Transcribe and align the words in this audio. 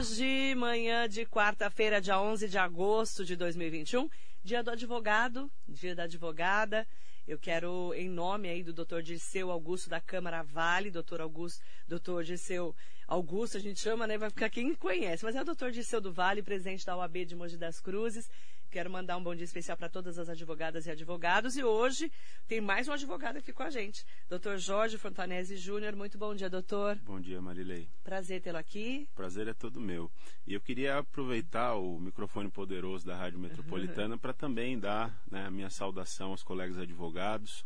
Hoje, 0.00 0.54
manhã 0.54 1.06
de 1.06 1.26
quarta-feira, 1.26 2.00
dia 2.00 2.18
11 2.18 2.48
de 2.48 2.56
agosto 2.56 3.22
de 3.22 3.36
2021, 3.36 4.08
dia 4.42 4.62
do 4.62 4.70
advogado, 4.70 5.50
dia 5.68 5.94
da 5.94 6.04
advogada. 6.04 6.88
Eu 7.28 7.38
quero, 7.38 7.92
em 7.92 8.08
nome 8.08 8.48
aí 8.48 8.62
do 8.62 8.72
Dr. 8.72 9.02
Dirceu 9.02 9.50
Augusto 9.50 9.90
da 9.90 10.00
Câmara 10.00 10.42
Vale, 10.42 10.90
doutor 10.90 11.20
Augusto, 11.20 11.62
doutor 11.86 12.24
Dirceu 12.24 12.74
Augusto, 13.06 13.58
a 13.58 13.60
gente 13.60 13.78
chama, 13.78 14.06
né? 14.06 14.16
Vai 14.16 14.30
ficar 14.30 14.48
quem 14.48 14.74
conhece, 14.74 15.22
mas 15.22 15.36
é 15.36 15.42
o 15.42 15.44
doutor 15.44 15.70
Dirceu 15.70 16.00
do 16.00 16.10
Vale, 16.10 16.42
presidente 16.42 16.86
da 16.86 16.96
OAB 16.96 17.26
de 17.26 17.36
Mogi 17.36 17.58
das 17.58 17.78
Cruzes. 17.78 18.30
Quero 18.70 18.88
mandar 18.88 19.16
um 19.16 19.22
bom 19.22 19.34
dia 19.34 19.44
especial 19.44 19.76
para 19.76 19.88
todas 19.88 20.16
as 20.16 20.28
advogadas 20.28 20.86
e 20.86 20.90
advogados. 20.92 21.56
E 21.56 21.64
hoje 21.64 22.10
tem 22.46 22.60
mais 22.60 22.86
um 22.86 22.92
advogado 22.92 23.38
aqui 23.38 23.52
com 23.52 23.64
a 23.64 23.70
gente, 23.70 24.06
doutor 24.28 24.58
Jorge 24.58 24.96
Fontanese 24.96 25.56
Júnior. 25.56 25.96
Muito 25.96 26.16
bom 26.16 26.32
dia, 26.36 26.48
doutor. 26.48 26.94
Bom 27.04 27.20
dia, 27.20 27.42
Marilei. 27.42 27.88
Prazer 28.04 28.40
tê-lo 28.40 28.58
aqui. 28.58 29.08
Prazer 29.12 29.48
é 29.48 29.52
todo 29.52 29.80
meu. 29.80 30.08
E 30.46 30.54
eu 30.54 30.60
queria 30.60 30.98
aproveitar 30.98 31.74
o 31.74 31.98
microfone 31.98 32.48
poderoso 32.48 33.04
da 33.04 33.16
Rádio 33.16 33.40
Metropolitana 33.40 34.16
para 34.18 34.32
também 34.32 34.78
dar 34.78 35.20
né, 35.28 35.46
a 35.46 35.50
minha 35.50 35.68
saudação 35.68 36.30
aos 36.30 36.44
colegas 36.44 36.78
advogados. 36.78 37.64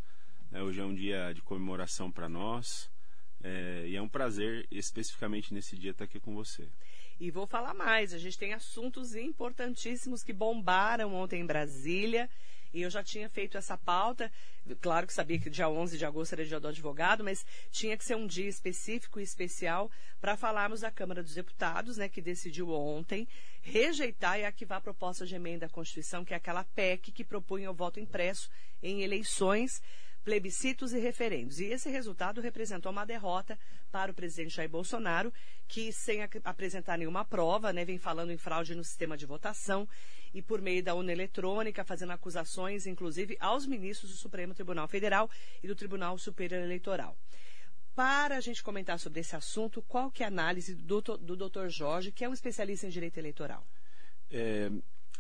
É, 0.51 0.63
hoje 0.63 0.81
é 0.81 0.85
um 0.85 0.95
dia 0.95 1.35
de 1.35 1.43
comemoração 1.43 2.11
para 2.11 2.31
nós. 2.31 2.91
É, 3.43 3.85
e 3.87 3.95
é 3.95 4.01
um 4.01 4.09
prazer, 4.09 4.67
especificamente 4.71 5.53
nesse 5.53 5.77
dia, 5.77 5.91
estar 5.91 6.05
aqui 6.05 6.19
com 6.19 6.35
você. 6.35 6.67
E 7.21 7.31
vou 7.31 7.47
falar 7.47 7.75
mais, 7.75 8.13
a 8.13 8.19
gente 8.19 8.39
tem 8.39 8.53
assuntos 8.53 9.15
importantíssimos 9.15 10.23
que 10.23 10.33
bombaram 10.33 11.15
ontem 11.15 11.41
em 11.41 11.47
Brasília. 11.47 12.29
E 12.73 12.83
eu 12.83 12.91
já 12.91 13.05
tinha 13.05 13.29
feito 13.29 13.57
essa 13.57 13.79
pauta. 13.79 14.31
Claro 14.81 15.07
que 15.07 15.13
sabia 15.13 15.39
que 15.39 15.49
dia 15.49 15.69
11 15.69 15.97
de 15.97 16.05
agosto 16.05 16.33
era 16.33 16.45
dia 16.45 16.59
do 16.59 16.67
advogado, 16.67 17.23
mas 17.23 17.47
tinha 17.71 17.97
que 17.97 18.05
ser 18.05 18.17
um 18.17 18.27
dia 18.27 18.49
específico 18.49 19.21
e 19.21 19.23
especial 19.23 19.89
para 20.21 20.37
falarmos 20.37 20.81
da 20.81 20.91
Câmara 20.91 21.23
dos 21.23 21.35
Deputados, 21.35 21.99
né, 21.99 22.09
que 22.09 22.21
decidiu 22.21 22.71
ontem 22.71 23.29
rejeitar 23.63 24.41
e 24.41 24.45
arquivar 24.45 24.79
a 24.79 24.81
proposta 24.81 25.25
de 25.25 25.37
emenda 25.37 25.67
à 25.67 25.69
Constituição, 25.69 26.25
que 26.25 26.35
é 26.35 26.37
aquela 26.37 26.65
PEC 26.65 27.13
que 27.13 27.23
propunha 27.23 27.71
o 27.71 27.75
voto 27.75 28.01
impresso 28.01 28.51
em 28.83 29.03
eleições 29.03 29.81
plebiscitos 30.25 30.93
e 30.93 30.99
referendos. 30.99 31.61
E 31.61 31.67
esse 31.67 31.91
resultado 31.91 32.41
representou 32.41 32.91
uma 32.91 33.05
derrota 33.05 33.59
para 33.93 34.11
o 34.11 34.15
presidente 34.15 34.55
Jair 34.55 34.69
Bolsonaro, 34.69 35.33
que, 35.69 35.93
sem 35.93 36.23
apresentar 36.43 36.97
nenhuma 36.97 37.25
prova, 37.25 37.73
né, 37.73 37.85
vem 37.85 37.99
falando 37.99 38.33
em 38.33 38.37
fraude 38.37 38.75
no 38.75 38.83
sistema 38.83 39.17
de 39.17 39.27
votação 39.27 39.87
e 40.33 40.41
por 40.41 40.61
meio 40.61 40.83
da 40.83 40.95
urna 40.95 41.13
eletrônica, 41.13 41.85
fazendo 41.85 42.13
acusações, 42.13 42.87
inclusive, 42.87 43.37
aos 43.39 43.67
ministros 43.67 44.11
do 44.11 44.17
Supremo 44.17 44.55
Tribunal 44.55 44.89
Federal 44.89 45.31
e 45.63 45.69
do 45.69 45.77
Tribunal 45.77 46.17
Superior 46.19 46.63
Eleitoral. 46.63 47.17
Para 47.95 48.37
a 48.37 48.41
gente 48.41 48.63
comentar 48.63 48.99
sobre 48.99 49.21
esse 49.21 49.37
assunto, 49.37 49.81
qual 49.83 50.11
que 50.11 50.25
é 50.25 50.27
a 50.27 50.29
análise 50.29 50.75
do, 50.75 51.01
do 51.01 51.37
Dr. 51.37 51.69
Jorge, 51.69 52.11
que 52.11 52.25
é 52.25 52.29
um 52.29 52.35
especialista 52.35 52.87
em 52.87 52.91
direito 52.91 53.19
eleitoral? 53.19 53.65
É, 54.29 54.69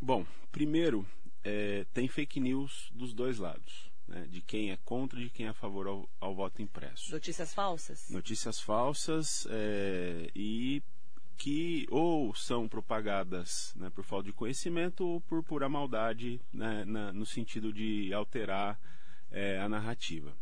bom, 0.00 0.26
primeiro, 0.50 1.06
é, 1.44 1.86
tem 1.92 2.08
fake 2.08 2.40
news 2.40 2.90
dos 2.92 3.14
dois 3.14 3.38
lados 3.38 3.93
né, 4.06 4.26
de 4.28 4.40
quem 4.40 4.70
é 4.70 4.76
contra 4.84 5.20
e 5.20 5.24
de 5.24 5.30
quem 5.30 5.46
é 5.46 5.50
a 5.50 5.54
favor 5.54 5.86
ao, 5.86 6.08
ao 6.20 6.34
voto 6.34 6.62
impresso. 6.62 7.12
Notícias 7.12 7.54
falsas? 7.54 8.08
Notícias 8.10 8.60
falsas 8.60 9.46
é, 9.50 10.30
e 10.34 10.82
que 11.36 11.86
ou 11.90 12.34
são 12.34 12.68
propagadas 12.68 13.72
né, 13.76 13.90
por 13.90 14.04
falta 14.04 14.26
de 14.26 14.32
conhecimento 14.32 15.06
ou 15.06 15.20
por 15.20 15.42
pura 15.42 15.68
maldade, 15.68 16.40
né, 16.52 16.84
na, 16.84 17.12
no 17.12 17.26
sentido 17.26 17.72
de 17.72 18.12
alterar 18.12 18.78
é, 19.30 19.58
a 19.58 19.68
narrativa. 19.68 20.36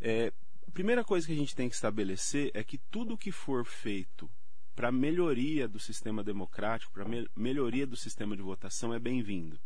É, 0.00 0.32
a 0.66 0.70
primeira 0.70 1.02
coisa 1.02 1.26
que 1.26 1.32
a 1.32 1.36
gente 1.36 1.54
tem 1.54 1.68
que 1.68 1.74
estabelecer 1.74 2.50
é 2.54 2.62
que 2.62 2.78
tudo 2.78 3.18
que 3.18 3.32
for 3.32 3.64
feito 3.64 4.30
para 4.74 4.92
melhoria 4.92 5.68
do 5.68 5.78
sistema 5.78 6.22
democrático, 6.22 6.92
para 6.92 7.04
me 7.04 7.28
melhoria 7.36 7.86
do 7.86 7.96
sistema 7.96 8.36
de 8.36 8.42
votação 8.42 8.94
é 8.94 8.98
bem-vindo. 8.98 9.60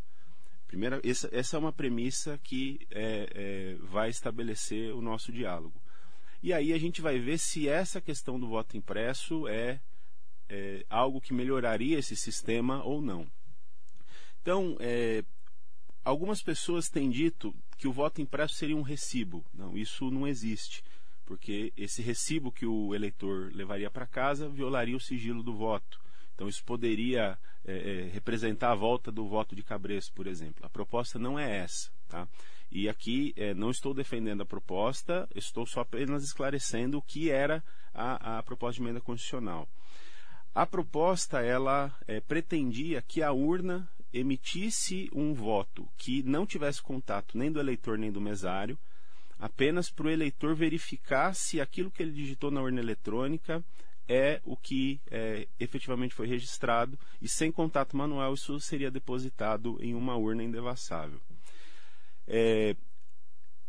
Primeira, 0.67 0.99
essa, 1.03 1.29
essa 1.31 1.55
é 1.55 1.59
uma 1.59 1.71
premissa 1.71 2.39
que 2.43 2.85
é, 2.91 3.29
é, 3.33 3.75
vai 3.85 4.09
estabelecer 4.09 4.93
o 4.93 5.01
nosso 5.01 5.31
diálogo. 5.31 5.79
E 6.41 6.53
aí 6.53 6.73
a 6.73 6.77
gente 6.77 7.01
vai 7.01 7.17
ver 7.19 7.37
se 7.37 7.67
essa 7.67 8.01
questão 8.01 8.39
do 8.39 8.47
voto 8.47 8.77
impresso 8.77 9.47
é, 9.47 9.79
é 10.49 10.85
algo 10.89 11.21
que 11.21 11.33
melhoraria 11.33 11.97
esse 11.97 12.15
sistema 12.15 12.83
ou 12.83 13.01
não. 13.01 13.27
Então, 14.41 14.77
é, 14.79 15.23
algumas 16.03 16.43
pessoas 16.43 16.87
têm 16.87 17.09
dito 17.09 17.51
que 17.77 17.87
o 17.87 17.91
voto 17.91 18.21
impresso 18.21 18.55
seria 18.55 18.77
um 18.77 18.83
recibo. 18.83 19.43
Não, 19.53 19.75
isso 19.75 20.11
não 20.11 20.27
existe, 20.27 20.83
porque 21.25 21.73
esse 21.75 22.01
recibo 22.01 22.51
que 22.51 22.65
o 22.65 22.93
eleitor 22.93 23.51
levaria 23.53 23.89
para 23.89 24.05
casa 24.05 24.47
violaria 24.47 24.95
o 24.95 24.99
sigilo 24.99 25.41
do 25.41 25.53
voto. 25.53 25.99
Então, 26.35 26.49
isso 26.49 26.63
poderia 26.63 27.37
é, 27.65 27.73
é, 27.73 28.09
representar 28.13 28.71
a 28.71 28.75
volta 28.75 29.11
do 29.11 29.25
voto 29.27 29.55
de 29.55 29.63
Cabresto, 29.63 30.13
por 30.13 30.27
exemplo. 30.27 30.65
A 30.65 30.69
proposta 30.69 31.17
não 31.17 31.39
é 31.39 31.59
essa. 31.59 31.89
Tá? 32.07 32.27
E 32.71 32.89
aqui 32.89 33.33
é, 33.37 33.53
não 33.53 33.71
estou 33.71 33.93
defendendo 33.93 34.41
a 34.41 34.45
proposta, 34.45 35.27
estou 35.33 35.65
só 35.65 35.81
apenas 35.81 36.23
esclarecendo 36.23 36.97
o 36.97 37.01
que 37.01 37.31
era 37.31 37.63
a, 37.93 38.37
a 38.37 38.43
proposta 38.43 38.79
de 38.79 38.83
emenda 38.85 39.01
constitucional. 39.01 39.67
A 40.53 40.65
proposta 40.65 41.41
ela 41.41 41.93
é, 42.07 42.19
pretendia 42.19 43.01
que 43.01 43.23
a 43.23 43.31
urna 43.31 43.89
emitisse 44.13 45.09
um 45.13 45.33
voto 45.33 45.87
que 45.97 46.23
não 46.23 46.45
tivesse 46.45 46.81
contato 46.81 47.37
nem 47.37 47.51
do 47.51 47.59
eleitor 47.59 47.97
nem 47.97 48.11
do 48.11 48.21
mesário, 48.21 48.77
apenas 49.39 49.89
para 49.89 50.07
o 50.07 50.09
eleitor 50.09 50.55
verificar 50.55 51.33
se 51.33 51.59
aquilo 51.59 51.91
que 51.91 52.01
ele 52.01 52.11
digitou 52.11 52.49
na 52.49 52.61
urna 52.61 52.79
eletrônica 52.79 53.63
é 54.07 54.41
o 54.43 54.55
que 54.55 55.01
é, 55.09 55.47
efetivamente 55.59 56.13
foi 56.13 56.27
registrado 56.27 56.97
e 57.21 57.27
sem 57.27 57.51
contato 57.51 57.97
manual 57.97 58.33
isso 58.33 58.59
seria 58.59 58.91
depositado 58.91 59.77
em 59.81 59.95
uma 59.95 60.15
urna 60.15 60.43
indevassável. 60.43 61.19
É, 62.27 62.75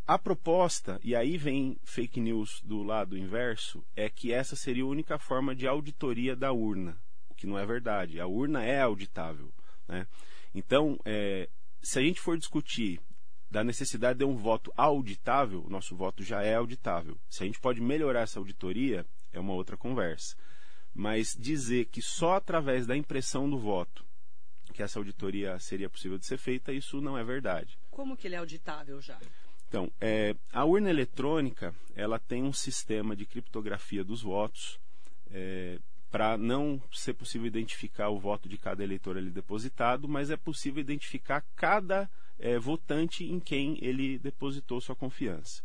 a 0.07 0.19
proposta, 0.19 1.01
e 1.03 1.17
aí 1.17 1.37
vem 1.37 1.77
fake 1.85 2.21
news 2.21 2.61
do 2.63 2.83
lado 2.83 3.19
inverso, 3.19 3.85
é 3.97 4.09
que 4.09 4.33
essa 4.33 4.55
seria 4.55 4.85
a 4.85 4.87
única 4.87 5.19
forma 5.19 5.55
de 5.55 5.67
auditoria 5.67 6.37
da 6.37 6.53
urna, 6.53 6.97
o 7.29 7.35
que 7.35 7.47
não 7.47 7.59
é 7.59 7.67
verdade. 7.67 8.21
A 8.21 8.27
urna 8.27 8.65
é 8.65 8.81
auditável. 8.81 9.53
Né? 9.89 10.07
Então, 10.55 10.99
é, 11.05 11.49
se 11.83 11.99
a 11.99 12.03
gente 12.03 12.21
for 12.21 12.39
discutir 12.39 13.01
da 13.51 13.65
necessidade 13.65 14.19
de 14.21 14.25
um 14.25 14.37
voto 14.37 14.73
auditável, 14.77 15.65
o 15.65 15.71
nosso 15.71 15.97
voto 15.97 16.23
já 16.23 16.43
é 16.43 16.55
auditável. 16.55 17.19
Se 17.29 17.43
a 17.43 17.47
gente 17.47 17.61
pode 17.61 17.81
melhorar 17.81 18.21
essa 18.21 18.39
auditoria, 18.39 19.05
é 19.33 19.41
uma 19.41 19.53
outra 19.53 19.77
conversa. 19.77 20.37
Mas 20.95 21.37
dizer 21.39 21.87
que 21.87 22.01
só 22.01 22.35
através 22.35 22.87
da 22.87 22.97
impressão 22.97 23.49
do 23.49 23.59
voto 23.59 24.05
que 24.77 24.83
essa 24.83 24.99
auditoria 24.99 25.59
seria 25.59 25.89
possível 25.89 26.19
de 26.19 26.27
ser 26.27 26.37
feita, 26.37 26.71
isso 26.71 27.01
não 27.01 27.17
é 27.17 27.25
verdade. 27.25 27.79
Como 27.91 28.15
que 28.15 28.29
ele 28.29 28.35
é 28.35 28.39
auditável 28.39 29.01
já? 29.01 29.19
Então, 29.67 29.91
é, 29.99 30.37
a 30.53 30.65
urna 30.65 30.91
eletrônica 30.91 31.75
ela 31.95 32.19
tem 32.19 32.43
um 32.43 32.53
sistema 32.53 33.17
de 33.17 33.25
criptografia 33.25 34.05
dos 34.05 34.21
votos 34.23 34.79
é, 35.31 35.79
para 36.11 36.37
não 36.37 36.81
ser 36.93 37.15
possível 37.15 37.47
identificar 37.47 38.11
o 38.11 38.19
voto 38.19 38.49
de 38.49 38.59
cada 38.59 38.85
eleitor 38.85 39.17
ali 39.17 39.31
depositado, 39.31 40.07
mas 40.07 40.31
é 40.31 40.37
possível 40.37 40.81
identificar 40.81 41.43
cada 41.57 42.09
é, 42.39 42.59
votante 42.59 43.25
em 43.25 43.41
quem 43.41 43.79
ele 43.81 44.19
depositou 44.19 44.81
sua 44.81 44.95
confiança. 44.95 45.63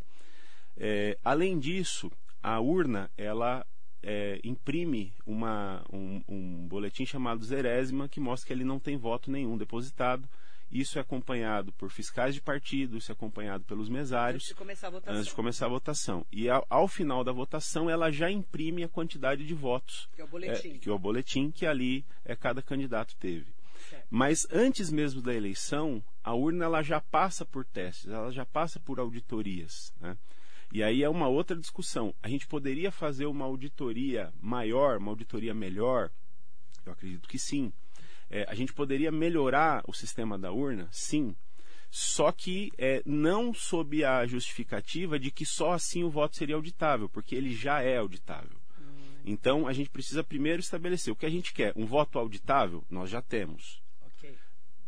É, 0.78 1.18
além 1.24 1.60
disso, 1.60 2.10
a 2.42 2.60
urna 2.60 3.10
ela 3.18 3.66
é, 4.04 4.40
imprime 4.44 5.14
uma, 5.26 5.84
um, 5.92 6.22
um, 6.28 6.68
boletim 6.68 7.06
chamado 7.06 7.44
Zerésima 7.44 8.10
que 8.10 8.20
mostra 8.20 8.48
que 8.48 8.54
ele 8.54 8.64
não 8.64 8.80
tem 8.80 8.98
voto 8.98 9.30
nenhum 9.32 9.58
depositado. 9.58 10.28
Isso 10.72 10.98
é 10.98 11.02
acompanhado 11.02 11.74
por 11.74 11.92
fiscais 11.92 12.34
de 12.34 12.42
partido, 12.42 12.98
isso 12.98 13.12
é 13.12 13.14
acompanhado 13.14 13.66
pelos 13.66 13.90
mesários. 13.90 14.44
Antes 14.44 14.48
de 14.48 14.56
começar 14.56 14.88
a 14.88 14.90
votação. 14.90 15.14
Antes 15.14 15.28
de 15.28 15.36
começar 15.36 15.66
a 15.66 15.70
votação. 15.70 16.26
E 16.32 16.50
ao, 16.50 16.66
ao 16.70 16.88
final 16.88 17.26
da 17.26 17.34
votação, 17.34 17.90
ela 17.90 18.10
já 18.10 18.32
imprime 18.32 18.84
a 18.84 18.88
quantidade 18.88 19.46
de 19.46 19.54
votos. 19.54 20.08
Que 20.16 20.22
é 20.22 20.24
o 20.24 20.28
boletim. 20.28 20.76
É, 20.76 20.78
que 20.78 20.90
é 20.90 20.94
o 20.94 21.00
boletim 21.00 21.52
que 21.52 21.66
ali 21.66 22.06
é, 22.24 22.38
cada 22.38 22.62
candidato 22.62 23.18
teve. 23.18 23.48
Certo. 23.90 24.08
Mas 24.10 24.48
antes 24.50 24.90
mesmo 24.90 25.22
da 25.22 25.34
eleição, 25.34 26.02
a 26.24 26.34
urna 26.34 26.64
ela 26.64 26.82
já 26.82 27.02
passa 27.02 27.46
por 27.46 27.66
testes, 27.66 28.10
ela 28.10 28.32
já 28.32 28.46
passa 28.46 28.80
por 28.80 28.98
auditorias. 28.98 29.94
Né? 30.00 30.16
E 30.72 30.82
aí 30.82 31.04
é 31.04 31.10
uma 31.10 31.28
outra 31.28 31.58
discussão. 31.58 32.14
A 32.24 32.30
gente 32.30 32.48
poderia 32.48 32.92
fazer 32.92 33.26
uma 33.26 33.46
auditoria 33.46 34.34
maior, 34.40 34.98
uma 34.98 35.12
auditoria 35.12 35.54
melhor? 35.54 36.10
Eu 36.86 36.94
acredito 36.94 37.28
que 37.28 37.38
sim. 37.38 37.74
É, 38.30 38.46
a 38.48 38.56
gente 38.56 38.74
poderia 38.74 39.12
melhorar 39.12 39.84
o 39.86 39.94
sistema 39.94 40.40
da 40.40 40.52
urna? 40.52 40.88
Sim. 40.92 41.36
Só 41.90 42.32
que 42.32 42.72
é, 42.78 43.04
não 43.06 43.54
sob 43.54 44.06
a 44.06 44.26
justificativa 44.26 45.20
de 45.20 45.30
que 45.30 45.46
só 45.46 45.74
assim 45.74 46.04
o 46.04 46.10
voto 46.10 46.38
seria 46.38 46.56
auditável, 46.56 47.10
porque 47.10 47.36
ele 47.36 47.54
já 47.54 47.82
é 47.82 47.98
auditável. 47.98 48.58
Hum. 48.80 49.22
Então 49.26 49.68
a 49.68 49.74
gente 49.74 49.90
precisa 49.90 50.24
primeiro 50.24 50.62
estabelecer 50.62 51.12
o 51.12 51.16
que 51.18 51.26
a 51.26 51.30
gente 51.30 51.54
quer. 51.54 51.74
Um 51.76 51.86
voto 51.86 52.18
auditável, 52.18 52.86
nós 52.90 53.10
já 53.10 53.22
temos. 53.22 53.81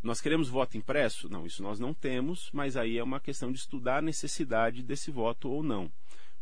Nós 0.04 0.20
queremos 0.20 0.50
voto 0.50 0.78
impresso? 0.78 1.30
Não, 1.30 1.46
isso 1.46 1.64
nós 1.64 1.80
não 1.80 1.94
temos, 1.94 2.50
mas 2.52 2.76
aí 2.76 2.98
é 2.98 3.04
uma 3.04 3.22
questão 3.22 3.52
de 3.52 3.58
estudar 3.58 4.00
a 4.00 4.02
necessidade 4.02 4.84
desse 4.84 5.10
voto 5.10 5.50
ou 5.50 5.64
não. 5.64 5.90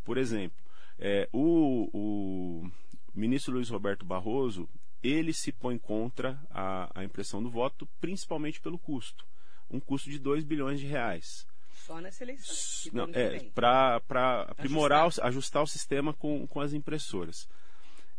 Por 0.03 0.17
exemplo, 0.17 0.57
é, 0.97 1.29
o, 1.31 1.87
o, 1.93 2.65
o 2.65 2.71
ministro 3.13 3.53
Luiz 3.53 3.69
Roberto 3.69 4.03
Barroso, 4.03 4.67
ele 5.03 5.31
se 5.31 5.51
põe 5.51 5.77
contra 5.77 6.41
a, 6.49 6.89
a 6.99 7.03
impressão 7.03 7.41
do 7.41 7.51
voto, 7.51 7.87
principalmente 7.99 8.59
pelo 8.59 8.79
custo. 8.79 9.25
Um 9.69 9.79
custo 9.79 10.09
de 10.09 10.17
2 10.17 10.43
bilhões 10.43 10.79
de 10.79 10.87
reais. 10.87 11.45
Só 11.85 12.01
nessa 12.01 12.23
eleição. 12.23 12.91
Não, 12.93 13.09
é, 13.13 13.39
para 13.53 13.97
aprimorar, 14.47 15.03
ajustar. 15.03 15.27
ajustar 15.27 15.63
o 15.63 15.67
sistema 15.67 16.13
com, 16.13 16.47
com 16.47 16.59
as 16.59 16.73
impressoras. 16.73 17.47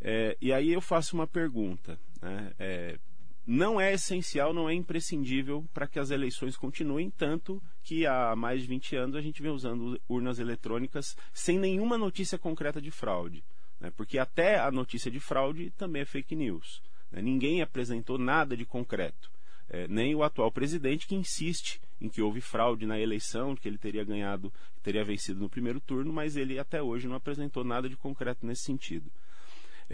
É, 0.00 0.36
e 0.40 0.52
aí 0.52 0.72
eu 0.72 0.80
faço 0.80 1.16
uma 1.16 1.26
pergunta. 1.26 1.98
Né? 2.20 2.52
É, 2.58 2.98
não 3.46 3.80
é 3.80 3.92
essencial, 3.92 4.52
não 4.52 4.68
é 4.68 4.74
imprescindível 4.74 5.64
para 5.74 5.86
que 5.86 5.98
as 5.98 6.10
eleições 6.10 6.56
continuem, 6.56 7.10
tanto 7.10 7.60
que 7.82 8.06
há 8.06 8.36
mais 8.36 8.62
de 8.62 8.68
20 8.68 8.96
anos 8.96 9.16
a 9.16 9.20
gente 9.20 9.42
vem 9.42 9.50
usando 9.50 10.00
urnas 10.08 10.38
eletrônicas 10.38 11.16
sem 11.32 11.58
nenhuma 11.58 11.98
notícia 11.98 12.38
concreta 12.38 12.80
de 12.80 12.90
fraude. 12.90 13.42
Né? 13.80 13.92
Porque 13.96 14.18
até 14.18 14.58
a 14.60 14.70
notícia 14.70 15.10
de 15.10 15.18
fraude 15.18 15.70
também 15.70 16.02
é 16.02 16.04
fake 16.04 16.36
news. 16.36 16.80
Né? 17.10 17.20
Ninguém 17.20 17.62
apresentou 17.62 18.16
nada 18.16 18.56
de 18.56 18.64
concreto. 18.64 19.30
É, 19.68 19.88
nem 19.88 20.14
o 20.14 20.22
atual 20.22 20.52
presidente 20.52 21.06
que 21.06 21.14
insiste 21.14 21.80
em 22.00 22.08
que 22.08 22.20
houve 22.20 22.40
fraude 22.40 22.84
na 22.84 22.98
eleição, 22.98 23.56
que 23.56 23.66
ele 23.66 23.78
teria 23.78 24.04
ganhado, 24.04 24.52
teria 24.82 25.04
vencido 25.04 25.40
no 25.40 25.48
primeiro 25.48 25.80
turno, 25.80 26.12
mas 26.12 26.36
ele 26.36 26.58
até 26.58 26.82
hoje 26.82 27.08
não 27.08 27.16
apresentou 27.16 27.64
nada 27.64 27.88
de 27.88 27.96
concreto 27.96 28.44
nesse 28.44 28.62
sentido. 28.62 29.10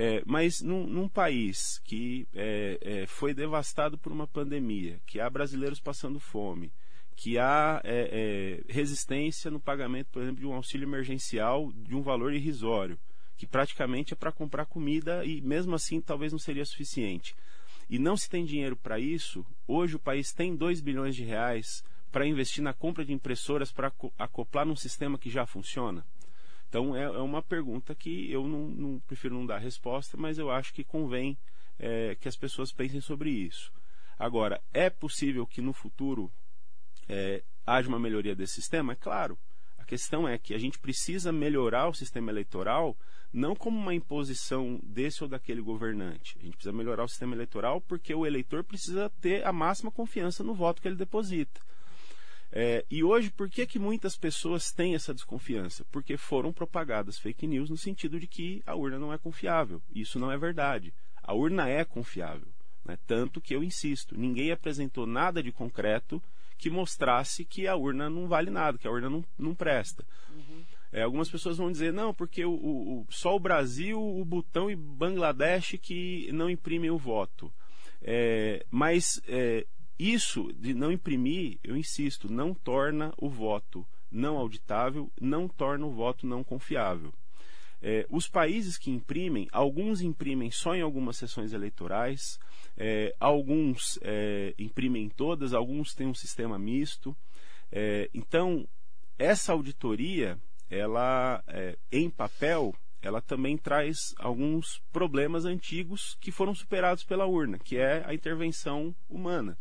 É, 0.00 0.22
mas 0.24 0.60
num, 0.62 0.86
num, 0.86 1.08
país 1.08 1.80
que 1.82 2.28
é, 2.32 2.78
é, 2.80 3.06
foi 3.08 3.34
devastado 3.34 3.98
por 3.98 4.12
uma 4.12 4.28
pandemia, 4.28 5.00
que 5.04 5.18
há 5.18 5.28
brasileiros 5.28 5.80
passando 5.80 6.20
fome, 6.20 6.70
que 7.16 7.36
há 7.36 7.80
é, 7.82 8.62
é, 8.68 8.72
resistência 8.72 9.50
no 9.50 9.58
pagamento, 9.58 10.06
por 10.12 10.22
exemplo, 10.22 10.38
de 10.38 10.46
um 10.46 10.52
auxílio 10.52 10.86
emergencial 10.86 11.72
de 11.72 11.96
um 11.96 12.00
valor 12.00 12.32
irrisório, 12.32 12.96
que 13.36 13.44
praticamente 13.44 14.12
é 14.12 14.16
para 14.16 14.30
comprar 14.30 14.66
comida 14.66 15.24
e 15.24 15.40
mesmo 15.40 15.74
assim 15.74 16.00
talvez 16.00 16.30
não 16.30 16.38
seria 16.38 16.64
suficiente. 16.64 17.34
E 17.90 17.98
não 17.98 18.16
se 18.16 18.30
tem 18.30 18.44
dinheiro 18.44 18.76
para 18.76 19.00
isso, 19.00 19.44
hoje 19.66 19.96
o 19.96 19.98
país 19.98 20.32
tem 20.32 20.54
2 20.54 20.80
bilhões 20.80 21.16
de 21.16 21.24
reais 21.24 21.82
para 22.12 22.24
investir 22.24 22.62
na 22.62 22.72
compra 22.72 23.04
de 23.04 23.12
impressoras 23.12 23.72
para 23.72 23.92
acoplar 24.16 24.64
num 24.64 24.76
sistema 24.76 25.18
que 25.18 25.28
já 25.28 25.44
funciona. 25.44 26.06
Então 26.68 26.94
é, 26.94 27.04
é 27.04 27.20
uma 27.20 27.42
pergunta 27.42 27.94
que 27.94 28.30
eu 28.30 28.46
não, 28.46 28.68
não, 28.68 29.00
prefiro 29.00 29.34
não 29.34 29.46
dar 29.46 29.58
resposta, 29.58 30.16
mas 30.16 30.38
eu 30.38 30.50
acho 30.50 30.72
que 30.74 30.84
convém 30.84 31.38
é, 31.78 32.14
que 32.14 32.28
as 32.28 32.36
pessoas 32.36 32.72
pensem 32.72 33.00
sobre 33.00 33.30
isso. 33.30 33.72
Agora, 34.18 34.60
é 34.72 34.90
possível 34.90 35.46
que 35.46 35.62
no 35.62 35.72
futuro 35.72 36.30
é, 37.08 37.42
haja 37.66 37.88
uma 37.88 37.98
melhoria 37.98 38.34
desse 38.34 38.54
sistema? 38.54 38.92
É 38.92 38.96
claro. 38.96 39.38
A 39.78 39.84
questão 39.84 40.28
é 40.28 40.36
que 40.36 40.52
a 40.52 40.58
gente 40.58 40.78
precisa 40.78 41.32
melhorar 41.32 41.88
o 41.88 41.94
sistema 41.94 42.30
eleitoral 42.30 42.96
não 43.32 43.54
como 43.54 43.78
uma 43.78 43.94
imposição 43.94 44.80
desse 44.82 45.22
ou 45.22 45.28
daquele 45.28 45.60
governante. 45.60 46.36
A 46.38 46.42
gente 46.42 46.56
precisa 46.56 46.72
melhorar 46.72 47.04
o 47.04 47.08
sistema 47.08 47.34
eleitoral 47.34 47.80
porque 47.80 48.14
o 48.14 48.26
eleitor 48.26 48.64
precisa 48.64 49.10
ter 49.20 49.46
a 49.46 49.52
máxima 49.52 49.90
confiança 49.90 50.42
no 50.42 50.54
voto 50.54 50.82
que 50.82 50.88
ele 50.88 50.96
deposita. 50.96 51.60
É, 52.50 52.84
e 52.90 53.04
hoje, 53.04 53.30
por 53.30 53.48
que, 53.50 53.66
que 53.66 53.78
muitas 53.78 54.16
pessoas 54.16 54.72
têm 54.72 54.94
essa 54.94 55.12
desconfiança? 55.12 55.84
Porque 55.90 56.16
foram 56.16 56.52
propagadas 56.52 57.18
fake 57.18 57.46
news 57.46 57.68
no 57.68 57.76
sentido 57.76 58.18
de 58.18 58.26
que 58.26 58.62
a 58.66 58.74
urna 58.74 58.98
não 58.98 59.12
é 59.12 59.18
confiável. 59.18 59.82
Isso 59.94 60.18
não 60.18 60.32
é 60.32 60.38
verdade. 60.38 60.94
A 61.22 61.34
urna 61.34 61.68
é 61.68 61.84
confiável. 61.84 62.48
Né? 62.84 62.98
Tanto 63.06 63.40
que 63.40 63.54
eu 63.54 63.62
insisto, 63.62 64.18
ninguém 64.18 64.50
apresentou 64.50 65.06
nada 65.06 65.42
de 65.42 65.52
concreto 65.52 66.22
que 66.56 66.70
mostrasse 66.70 67.44
que 67.44 67.68
a 67.68 67.76
urna 67.76 68.10
não 68.10 68.26
vale 68.26 68.50
nada, 68.50 68.78
que 68.78 68.88
a 68.88 68.90
urna 68.90 69.10
não, 69.10 69.24
não 69.38 69.54
presta. 69.54 70.04
Uhum. 70.30 70.64
É, 70.90 71.02
algumas 71.02 71.30
pessoas 71.30 71.58
vão 71.58 71.70
dizer, 71.70 71.92
não, 71.92 72.14
porque 72.14 72.44
o, 72.44 72.52
o, 72.52 73.06
só 73.10 73.36
o 73.36 73.40
Brasil, 73.40 74.00
o 74.00 74.24
Butão 74.24 74.70
e 74.70 74.74
Bangladesh 74.74 75.76
que 75.80 76.30
não 76.32 76.48
imprimem 76.48 76.90
o 76.90 76.98
voto. 76.98 77.52
É, 78.00 78.64
mas 78.70 79.20
é, 79.28 79.66
isso 79.98 80.52
de 80.52 80.74
não 80.74 80.92
imprimir, 80.92 81.58
eu 81.62 81.76
insisto, 81.76 82.32
não 82.32 82.54
torna 82.54 83.12
o 83.16 83.28
voto 83.28 83.86
não 84.10 84.36
auditável, 84.36 85.10
não 85.20 85.48
torna 85.48 85.86
o 85.86 85.92
voto 85.92 86.26
não 86.26 86.42
confiável. 86.42 87.12
É, 87.80 88.06
os 88.10 88.28
países 88.28 88.76
que 88.76 88.90
imprimem, 88.90 89.48
alguns 89.52 90.00
imprimem 90.00 90.50
só 90.50 90.74
em 90.74 90.80
algumas 90.80 91.16
sessões 91.16 91.52
eleitorais, 91.52 92.38
é, 92.76 93.14
alguns 93.20 93.98
é, 94.02 94.54
imprimem 94.58 95.04
em 95.04 95.08
todas, 95.08 95.52
alguns 95.52 95.94
têm 95.94 96.06
um 96.06 96.14
sistema 96.14 96.58
misto. 96.58 97.16
É, 97.70 98.10
então, 98.12 98.66
essa 99.18 99.52
auditoria, 99.52 100.38
ela, 100.68 101.42
é, 101.46 101.78
em 101.92 102.10
papel, 102.10 102.74
ela 103.00 103.20
também 103.20 103.56
traz 103.56 104.12
alguns 104.18 104.80
problemas 104.92 105.44
antigos 105.44 106.16
que 106.20 106.32
foram 106.32 106.54
superados 106.54 107.04
pela 107.04 107.26
urna, 107.26 107.58
que 107.58 107.76
é 107.76 108.02
a 108.04 108.12
intervenção 108.12 108.94
humana. 109.08 109.56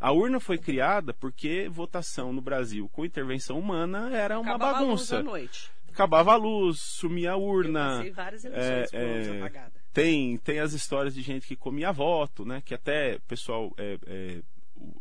A 0.00 0.12
urna 0.12 0.40
foi 0.40 0.56
criada 0.56 1.12
porque 1.12 1.68
votação 1.68 2.32
no 2.32 2.40
Brasil 2.40 2.88
com 2.88 3.04
intervenção 3.04 3.58
humana 3.58 4.10
era 4.16 4.38
uma 4.40 4.54
Acabava 4.54 4.78
bagunça. 4.78 5.16
A 5.16 5.18
luz 5.18 5.28
à 5.28 5.30
noite. 5.30 5.70
Acabava 5.92 6.32
a 6.32 6.36
luz, 6.36 6.80
sumia 6.80 7.32
a 7.32 7.36
urna. 7.36 8.02
Eu 8.04 8.14
várias 8.14 8.44
é, 8.46 8.86
é, 8.92 9.38
apagada. 9.38 9.72
Tem, 9.92 10.38
tem 10.38 10.58
as 10.60 10.72
histórias 10.72 11.14
de 11.14 11.20
gente 11.20 11.46
que 11.46 11.56
comia 11.56 11.92
voto, 11.92 12.46
né? 12.46 12.62
Que 12.64 12.72
até, 12.72 13.18
pessoal, 13.28 13.74
é, 13.76 13.98
é, 14.06 14.42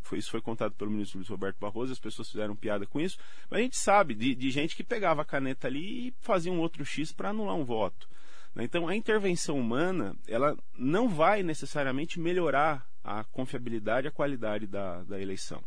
foi, 0.02 0.18
isso 0.18 0.32
foi 0.32 0.42
contado 0.42 0.74
pelo 0.74 0.92
ministro 0.92 1.20
Luiz 1.20 1.30
Roberto 1.30 1.58
Barroso, 1.60 1.94
as 1.94 2.00
pessoas 2.00 2.30
fizeram 2.30 2.56
piada 2.56 2.86
com 2.86 3.00
isso, 3.00 3.18
mas 3.50 3.60
a 3.60 3.64
gente 3.64 3.78
sabe 3.78 4.14
de, 4.14 4.36
de 4.36 4.52
gente 4.52 4.76
que 4.76 4.84
pegava 4.84 5.22
a 5.22 5.26
caneta 5.26 5.68
ali 5.68 6.08
e 6.08 6.14
fazia 6.20 6.52
um 6.52 6.60
outro 6.60 6.84
X 6.84 7.12
para 7.12 7.30
anular 7.30 7.56
um 7.56 7.64
voto. 7.64 8.10
Né? 8.54 8.64
Então, 8.64 8.88
a 8.88 8.96
intervenção 8.96 9.58
humana, 9.58 10.16
ela 10.28 10.58
não 10.78 11.08
vai 11.08 11.44
necessariamente 11.44 12.20
melhorar 12.20 12.86
a 13.10 13.24
confiabilidade 13.24 14.06
e 14.06 14.10
a 14.10 14.12
qualidade 14.12 14.68
da, 14.68 15.04
da 15.04 15.20
eleição. 15.20 15.64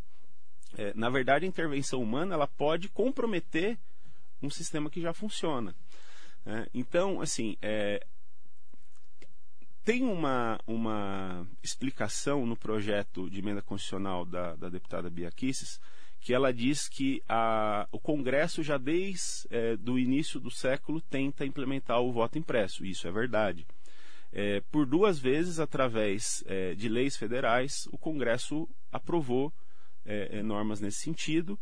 É, 0.78 0.94
na 0.94 1.10
verdade, 1.10 1.44
a 1.44 1.48
intervenção 1.48 2.00
humana 2.00 2.34
ela 2.34 2.46
pode 2.46 2.88
comprometer 2.88 3.76
um 4.40 4.48
sistema 4.48 4.88
que 4.88 5.00
já 5.00 5.12
funciona. 5.12 5.74
Né? 6.44 6.66
Então, 6.72 7.20
assim, 7.20 7.56
é, 7.60 8.06
tem 9.84 10.04
uma, 10.04 10.60
uma 10.68 11.44
explicação 11.60 12.46
no 12.46 12.56
projeto 12.56 13.28
de 13.28 13.40
emenda 13.40 13.60
constitucional 13.60 14.24
da, 14.24 14.54
da 14.54 14.68
deputada 14.68 15.10
Bia 15.10 15.30
Kicis, 15.32 15.80
que 16.20 16.32
ela 16.32 16.52
diz 16.52 16.88
que 16.88 17.20
a, 17.28 17.88
o 17.90 17.98
Congresso 17.98 18.62
já 18.62 18.78
desde 18.78 19.48
é, 19.50 19.76
do 19.76 19.98
início 19.98 20.38
do 20.38 20.50
século 20.50 21.00
tenta 21.00 21.44
implementar 21.44 22.00
o 22.00 22.12
voto 22.12 22.38
impresso. 22.38 22.84
Isso 22.84 23.08
é 23.08 23.10
verdade. 23.10 23.66
É, 24.32 24.62
por 24.73 24.87
duas 24.87 25.19
vezes, 25.19 25.61
através 25.61 26.43
é, 26.46 26.75
de 26.75 26.88
leis 26.88 27.17
federais, 27.17 27.87
o 27.92 27.99
Congresso 27.99 28.66
aprovou 28.90 29.52
é, 30.06 30.38
é, 30.38 30.42
normas 30.42 30.80
nesse 30.80 31.00
sentido 31.00 31.59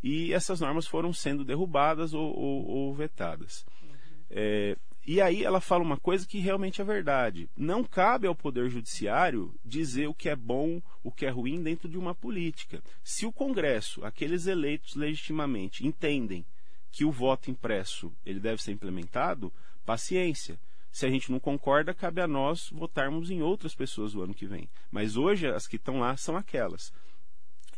e 0.00 0.32
essas 0.32 0.60
normas 0.60 0.86
foram 0.86 1.12
sendo 1.12 1.44
derrubadas 1.44 2.14
ou, 2.14 2.32
ou, 2.36 2.66
ou 2.66 2.94
vetadas. 2.94 3.66
Uhum. 3.82 4.76
e 5.06 5.20
aí 5.20 5.44
ela 5.44 5.60
fala 5.60 5.82
uma 5.82 5.98
coisa 5.98 6.26
que 6.26 6.38
realmente 6.38 6.80
é 6.80 6.84
verdade. 6.84 7.50
Não 7.56 7.82
cabe 7.82 8.26
ao 8.26 8.36
Poder 8.36 8.70
Judiciário 8.70 9.52
dizer 9.64 10.06
o 10.06 10.14
que 10.14 10.28
é 10.28 10.36
bom, 10.36 10.80
o 11.02 11.10
que 11.10 11.26
é 11.26 11.28
ruim 11.28 11.60
dentro 11.60 11.88
de 11.88 11.98
uma 11.98 12.14
política. 12.14 12.80
Se 13.02 13.26
o 13.26 13.32
Congresso, 13.32 14.04
aqueles 14.04 14.46
eleitos 14.46 14.94
legitimamente, 14.94 15.84
entendem 15.84 16.46
que 16.90 17.04
o 17.04 17.10
voto 17.10 17.50
impresso 17.50 18.12
ele 18.24 18.38
deve 18.38 18.62
ser 18.62 18.72
implementado, 18.72 19.52
paciência 19.84 20.58
se 20.92 21.06
a 21.06 21.10
gente 21.10 21.32
não 21.32 21.40
concorda, 21.40 21.94
cabe 21.94 22.20
a 22.20 22.28
nós 22.28 22.68
votarmos 22.70 23.30
em 23.30 23.40
outras 23.40 23.74
pessoas 23.74 24.14
o 24.14 24.20
ano 24.20 24.34
que 24.34 24.46
vem. 24.46 24.68
Mas 24.90 25.16
hoje 25.16 25.46
as 25.46 25.66
que 25.66 25.76
estão 25.76 25.98
lá 25.98 26.14
são 26.18 26.36
aquelas. 26.36 26.92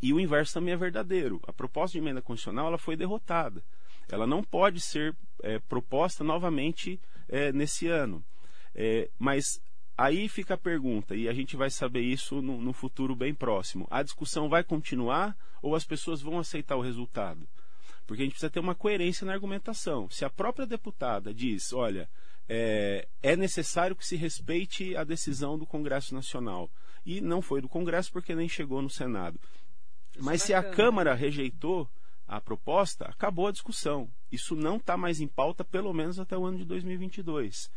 E 0.02 0.12
o 0.12 0.18
inverso 0.18 0.54
também 0.54 0.75
é 0.75 0.76
verdadeiro. 0.76 1.40
A 1.47 1.52
proposta 1.52 1.92
de 1.92 1.99
emenda 1.99 2.21
constitucional 2.21 2.66
ela 2.66 2.76
foi 2.76 2.97
derrotada. 2.97 3.62
Ela 4.11 4.26
não 4.26 4.42
pode 4.42 4.80
ser 4.80 5.16
é, 5.42 5.61
proposta 5.61 6.25
novamente 6.25 7.00
é, 7.28 7.52
nesse 7.52 7.87
ano. 7.87 8.23
É, 8.75 9.09
mas 9.16 9.62
aí 9.97 10.28
fica 10.28 10.54
a 10.54 10.59
pergunta, 10.59 11.14
e 11.14 11.28
a 11.28 11.33
gente 11.33 11.56
vai 11.56 11.71
saber 11.71 12.00
isso 12.00 12.42
no, 12.42 12.61
no 12.61 12.73
futuro 12.73 13.14
bem 13.14 13.33
próximo. 13.33 13.87
A 13.88 14.02
discussão 14.02 14.49
vai 14.49 14.64
continuar 14.64 15.37
ou 15.62 15.76
as 15.76 15.85
pessoas 15.85 16.21
vão 16.21 16.38
aceitar 16.38 16.76
o 16.76 16.83
resultado? 16.83 17.49
Porque 18.06 18.23
a 18.23 18.25
gente 18.25 18.33
precisa 18.33 18.50
ter 18.50 18.61
uma 18.61 18.75
coerência 18.75 19.25
na 19.25 19.33
argumentação. 19.33 20.11
Se 20.11 20.25
a 20.25 20.30
própria 20.30 20.66
deputada 20.66 21.33
diz, 21.33 21.73
olha, 21.73 22.11
é, 22.48 23.08
é 23.22 23.36
necessário 23.36 23.96
que 23.96 24.06
se 24.06 24.16
respeite 24.16 24.96
a 24.96 25.04
decisão 25.04 25.58
do 25.58 25.66
Congresso 25.66 26.14
Nacional. 26.14 26.70
E 27.04 27.20
não 27.20 27.42
foi 27.42 27.60
do 27.60 27.68
Congresso 27.68 28.12
porque 28.12 28.34
nem 28.34 28.48
chegou 28.48 28.80
no 28.80 28.90
Senado. 28.90 29.38
Mas 30.18 30.42
se 30.42 30.54
a 30.54 30.62
Câmara 30.62 31.14
rejeitou 31.14 31.88
a 32.26 32.40
proposta, 32.40 33.06
acabou 33.06 33.46
a 33.46 33.52
discussão. 33.52 34.08
Isso 34.30 34.54
não 34.54 34.76
está 34.76 34.96
mais 34.96 35.20
em 35.20 35.28
pauta, 35.28 35.64
pelo 35.64 35.92
menos 35.92 36.18
até 36.18 36.36
o 36.36 36.44
ano 36.44 36.58
de 36.58 36.64
2022. 36.64 37.70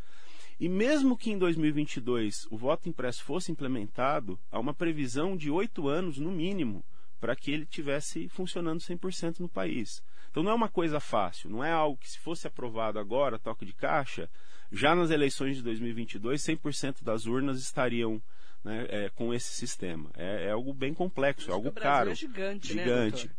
E 0.59 0.67
mesmo 0.67 1.17
que 1.17 1.31
em 1.31 1.37
2022 1.37 2.47
o 2.49 2.57
voto 2.57 2.89
impresso 2.89 3.23
fosse 3.23 3.51
implementado, 3.51 4.39
há 4.51 4.59
uma 4.59 4.73
previsão 4.73 5.37
de 5.37 5.51
oito 5.51 5.87
anos, 5.87 6.17
no 6.17 6.31
mínimo, 6.31 6.83
para 7.19 7.35
que 7.35 7.51
ele 7.51 7.65
tivesse 7.65 8.27
funcionando 8.29 8.79
100% 8.79 9.39
no 9.39 9.49
país. 9.49 10.01
Então 10.31 10.41
não 10.41 10.51
é 10.51 10.55
uma 10.55 10.69
coisa 10.69 10.99
fácil, 10.99 11.49
não 11.49 11.63
é 11.63 11.71
algo 11.71 11.97
que 11.97 12.09
se 12.09 12.19
fosse 12.19 12.47
aprovado 12.47 12.99
agora, 12.99 13.39
toque 13.39 13.65
de 13.65 13.73
caixa, 13.73 14.29
Já 14.71 14.95
nas 14.95 15.09
eleições 15.09 15.57
de 15.57 15.63
2022, 15.63 16.41
100% 16.41 17.03
das 17.03 17.25
urnas 17.25 17.59
estariam 17.59 18.21
né, 18.63 18.85
é, 18.89 19.09
com 19.09 19.33
esse 19.33 19.53
sistema. 19.53 20.09
É, 20.15 20.47
é, 20.47 20.51
algo 20.51 20.73
bem 20.73 20.93
complexo, 20.93 21.49
é 21.49 21.53
algo 21.53 21.71
caro. 21.71 22.11
É 22.11 22.15
gigante, 22.15 22.67
gigante, 22.67 23.27
né, 23.27 23.33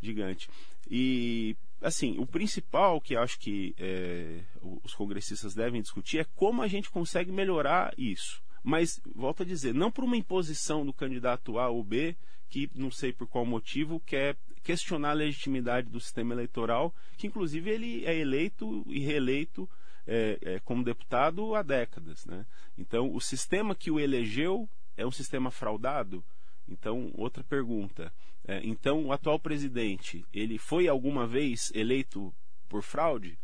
gigante. 0.00 0.50
E 0.90 1.56
assim, 1.80 2.16
o 2.18 2.26
principal 2.26 3.00
que 3.00 3.16
acho 3.16 3.38
que 3.38 3.74
é, 3.78 4.40
os 4.84 4.94
congressistas 4.94 5.54
devem 5.54 5.82
discutir 5.82 6.18
é 6.18 6.26
como 6.36 6.62
a 6.62 6.68
gente 6.68 6.90
consegue 6.90 7.30
melhorar 7.30 7.92
isso. 7.96 8.42
Mas, 8.62 9.00
volto 9.14 9.42
a 9.42 9.46
dizer, 9.46 9.72
não 9.72 9.90
por 9.90 10.04
uma 10.04 10.16
imposição 10.16 10.84
do 10.84 10.92
candidato 10.92 11.58
A 11.58 11.68
ou 11.68 11.82
B, 11.82 12.16
que 12.48 12.68
não 12.74 12.90
sei 12.90 13.12
por 13.12 13.26
qual 13.26 13.46
motivo 13.46 14.00
quer 14.00 14.36
questionar 14.62 15.10
a 15.10 15.14
legitimidade 15.14 15.88
do 15.88 16.00
sistema 16.00 16.34
eleitoral, 16.34 16.94
que 17.16 17.26
inclusive 17.26 17.70
ele 17.70 18.04
é 18.04 18.16
eleito 18.16 18.84
e 18.88 18.98
reeleito 18.98 19.68
é, 20.08 20.38
é, 20.40 20.60
como 20.60 20.82
deputado 20.82 21.54
há 21.54 21.62
décadas. 21.62 22.24
Né? 22.24 22.46
Então, 22.78 23.14
o 23.14 23.20
sistema 23.20 23.74
que 23.74 23.90
o 23.90 24.00
elegeu 24.00 24.68
é 24.96 25.06
um 25.06 25.10
sistema 25.10 25.50
fraudado? 25.50 26.24
Então, 26.66 27.12
outra 27.14 27.44
pergunta. 27.44 28.12
É, 28.46 28.60
então, 28.64 29.04
o 29.04 29.12
atual 29.12 29.38
presidente, 29.38 30.24
ele 30.32 30.58
foi 30.58 30.88
alguma 30.88 31.26
vez 31.26 31.70
eleito 31.74 32.34
por 32.68 32.82
fraude? 32.82 33.38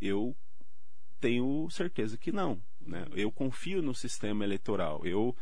Eu 0.00 0.34
tenho 1.18 1.68
certeza 1.70 2.16
que 2.16 2.30
não. 2.30 2.62
Né? 2.80 3.04
Eu 3.12 3.32
confio 3.32 3.82
no 3.82 3.94
sistema 3.94 4.44
eleitoral. 4.44 5.04
Eu, 5.04 5.36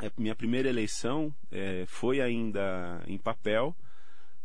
é, 0.00 0.10
minha 0.16 0.34
primeira 0.34 0.68
eleição 0.68 1.34
é, 1.50 1.84
foi 1.86 2.22
ainda 2.22 3.02
em 3.06 3.18
papel. 3.18 3.76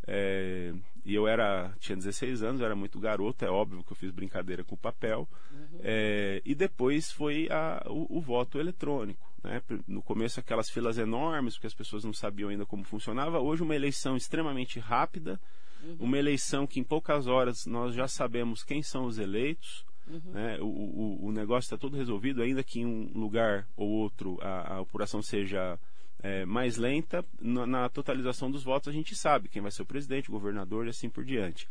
É, 0.05 0.73
e 1.05 1.13
eu 1.13 1.27
era 1.27 1.73
tinha 1.79 1.95
16 1.97 2.43
anos, 2.43 2.61
era 2.61 2.75
muito 2.75 2.99
garoto, 2.99 3.43
é 3.43 3.49
óbvio 3.49 3.83
que 3.83 3.91
eu 3.91 3.97
fiz 3.97 4.11
brincadeira 4.11 4.63
com 4.63 4.75
o 4.75 4.77
papel. 4.77 5.27
Uhum. 5.51 5.79
É, 5.81 6.41
e 6.45 6.55
depois 6.55 7.11
foi 7.11 7.47
a, 7.51 7.83
o, 7.87 8.17
o, 8.17 8.21
voto 8.21 8.57
eletrônico. 8.57 9.29
Né? 9.43 9.61
No 9.85 10.01
começo, 10.01 10.39
aquelas 10.39 10.69
filas 10.69 10.97
enormes, 10.97 11.55
porque 11.55 11.67
as 11.67 11.73
pessoas 11.73 12.05
não 12.05 12.13
sabiam 12.13 12.49
ainda 12.49 12.65
como 12.65 12.85
funcionava. 12.85 13.39
Hoje, 13.39 13.63
uma 13.63 13.75
eleição 13.75 14.15
extremamente 14.15 14.79
rápida, 14.79 15.39
uhum. 15.83 15.97
uma 15.99 16.17
eleição 16.17 16.65
que 16.65 16.79
em 16.79 16.83
poucas 16.83 17.27
horas 17.27 17.65
nós 17.65 17.93
já 17.93 18.07
sabemos 18.07 18.63
quem 18.63 18.81
são 18.81 19.05
os 19.05 19.17
eleitos. 19.17 19.85
Uhum. 20.07 20.31
Né? 20.31 20.57
O, 20.61 20.65
o, 20.65 21.25
o, 21.27 21.31
negócio 21.33 21.67
está 21.67 21.77
todo 21.77 21.97
resolvido, 21.97 22.41
ainda 22.41 22.63
que 22.63 22.79
em 22.79 22.85
um 22.85 23.11
lugar 23.13 23.67
ou 23.75 23.89
outro 23.89 24.37
a, 24.41 24.75
a 24.75 24.79
apuração 24.79 25.21
seja 25.21 25.77
é, 26.23 26.45
mais 26.45 26.77
lenta, 26.77 27.23
na, 27.39 27.67
na, 27.67 27.89
totalização 27.89 28.49
dos 28.49 28.63
votos 28.63 28.87
a 28.87 28.93
gente 28.93 29.13
sabe 29.13 29.49
quem 29.49 29.61
vai 29.61 29.69
ser 29.69 29.81
o 29.81 29.85
presidente, 29.85 30.29
o 30.29 30.31
governador 30.31 30.87
e 30.87 30.89
assim 30.89 31.09
por 31.09 31.25
diante. 31.25 31.67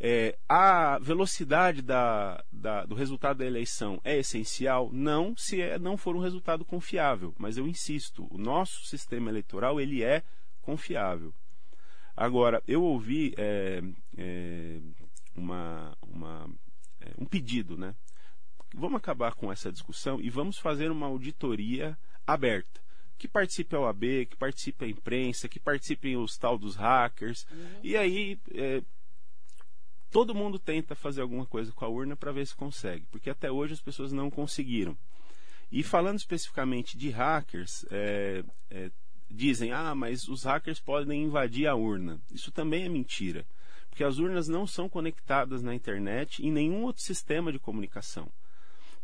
É, 0.00 0.36
a 0.48 0.98
velocidade 0.98 1.80
da, 1.80 2.44
da, 2.52 2.84
do 2.84 2.94
resultado 2.94 3.38
da 3.38 3.46
eleição 3.46 4.00
é 4.04 4.18
essencial? 4.18 4.90
Não, 4.92 5.36
se 5.36 5.60
é, 5.60 5.78
não 5.78 5.96
for 5.96 6.16
um 6.16 6.20
resultado 6.20 6.64
confiável. 6.64 7.32
Mas 7.38 7.56
eu 7.56 7.66
insisto, 7.66 8.26
o 8.30 8.38
nosso 8.38 8.84
sistema 8.84 9.30
eleitoral 9.30 9.80
ele 9.80 10.02
é 10.02 10.22
confiável. 10.60 11.32
Agora, 12.16 12.62
eu 12.66 12.82
ouvi 12.82 13.32
é, 13.36 13.80
é 14.16 14.80
uma, 15.36 15.96
uma 16.02 16.50
é, 17.00 17.12
um 17.16 17.24
pedido, 17.24 17.76
né? 17.76 17.94
Vamos 18.74 18.98
acabar 18.98 19.34
com 19.34 19.50
essa 19.52 19.72
discussão 19.72 20.20
e 20.20 20.28
vamos 20.28 20.58
fazer 20.58 20.90
uma 20.90 21.06
auditoria 21.06 21.96
aberta. 22.26 22.87
Que 23.18 23.28
participe 23.28 23.74
a 23.74 23.80
OAB, 23.80 24.26
que 24.30 24.36
participe 24.36 24.84
a 24.84 24.88
imprensa, 24.88 25.48
que 25.48 25.58
participem 25.58 26.16
os 26.16 26.36
tal 26.38 26.56
dos 26.56 26.76
hackers. 26.76 27.46
Uhum. 27.50 27.80
E 27.82 27.96
aí, 27.96 28.38
é, 28.54 28.82
todo 30.10 30.34
mundo 30.34 30.58
tenta 30.58 30.94
fazer 30.94 31.20
alguma 31.20 31.44
coisa 31.44 31.72
com 31.72 31.84
a 31.84 31.88
urna 31.88 32.16
para 32.16 32.32
ver 32.32 32.46
se 32.46 32.54
consegue, 32.54 33.04
porque 33.10 33.28
até 33.28 33.50
hoje 33.50 33.74
as 33.74 33.80
pessoas 33.80 34.12
não 34.12 34.30
conseguiram. 34.30 34.96
E 35.70 35.82
falando 35.82 36.18
especificamente 36.18 36.96
de 36.96 37.10
hackers, 37.10 37.84
é, 37.90 38.42
é, 38.70 38.90
dizem, 39.28 39.72
ah, 39.72 39.94
mas 39.94 40.28
os 40.28 40.44
hackers 40.44 40.80
podem 40.80 41.24
invadir 41.24 41.66
a 41.66 41.74
urna. 41.74 42.20
Isso 42.32 42.50
também 42.50 42.84
é 42.84 42.88
mentira 42.88 43.44
porque 43.98 44.04
as 44.04 44.18
urnas 44.18 44.46
não 44.46 44.64
são 44.64 44.88
conectadas 44.88 45.60
na 45.60 45.74
internet 45.74 46.40
e 46.40 46.52
nenhum 46.52 46.84
outro 46.84 47.02
sistema 47.02 47.50
de 47.50 47.58
comunicação. 47.58 48.30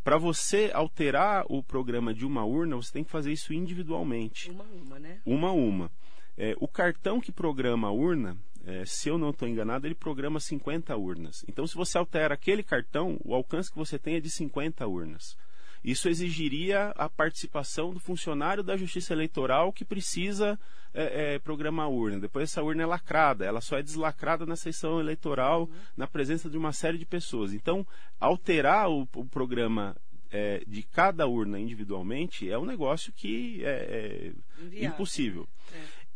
Para 0.04 0.18
você 0.18 0.70
alterar 0.74 1.46
o 1.48 1.62
programa 1.62 2.12
de 2.12 2.26
uma 2.26 2.44
urna, 2.44 2.76
você 2.76 2.92
tem 2.92 3.02
que 3.02 3.10
fazer 3.10 3.32
isso 3.32 3.54
individualmente. 3.54 4.50
Uma 4.50 4.64
a 4.64 4.66
uma, 4.66 4.98
né? 4.98 5.20
Uma 5.24 5.48
a 5.48 5.52
uma. 5.52 5.90
É, 6.36 6.54
o 6.60 6.68
cartão 6.68 7.18
que 7.18 7.32
programa 7.32 7.88
a 7.88 7.90
urna, 7.90 8.36
é, 8.66 8.84
se 8.84 9.08
eu 9.08 9.16
não 9.16 9.30
estou 9.30 9.48
enganado, 9.48 9.86
ele 9.86 9.94
programa 9.94 10.38
50 10.38 10.94
urnas. 10.94 11.42
Então, 11.48 11.66
se 11.66 11.74
você 11.74 11.96
altera 11.96 12.34
aquele 12.34 12.62
cartão, 12.62 13.18
o 13.24 13.34
alcance 13.34 13.70
que 13.70 13.78
você 13.78 13.98
tem 13.98 14.16
é 14.16 14.20
de 14.20 14.28
50 14.28 14.86
urnas. 14.86 15.38
Isso 15.84 16.08
exigiria 16.08 16.88
a 16.96 17.10
participação 17.10 17.92
do 17.92 18.00
funcionário 18.00 18.62
da 18.62 18.76
Justiça 18.76 19.12
Eleitoral 19.12 19.70
que 19.70 19.84
precisa 19.84 20.58
é, 20.94 21.34
é, 21.34 21.38
programar 21.38 21.86
a 21.86 21.90
urna. 21.90 22.20
Depois 22.20 22.50
essa 22.50 22.62
urna 22.62 22.82
é 22.82 22.86
lacrada, 22.86 23.44
ela 23.44 23.60
só 23.60 23.76
é 23.76 23.82
deslacrada 23.82 24.46
na 24.46 24.56
sessão 24.56 24.98
eleitoral, 24.98 25.68
na 25.94 26.06
presença 26.06 26.48
de 26.48 26.56
uma 26.56 26.72
série 26.72 26.96
de 26.96 27.04
pessoas. 27.04 27.52
Então, 27.52 27.86
alterar 28.18 28.88
o, 28.88 29.06
o 29.14 29.26
programa 29.26 29.94
é, 30.30 30.62
de 30.66 30.82
cada 30.82 31.26
urna 31.26 31.60
individualmente 31.60 32.50
é 32.50 32.58
um 32.58 32.64
negócio 32.64 33.12
que 33.12 33.62
é, 33.64 34.32
é 34.80 34.84
impossível. 34.86 35.46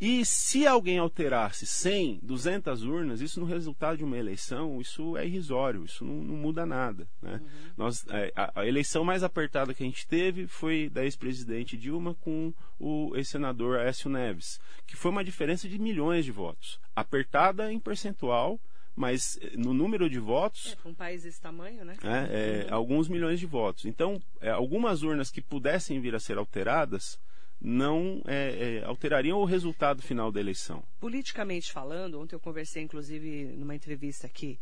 E 0.01 0.25
se 0.25 0.65
alguém 0.65 0.99
alterasse 0.99 1.67
100, 1.67 2.21
200 2.23 2.85
urnas, 2.85 3.21
isso 3.21 3.41
no 3.41 3.47
resultado 3.47 3.99
de 3.99 4.05
uma 4.05 4.17
eleição, 4.17 4.81
isso 4.81 5.17
é 5.17 5.27
irrisório, 5.27 5.85
isso 5.85 6.05
não, 6.05 6.15
não 6.23 6.37
muda 6.37 6.65
nada. 6.65 7.09
Né? 7.21 7.41
Uhum. 7.43 7.49
Nós, 7.77 8.07
é, 8.09 8.33
a, 8.37 8.61
a, 8.61 8.67
eleição 8.67 9.05
mais 9.05 9.25
apertada 9.25 9.75
que 9.75 9.83
a 9.83 9.87
gente 9.87 10.07
teve 10.07 10.47
foi 10.47 10.89
da 10.89 11.05
ex-presidente 11.05 11.77
Dilma 11.77 12.15
com 12.15 12.55
o 12.79 13.13
ex-senador 13.17 13.79
Aécio 13.79 14.09
Neves, 14.09 14.61
que 14.87 14.95
foi 14.95 15.11
uma 15.11 15.25
diferença 15.25 15.69
de 15.69 15.79
milhões 15.81 16.25
de 16.25 16.31
votos. 16.31 16.79
Apertada 16.95 17.73
em 17.73 17.81
percentual, 17.81 18.61
mas 18.95 19.37
eh, 19.43 19.53
no 19.57 19.75
número 19.75 20.09
de 20.09 20.21
votos. 20.21 20.77
É, 20.85 20.89
um 20.89 20.95
país 20.95 21.25
desse 21.25 21.41
tamanho, 21.41 21.85
né? 21.85 21.97
É, 22.03 22.67
é, 22.67 22.71
uhum. 22.71 22.75
Alguns 22.75 23.09
milhões 23.09 23.41
de 23.41 23.47
votos. 23.47 23.85
Então, 23.85 24.21
é, 24.41 24.51
algumas 24.51 25.03
urnas 25.03 25.31
que 25.31 25.41
pudessem 25.41 26.01
vir 26.01 26.15
a 26.15 26.21
ser 26.21 26.39
alteradas 26.39 27.19
não 27.61 28.23
é, 28.27 28.81
é, 28.81 28.85
alterariam 28.85 29.39
o 29.39 29.45
resultado 29.45 30.03
final 30.03 30.31
da 30.31 30.41
eleição. 30.41 30.83
Politicamente 31.01 31.73
falando, 31.73 32.21
ontem 32.21 32.35
eu 32.35 32.41
conversei, 32.41 32.83
inclusive, 32.83 33.47
numa 33.57 33.75
entrevista 33.75 34.27
aqui 34.27 34.59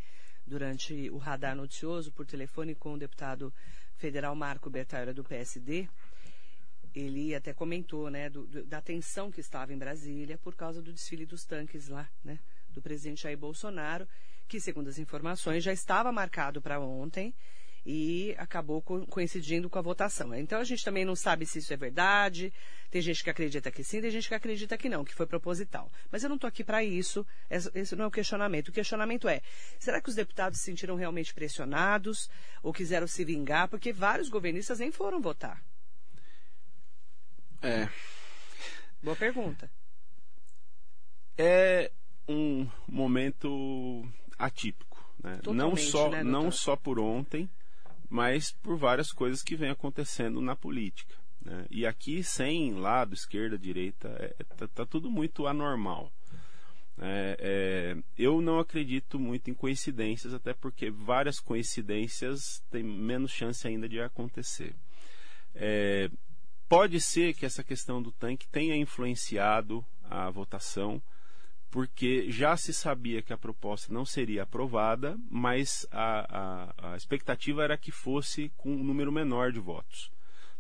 durante 0.47 1.11
o 1.11 1.19
radar 1.19 1.55
noticioso 1.55 2.13
por 2.13 2.25
telefone 2.25 2.75
com 2.75 2.95
o 2.95 2.99
deputado 2.99 3.53
federal 3.97 4.35
Marco 4.35 4.71
Bertaira 4.71 5.13
do 5.13 5.25
PSD. 5.25 5.89
Ele 6.95 7.35
até 7.35 7.53
comentou, 7.53 8.09
né, 8.09 8.31
do, 8.31 8.47
do, 8.47 8.65
da 8.65 8.81
tensão 8.81 9.31
que 9.31 9.41
estava 9.41 9.73
em 9.73 9.79
Brasília 9.79 10.39
por 10.39 10.55
causa 10.55 10.81
do 10.81 10.93
desfile 10.93 11.27
dos 11.27 11.45
tanques 11.45 11.89
lá, 11.89 12.09
né, 12.25 12.39
do 12.71 12.81
presidente 12.81 13.23
Jair 13.23 13.37
Bolsonaro, 13.37 14.09
que, 14.49 14.59
segundo 14.61 14.89
as 14.89 14.99
informações, 14.99 15.63
já 15.63 15.73
estava 15.73 16.11
marcado 16.11 16.63
para 16.63 16.81
ontem 16.81 17.35
e 17.89 18.35
acabou 18.37 18.83
coincidindo 18.83 19.71
com 19.71 19.79
a 19.79 19.83
votação. 19.83 20.35
Então 20.35 20.59
a 20.59 20.65
gente 20.65 20.85
também 20.85 21.05
não 21.05 21.15
sabe 21.15 21.47
se 21.47 21.61
isso 21.61 21.73
é 21.73 21.77
verdade. 21.77 22.53
Tem 22.91 23.01
gente 23.01 23.23
que 23.23 23.31
acredita 23.31 23.71
que 23.71 23.85
sim, 23.85 24.01
tem 24.01 24.11
gente 24.11 24.27
que 24.27 24.35
acredita 24.35 24.77
que 24.77 24.89
não, 24.89 25.05
que 25.05 25.15
foi 25.15 25.25
proposital. 25.25 25.89
Mas 26.11 26.25
eu 26.25 26.29
não 26.29 26.35
estou 26.35 26.49
aqui 26.49 26.65
para 26.65 26.83
isso. 26.83 27.25
Esse 27.49 27.95
não 27.95 28.07
é 28.07 28.09
o 28.09 28.11
questionamento. 28.11 28.69
O 28.69 28.73
questionamento 28.73 29.29
é: 29.29 29.41
será 29.79 30.01
que 30.01 30.09
os 30.09 30.17
deputados 30.17 30.59
se 30.59 30.65
sentiram 30.65 30.97
realmente 30.97 31.33
pressionados 31.33 32.29
ou 32.61 32.73
quiseram 32.73 33.07
se 33.07 33.25
vingar? 33.25 33.69
Porque 33.69 33.93
vários 33.93 34.29
governistas 34.29 34.81
nem 34.81 34.91
foram 34.91 35.21
votar. 35.21 35.63
É. 37.63 37.89
Boa 39.01 39.17
pergunta. 39.17 39.71
É 41.39 41.93
um 42.29 42.69
momento 42.89 44.05
atípico. 44.37 45.09
Né? 45.23 45.39
Não 45.47 45.77
só, 45.77 46.11
né, 46.11 46.25
não 46.25 46.51
só 46.51 46.75
por 46.75 46.99
ontem, 46.99 47.49
mas 48.09 48.53
por 48.53 48.77
várias 48.77 49.13
coisas 49.13 49.43
que 49.43 49.57
vem 49.57 49.71
acontecendo 49.71 50.41
na 50.41 50.55
política. 50.57 51.15
Né? 51.45 51.67
E 51.71 51.87
aqui, 51.87 52.23
sem 52.23 52.75
lado, 52.75 53.15
esquerda, 53.15 53.59
direita, 53.59 54.09
está 54.41 54.65
é, 54.65 54.69
tá, 54.69 54.69
tá 54.69 54.87
tudo 54.87 55.11
muito 55.11 55.47
anormal. 55.47 56.13
É, 56.99 57.37
é, 57.39 58.03
eu 58.17 58.41
não 58.41 58.59
acredito 58.59 59.19
muito 59.19 59.51
em 59.51 59.55
coincidências, 59.55 60.33
até 60.33 60.55
porque 60.55 60.91
várias 60.91 61.39
coincidências 61.39 62.63
têm 62.71 62.83
menos 62.83 63.31
chance 63.31 63.67
ainda 63.67 63.89
de 63.89 64.01
acontecer. 64.01 64.75
É, 65.55 66.11
pode 66.69 67.01
ser 67.01 67.35
que 67.35 67.45
essa 67.45 67.63
questão 67.63 68.03
do 68.03 68.11
tanque 68.13 68.49
tenha 68.49 68.77
influenciado 68.77 69.85
a 70.05 70.31
votação, 70.31 71.03
porque 71.77 72.33
já 72.33 72.57
se 72.57 72.73
sabia 72.73 73.21
que 73.21 73.35
a 73.35 73.37
proposta 73.37 73.93
não 73.93 74.07
seria 74.07 74.45
aprovada, 74.45 75.15
mas 75.31 75.87
a, 75.91 76.71
a, 76.81 76.93
a 76.93 76.97
expectativa 76.97 77.63
era 77.63 77.77
que 77.77 77.91
fosse 77.91 78.51
com 78.57 78.73
um 78.73 78.83
número 78.83 79.13
menor 79.13 79.53
de 79.53 79.61
votos. 79.61 80.11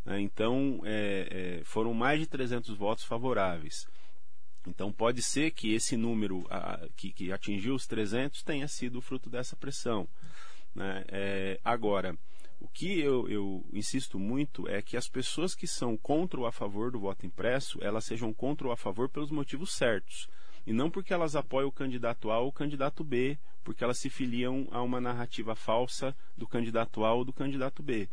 Né? 0.04 0.20
Então, 0.20 0.82
é, 0.84 1.60
é, 1.60 1.64
foram 1.64 1.94
mais 1.94 2.20
de 2.20 2.26
300 2.26 2.76
votos 2.76 3.02
favoráveis. 3.02 3.88
Então, 4.66 4.92
pode 4.92 5.22
ser 5.22 5.52
que 5.52 5.72
esse 5.72 5.96
número 5.96 6.46
a, 6.50 6.86
que, 6.94 7.10
que, 7.10 7.32
atingiu 7.32 7.74
os 7.74 7.86
300 7.86 8.42
tenha 8.42 8.68
sido 8.68 9.00
fruto 9.00 9.30
dessa 9.30 9.56
pressão. 9.56 10.06
Né? 10.74 11.02
É, 11.08 11.58
agora, 11.64 12.14
O 12.60 12.68
que 12.68 13.00
eu, 13.00 13.26
eu, 13.26 13.64
insisto 13.72 14.18
muito 14.18 14.68
é 14.68 14.82
que 14.82 14.98
as 14.98 15.08
pessoas 15.08 15.54
que 15.54 15.66
são 15.66 15.96
contra 15.96 16.38
ou 16.38 16.46
a 16.46 16.52
favor 16.52 16.90
do 16.90 17.00
voto 17.00 17.24
impresso, 17.24 17.78
elas 17.82 18.04
sejam 18.04 18.34
contra 18.34 18.66
ou 18.66 18.72
a 18.74 18.76
favor 18.76 19.08
pelos 19.08 19.30
motivos 19.30 19.72
certos. 19.72 20.28
E 20.66 20.72
não 20.72 20.90
porque 20.90 21.14
elas 21.14 21.36
apoiam 21.36 21.68
o 21.68 21.72
candidato 21.72 22.30
A 22.30 22.40
ou 22.40 22.48
o 22.48 22.52
candidato 22.52 23.04
B, 23.04 23.38
porque 23.62 23.84
elas 23.84 23.98
se 23.98 24.10
filiam 24.10 24.66
a 24.70 24.82
uma 24.82 25.00
narrativa 25.00 25.54
falsa 25.54 26.14
do 26.36 26.46
candidato 26.46 27.04
A 27.04 27.14
ou 27.14 27.24
do 27.24 27.32
candidato 27.32 27.82
B. 27.82 28.08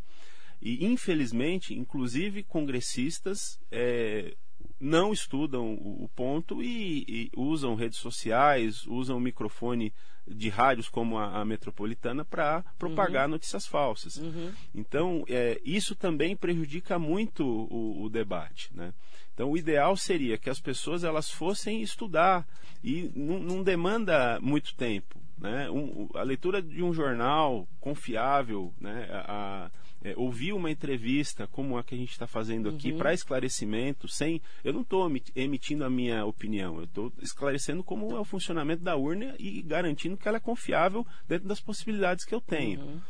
E, 0.61 0.85
infelizmente, 0.85 1.73
inclusive 1.73 2.43
congressistas 2.43 3.59
é, 3.69 4.35
não 4.79 5.11
estudam 5.11 5.73
o, 5.73 6.09
ponto 6.15 6.61
e, 6.61 7.03
e, 7.07 7.31
usam 7.35 7.75
redes 7.75 7.99
sociais, 7.99 8.85
usam 8.85 9.17
o 9.17 9.19
microfone 9.19 9.93
de 10.27 10.49
rádios 10.49 10.87
como 10.87 11.17
a, 11.17 11.41
a 11.41 11.45
metropolitana 11.45 12.23
para 12.23 12.63
propagar 12.77 13.25
uhum. 13.25 13.31
notícias 13.31 13.67
falsas. 13.67 14.17
Uhum. 14.17 14.51
Então, 14.73 15.25
é, 15.27 15.59
isso 15.65 15.95
também 15.95 16.35
prejudica 16.35 16.97
muito 16.97 17.45
o, 17.45 18.03
o 18.03 18.09
debate. 18.09 18.69
Né? 18.73 18.93
Então, 19.33 19.51
o 19.51 19.57
ideal 19.57 19.97
seria 19.97 20.37
que 20.37 20.49
as 20.49 20.59
pessoas 20.59 21.03
elas 21.03 21.29
fossem 21.29 21.81
estudar 21.81 22.47
e 22.83 23.11
não, 23.15 23.39
não 23.39 23.63
demanda 23.63 24.39
muito 24.39 24.75
tempo. 24.75 25.19
Né? 25.37 25.69
Um, 25.69 26.09
a 26.13 26.21
leitura 26.21 26.61
de 26.61 26.83
um 26.83 26.93
jornal 26.93 27.67
confiável, 27.79 28.73
né? 28.79 29.07
a, 29.11 29.65
a 29.65 29.71
é, 30.03 30.13
ouvir 30.17 30.53
uma 30.53 30.69
entrevista 30.69 31.47
como 31.47 31.77
a 31.77 31.83
que 31.83 31.95
a 31.95 31.97
gente 31.97 32.11
está 32.11 32.27
fazendo 32.27 32.69
aqui 32.69 32.91
uhum. 32.91 32.97
para 32.97 33.13
esclarecimento, 33.13 34.07
sem. 34.07 34.41
Eu 34.63 34.73
não 34.73 34.81
estou 34.81 35.09
emitindo 35.33 35.85
a 35.85 35.89
minha 35.89 36.25
opinião, 36.25 36.77
eu 36.77 36.83
estou 36.83 37.13
esclarecendo 37.21 37.83
como 37.83 38.11
é 38.15 38.19
o 38.19 38.25
funcionamento 38.25 38.83
da 38.83 38.97
urna 38.97 39.33
e 39.39 39.61
garantindo 39.61 40.17
que 40.17 40.27
ela 40.27 40.37
é 40.37 40.41
confiável 40.41 41.07
dentro 41.27 41.47
das 41.47 41.61
possibilidades 41.61 42.25
que 42.25 42.35
eu 42.35 42.41
tenho. 42.41 42.81
Uhum. 42.81 43.01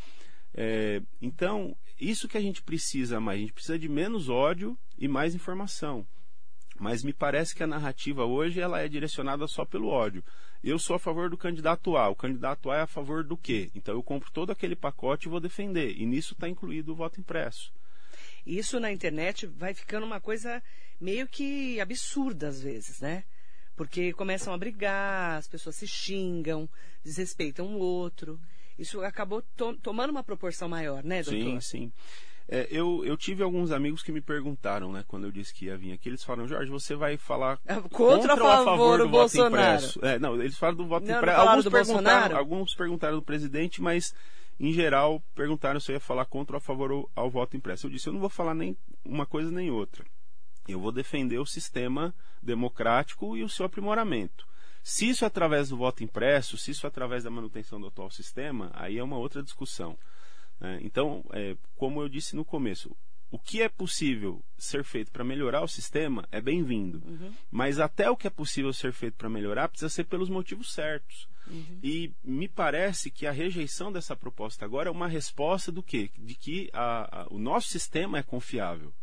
É, 0.53 1.01
então, 1.21 1.75
isso 1.99 2.27
que 2.27 2.37
a 2.37 2.41
gente 2.41 2.61
precisa 2.61 3.19
mais, 3.19 3.37
a 3.37 3.41
gente 3.41 3.53
precisa 3.53 3.79
de 3.79 3.89
menos 3.89 4.29
ódio 4.29 4.77
e 4.97 5.07
mais 5.07 5.33
informação. 5.35 6.05
Mas 6.79 7.03
me 7.03 7.13
parece 7.13 7.55
que 7.55 7.63
a 7.63 7.67
narrativa 7.67 8.25
hoje 8.25 8.59
ela 8.59 8.81
é 8.81 8.87
direcionada 8.87 9.47
só 9.47 9.63
pelo 9.63 9.87
ódio 9.87 10.23
eu 10.63 10.79
sou 10.79 10.95
a 10.95 10.99
favor 10.99 11.29
do 11.29 11.37
candidato 11.37 11.97
A, 11.97 12.07
o 12.09 12.15
candidato 12.15 12.71
A 12.71 12.77
é 12.77 12.81
a 12.81 12.87
favor 12.87 13.23
do 13.23 13.35
quê? 13.35 13.69
Então 13.75 13.93
eu 13.93 14.01
compro 14.01 14.31
todo 14.31 14.51
aquele 14.51 14.75
pacote 14.75 15.27
e 15.27 15.29
vou 15.29 15.41
defender. 15.41 15.97
E 15.97 16.05
nisso 16.05 16.33
está 16.33 16.47
incluído 16.47 16.93
o 16.93 16.95
voto 16.95 17.19
impresso. 17.19 17.73
Isso 18.45 18.79
na 18.79 18.91
internet 18.91 19.45
vai 19.45 19.73
ficando 19.73 20.05
uma 20.05 20.21
coisa 20.21 20.63
meio 21.01 21.27
que 21.27 21.81
absurda 21.81 22.47
às 22.47 22.61
vezes, 22.61 23.01
né? 23.01 23.25
Porque 23.75 24.13
começam 24.13 24.53
a 24.53 24.57
brigar, 24.57 25.37
as 25.37 25.47
pessoas 25.47 25.75
se 25.75 25.87
xingam, 25.87 26.69
desrespeitam 27.03 27.75
o 27.75 27.79
outro. 27.79 28.39
Isso 28.77 29.01
acabou 29.01 29.41
to 29.55 29.77
tomando 29.77 30.11
uma 30.11 30.23
proporção 30.23 30.67
maior, 30.67 31.03
né, 31.03 31.21
doutor? 31.21 31.41
Sim, 31.41 31.59
sim. 31.59 31.91
É, 32.47 32.67
eu, 32.69 33.05
eu 33.05 33.15
tive 33.15 33.41
alguns 33.41 33.71
amigos 33.71 34.03
que 34.03 34.11
me 34.11 34.19
perguntaram, 34.19 34.91
né, 34.91 35.03
quando 35.07 35.23
eu 35.23 35.31
disse 35.31 35.53
que 35.53 35.65
ia 35.65 35.77
vir 35.77 35.93
aqui, 35.93 36.09
eles 36.09 36.23
falaram, 36.23 36.47
Jorge, 36.47 36.69
você 36.69 36.93
vai 36.93 37.15
falar 37.15 37.57
é, 37.65 37.75
contra, 37.75 38.35
contra 38.35 38.43
ou 38.43 38.49
a 38.49 38.63
favor 38.65 38.97
do, 38.97 39.05
do 39.05 39.09
Bolsonaro? 39.09 39.85
É, 40.01 40.19
não, 40.19 40.35
eles 40.35 40.57
falam 40.57 40.75
do 40.75 40.85
voto 40.85 41.07
não, 41.07 41.17
impresso. 41.17 41.37
Não 41.37 41.49
alguns, 41.49 41.69
perguntaram, 41.69 42.37
alguns 42.37 42.75
perguntaram 42.75 43.15
do 43.15 43.23
presidente, 43.23 43.81
mas 43.81 44.13
em 44.59 44.73
geral 44.73 45.23
perguntaram 45.33 45.79
se 45.79 45.91
eu 45.91 45.93
ia 45.95 45.99
falar 45.99 46.25
contra 46.25 46.55
ou 46.55 46.57
a 46.57 46.61
favor 46.61 46.91
ao, 46.91 47.09
ao 47.15 47.29
voto 47.29 47.55
impresso. 47.55 47.87
Eu 47.87 47.91
disse, 47.91 48.07
eu 48.07 48.13
não 48.13 48.19
vou 48.19 48.29
falar 48.29 48.53
nem 48.53 48.75
uma 49.05 49.25
coisa 49.25 49.49
nem 49.49 49.71
outra. 49.71 50.03
Eu 50.67 50.79
vou 50.79 50.91
defender 50.91 51.39
o 51.39 51.45
sistema 51.45 52.13
democrático 52.41 53.37
e 53.37 53.43
o 53.43 53.49
seu 53.49 53.65
aprimoramento. 53.65 54.45
Se 54.83 55.07
isso 55.07 55.23
é 55.23 55.27
através 55.27 55.69
do 55.69 55.77
voto 55.77 56.03
impresso, 56.03 56.57
se 56.57 56.71
isso 56.71 56.85
é 56.85 56.89
através 56.89 57.23
da 57.23 57.29
manutenção 57.29 57.79
do 57.79 57.87
atual 57.87 58.11
sistema, 58.11 58.69
aí 58.73 58.97
é 58.97 59.03
uma 59.03 59.17
outra 59.17 59.41
discussão. 59.41 59.97
Né? 60.59 60.79
Então, 60.83 61.23
é, 61.31 61.55
como 61.75 62.01
eu 62.01 62.09
disse 62.09 62.35
no 62.35 62.43
começo, 62.43 62.93
o 63.31 63.39
que 63.39 63.61
é 63.61 63.69
possível 63.69 64.43
ser 64.57 64.83
feito 64.83 65.11
para 65.11 65.23
melhorar 65.23 65.63
o 65.63 65.67
sistema 65.67 66.27
é 66.31 66.39
bem-vindo. 66.39 67.01
Uhum. 67.03 67.33
Mas 67.49 67.79
até 67.79 68.09
o 68.09 68.15
que 68.15 68.27
é 68.27 68.29
possível 68.29 68.71
ser 68.71 68.91
feito 68.93 69.15
para 69.15 69.29
melhorar 69.29 69.69
precisa 69.69 69.89
ser 69.89 70.03
pelos 70.03 70.29
motivos 70.29 70.71
certos. 70.71 71.27
Uhum. 71.47 71.79
E 71.81 72.13
me 72.23 72.47
parece 72.47 73.09
que 73.09 73.25
a 73.25 73.31
rejeição 73.31 73.91
dessa 73.91 74.15
proposta 74.15 74.63
agora 74.65 74.89
é 74.89 74.91
uma 74.91 75.07
resposta 75.07 75.71
do 75.71 75.81
quê? 75.81 76.11
De 76.15 76.35
que 76.35 76.69
a, 76.73 77.21
a, 77.21 77.27
o 77.31 77.39
nosso 77.39 77.69
sistema 77.69 78.19
é 78.19 78.23
confiável. 78.23 78.93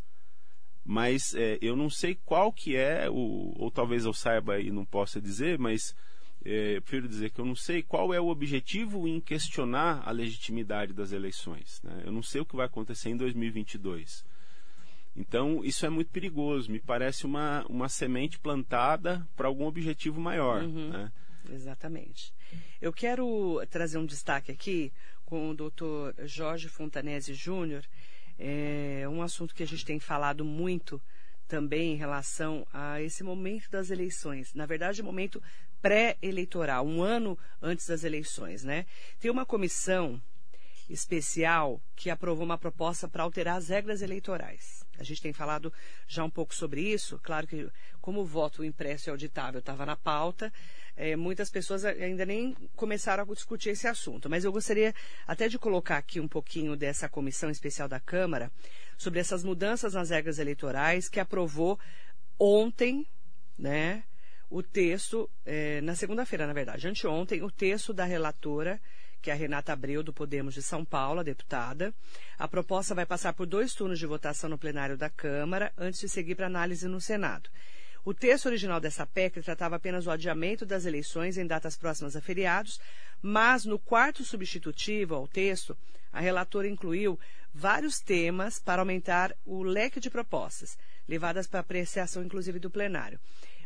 Mas 0.84 1.34
é, 1.34 1.58
eu 1.60 1.76
não 1.76 1.90
sei 1.90 2.14
qual 2.24 2.52
que 2.52 2.76
é, 2.76 3.08
o, 3.10 3.54
ou 3.56 3.70
talvez 3.70 4.04
eu 4.04 4.12
saiba 4.12 4.60
e 4.60 4.70
não 4.70 4.84
possa 4.84 5.20
dizer, 5.20 5.58
mas 5.58 5.94
é, 6.44 6.76
eu 6.76 6.82
prefiro 6.82 7.08
dizer 7.08 7.30
que 7.30 7.40
eu 7.40 7.44
não 7.44 7.54
sei 7.54 7.82
qual 7.82 8.14
é 8.14 8.20
o 8.20 8.28
objetivo 8.28 9.06
em 9.06 9.20
questionar 9.20 10.02
a 10.06 10.10
legitimidade 10.10 10.92
das 10.92 11.12
eleições. 11.12 11.80
Né? 11.82 12.02
Eu 12.04 12.12
não 12.12 12.22
sei 12.22 12.40
o 12.40 12.46
que 12.46 12.56
vai 12.56 12.66
acontecer 12.66 13.10
em 13.10 13.16
2022. 13.16 14.24
Então, 15.14 15.64
isso 15.64 15.84
é 15.84 15.90
muito 15.90 16.10
perigoso. 16.10 16.70
Me 16.70 16.80
parece 16.80 17.26
uma, 17.26 17.64
uma 17.68 17.88
semente 17.88 18.38
plantada 18.38 19.26
para 19.36 19.48
algum 19.48 19.66
objetivo 19.66 20.20
maior. 20.20 20.62
Uhum, 20.62 20.88
né? 20.88 21.12
Exatamente. 21.50 22.32
Eu 22.80 22.92
quero 22.92 23.60
trazer 23.68 23.98
um 23.98 24.06
destaque 24.06 24.50
aqui 24.50 24.92
com 25.24 25.50
o 25.50 25.54
doutor 25.54 26.14
Jorge 26.24 26.68
Fontanese 26.68 27.34
Júnior, 27.34 27.84
é 28.42 29.06
um 29.06 29.20
assunto 29.20 29.54
que 29.54 29.62
a 29.62 29.66
gente 29.66 29.84
tem 29.84 30.00
falado 30.00 30.44
muito 30.44 31.00
também 31.46 31.92
em 31.92 31.96
relação 31.96 32.66
a 32.72 33.02
esse 33.02 33.22
momento 33.22 33.70
das 33.70 33.90
eleições. 33.90 34.54
Na 34.54 34.64
verdade, 34.64 35.02
momento 35.02 35.42
pré-eleitoral, 35.82 36.86
um 36.86 37.02
ano 37.02 37.38
antes 37.60 37.86
das 37.86 38.02
eleições, 38.02 38.64
né? 38.64 38.86
Tem 39.18 39.30
uma 39.30 39.44
comissão 39.44 40.22
especial 40.88 41.80
que 41.94 42.08
aprovou 42.08 42.44
uma 42.44 42.58
proposta 42.58 43.06
para 43.06 43.22
alterar 43.22 43.56
as 43.56 43.68
regras 43.68 44.00
eleitorais. 44.00 44.84
A 44.98 45.04
gente 45.04 45.22
tem 45.22 45.32
falado 45.32 45.72
já 46.08 46.24
um 46.24 46.30
pouco 46.30 46.54
sobre 46.54 46.80
isso. 46.80 47.20
Claro 47.22 47.46
que, 47.46 47.70
como 48.00 48.20
o 48.20 48.26
voto 48.26 48.64
impresso 48.64 49.08
e 49.08 49.10
auditável 49.10 49.60
estava 49.60 49.84
na 49.84 49.96
pauta, 49.96 50.52
é, 51.00 51.16
muitas 51.16 51.48
pessoas 51.48 51.82
ainda 51.84 52.26
nem 52.26 52.54
começaram 52.76 53.24
a 53.24 53.34
discutir 53.34 53.70
esse 53.70 53.88
assunto. 53.88 54.28
Mas 54.28 54.44
eu 54.44 54.52
gostaria 54.52 54.94
até 55.26 55.48
de 55.48 55.58
colocar 55.58 55.96
aqui 55.96 56.20
um 56.20 56.28
pouquinho 56.28 56.76
dessa 56.76 57.08
comissão 57.08 57.48
especial 57.48 57.88
da 57.88 57.98
Câmara 57.98 58.52
sobre 58.98 59.18
essas 59.18 59.42
mudanças 59.42 59.94
nas 59.94 60.10
regras 60.10 60.38
eleitorais 60.38 61.08
que 61.08 61.18
aprovou 61.18 61.78
ontem, 62.38 63.06
né? 63.58 64.04
o 64.50 64.62
texto, 64.62 65.30
é, 65.46 65.80
na 65.80 65.94
segunda-feira, 65.94 66.46
na 66.46 66.52
verdade, 66.52 66.88
anteontem, 66.88 67.40
o 67.40 67.50
texto 67.50 67.94
da 67.94 68.04
relatora, 68.04 68.80
que 69.22 69.30
é 69.30 69.32
a 69.32 69.36
Renata 69.36 69.72
Abreu, 69.72 70.02
do 70.02 70.12
Podemos 70.12 70.54
de 70.54 70.62
São 70.62 70.84
Paulo, 70.84 71.20
a 71.20 71.22
deputada. 71.22 71.94
A 72.36 72.48
proposta 72.48 72.94
vai 72.94 73.06
passar 73.06 73.32
por 73.32 73.46
dois 73.46 73.74
turnos 73.74 73.98
de 73.98 74.06
votação 74.06 74.50
no 74.50 74.58
plenário 74.58 74.98
da 74.98 75.08
Câmara, 75.08 75.72
antes 75.78 76.00
de 76.00 76.08
seguir 76.08 76.34
para 76.34 76.46
análise 76.46 76.88
no 76.88 77.00
Senado. 77.00 77.48
O 78.04 78.14
texto 78.14 78.46
original 78.46 78.80
dessa 78.80 79.06
PEC 79.06 79.42
tratava 79.42 79.76
apenas 79.76 80.06
o 80.06 80.10
adiamento 80.10 80.64
das 80.64 80.86
eleições 80.86 81.36
em 81.36 81.46
datas 81.46 81.76
próximas 81.76 82.16
a 82.16 82.20
feriados, 82.20 82.80
mas 83.20 83.64
no 83.64 83.78
quarto 83.78 84.24
substitutivo 84.24 85.14
ao 85.14 85.28
texto, 85.28 85.76
a 86.10 86.20
relatora 86.20 86.66
incluiu 86.66 87.18
vários 87.52 88.00
temas 88.00 88.58
para 88.58 88.80
aumentar 88.80 89.36
o 89.44 89.62
leque 89.62 90.00
de 90.00 90.08
propostas, 90.08 90.78
levadas 91.06 91.46
para 91.46 91.60
apreciação, 91.60 92.22
inclusive, 92.22 92.58
do 92.58 92.70
plenário. 92.70 93.20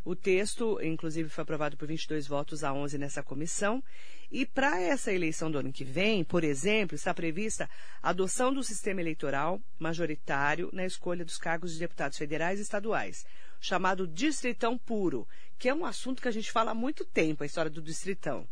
O 0.05 0.15
texto, 0.15 0.79
inclusive, 0.83 1.31
foi 1.31 1.43
aprovado 1.43 1.79
por 1.79 1.89
22 1.89 2.27
votos 2.27 2.63
a 2.63 2.75
11 2.75 2.99
nessa 2.99 3.23
comissão. 3.23 3.83
E 4.31 4.45
para 4.45 4.79
essa 4.79 5.11
eleição 5.11 5.51
do 5.51 5.57
ano 5.59 5.73
que 5.73 5.83
vem, 5.83 6.23
por 6.23 6.45
exemplo, 6.45 6.95
está 6.95 7.15
prevista 7.15 7.71
a 8.03 8.11
adoção 8.11 8.53
do 8.53 8.63
sistema 8.63 9.01
eleitoral 9.01 9.59
majoritário 9.79 10.69
na 10.75 10.85
escolha 10.85 11.25
dos 11.25 11.39
cargos 11.39 11.73
de 11.73 11.79
deputados 11.79 12.19
federais 12.19 12.59
e 12.59 12.63
estaduais, 12.63 13.25
chamado 13.61 14.07
Distritão 14.07 14.77
Puro, 14.77 15.27
que 15.59 15.69
é 15.69 15.75
um 15.75 15.85
assunto 15.85 16.21
que 16.21 16.29
a 16.29 16.33
gente 16.33 16.51
fala 16.51 16.73
há 16.73 16.75
muito 16.75 17.05
tempo, 17.05 17.43
a 17.43 17.47
história 17.47 17.71
do 17.71 17.83
Distritão 17.83 18.47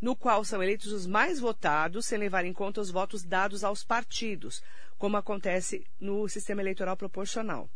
no 0.00 0.14
qual 0.14 0.44
são 0.44 0.62
eleitos 0.62 0.92
os 0.92 1.06
mais 1.06 1.40
votados, 1.40 2.06
sem 2.06 2.18
levar 2.18 2.44
em 2.44 2.52
conta 2.52 2.80
os 2.80 2.90
votos 2.90 3.24
dados 3.24 3.64
aos 3.64 3.82
partidos, 3.82 4.62
como 4.96 5.16
acontece 5.16 5.86
no 6.00 6.28
sistema 6.28 6.62
eleitoral 6.62 6.96
proporcional. 6.96 7.68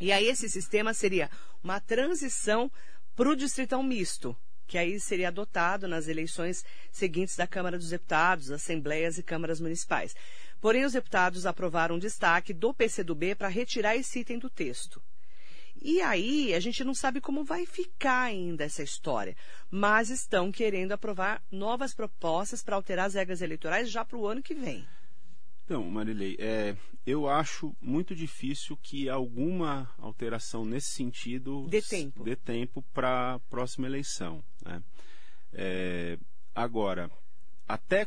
E 0.00 0.12
aí 0.12 0.26
esse 0.26 0.48
sistema 0.48 0.94
seria 0.94 1.30
uma 1.62 1.80
transição 1.80 2.70
para 3.14 3.28
o 3.28 3.36
distritão 3.36 3.82
misto, 3.82 4.36
que 4.66 4.78
aí 4.78 5.00
seria 5.00 5.28
adotado 5.28 5.88
nas 5.88 6.08
eleições 6.08 6.64
seguintes 6.90 7.36
da 7.36 7.46
Câmara 7.46 7.76
dos 7.76 7.90
Deputados, 7.90 8.50
Assembleias 8.50 9.18
e 9.18 9.22
Câmaras 9.22 9.60
Municipais. 9.60 10.14
Porém, 10.60 10.84
os 10.84 10.92
deputados 10.92 11.44
aprovaram 11.44 11.96
um 11.96 11.98
destaque 11.98 12.52
do 12.52 12.72
PCdoB 12.72 13.34
para 13.34 13.48
retirar 13.48 13.96
esse 13.96 14.20
item 14.20 14.38
do 14.38 14.48
texto. 14.48 15.02
E 15.82 16.00
aí, 16.02 16.54
a 16.54 16.60
gente 16.60 16.84
não 16.84 16.94
sabe 16.94 17.20
como 17.20 17.42
vai 17.42 17.64
ficar 17.64 18.22
ainda 18.22 18.64
essa 18.64 18.82
história, 18.82 19.36
mas 19.70 20.10
estão 20.10 20.52
querendo 20.52 20.92
aprovar 20.92 21.42
novas 21.50 21.94
propostas 21.94 22.62
para 22.62 22.76
alterar 22.76 23.06
as 23.06 23.14
regras 23.14 23.40
eleitorais 23.40 23.90
já 23.90 24.04
para 24.04 24.18
o 24.18 24.26
ano 24.26 24.42
que 24.42 24.54
vem. 24.54 24.86
Então, 25.64 25.88
Marilei, 25.88 26.36
é, 26.38 26.76
eu 27.06 27.28
acho 27.28 27.74
muito 27.80 28.14
difícil 28.14 28.76
que 28.76 29.08
alguma 29.08 29.88
alteração 29.98 30.64
nesse 30.64 30.88
sentido 30.88 31.66
dê 31.68 31.80
tempo, 31.80 32.24
dê 32.24 32.36
tempo 32.36 32.82
para 32.92 33.34
a 33.34 33.38
próxima 33.38 33.86
eleição. 33.86 34.44
Né? 34.64 34.82
É, 35.52 36.18
agora, 36.54 37.10
até 37.66 38.06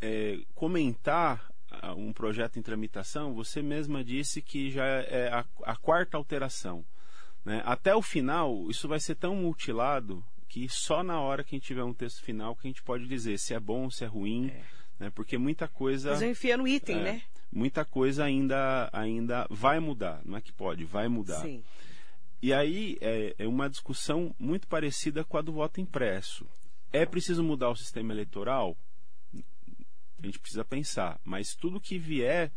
é, 0.00 0.38
comentar 0.54 1.49
um 1.96 2.12
projeto 2.12 2.58
em 2.58 2.62
tramitação, 2.62 3.34
você 3.34 3.62
mesma 3.62 4.02
disse 4.04 4.42
que 4.42 4.70
já 4.70 4.84
é 4.84 5.28
a, 5.28 5.44
a 5.64 5.76
quarta 5.76 6.16
alteração. 6.16 6.84
Né? 7.44 7.62
Até 7.64 7.94
o 7.94 8.02
final, 8.02 8.68
isso 8.68 8.88
vai 8.88 9.00
ser 9.00 9.14
tão 9.14 9.34
mutilado 9.36 10.24
que 10.48 10.68
só 10.68 11.02
na 11.02 11.20
hora 11.20 11.44
que 11.44 11.54
a 11.54 11.56
gente 11.58 11.66
tiver 11.66 11.84
um 11.84 11.94
texto 11.94 12.22
final 12.22 12.56
que 12.56 12.66
a 12.66 12.70
gente 12.70 12.82
pode 12.82 13.06
dizer 13.06 13.38
se 13.38 13.54
é 13.54 13.60
bom, 13.60 13.88
se 13.88 14.04
é 14.04 14.06
ruim, 14.06 14.48
é. 14.48 14.64
Né? 14.98 15.10
porque 15.10 15.38
muita 15.38 15.68
coisa. 15.68 16.10
Mas 16.10 16.22
enfia 16.22 16.56
no 16.56 16.66
item, 16.66 16.98
é, 16.98 17.02
né? 17.02 17.22
Muita 17.50 17.84
coisa 17.84 18.24
ainda, 18.24 18.90
ainda 18.92 19.46
vai 19.48 19.80
mudar, 19.80 20.20
não 20.24 20.36
é 20.36 20.40
que 20.40 20.52
pode, 20.52 20.84
vai 20.84 21.08
mudar. 21.08 21.40
Sim. 21.40 21.62
E 22.42 22.52
aí 22.52 22.96
é, 23.00 23.34
é 23.38 23.46
uma 23.46 23.68
discussão 23.68 24.34
muito 24.38 24.66
parecida 24.66 25.24
com 25.24 25.36
a 25.36 25.42
do 25.42 25.52
voto 25.52 25.80
impresso. 25.80 26.46
É 26.92 27.06
preciso 27.06 27.44
mudar 27.44 27.70
o 27.70 27.76
sistema 27.76 28.12
eleitoral? 28.12 28.76
A 30.22 30.26
gente 30.26 30.38
precisa 30.38 30.64
pensar. 30.64 31.20
Mas 31.24 31.54
tudo 31.54 31.80
que 31.80 31.98
vier 31.98 32.50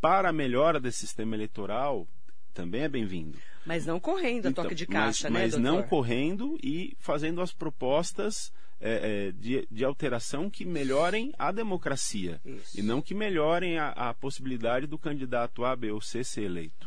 para 0.00 0.30
a 0.30 0.32
melhora 0.32 0.80
desse 0.80 0.98
sistema 0.98 1.34
eleitoral 1.34 2.06
também 2.52 2.82
é 2.82 2.88
bem-vindo. 2.88 3.38
Mas 3.64 3.84
não 3.84 4.00
correndo 4.00 4.46
a 4.46 4.50
então, 4.50 4.64
toque 4.64 4.74
de 4.74 4.86
caixa, 4.86 5.28
mas, 5.28 5.32
né, 5.32 5.40
Mas 5.40 5.52
doutor? 5.52 5.70
não 5.70 5.82
correndo 5.82 6.58
e 6.62 6.96
fazendo 6.98 7.42
as 7.42 7.52
propostas 7.52 8.52
é, 8.80 9.28
é, 9.28 9.32
de, 9.32 9.66
de, 9.70 9.84
alteração 9.84 10.48
que 10.48 10.64
melhorem 10.64 11.32
a 11.38 11.50
democracia. 11.50 12.40
Isso. 12.44 12.78
E 12.78 12.82
não 12.82 13.02
que 13.02 13.14
melhorem 13.14 13.78
a, 13.78 13.88
a 13.90 14.14
possibilidade 14.14 14.86
do 14.86 14.98
candidato 14.98 15.64
A, 15.64 15.74
B 15.74 15.90
ou 15.90 16.00
C 16.00 16.22
ser 16.22 16.42
eleito. 16.42 16.85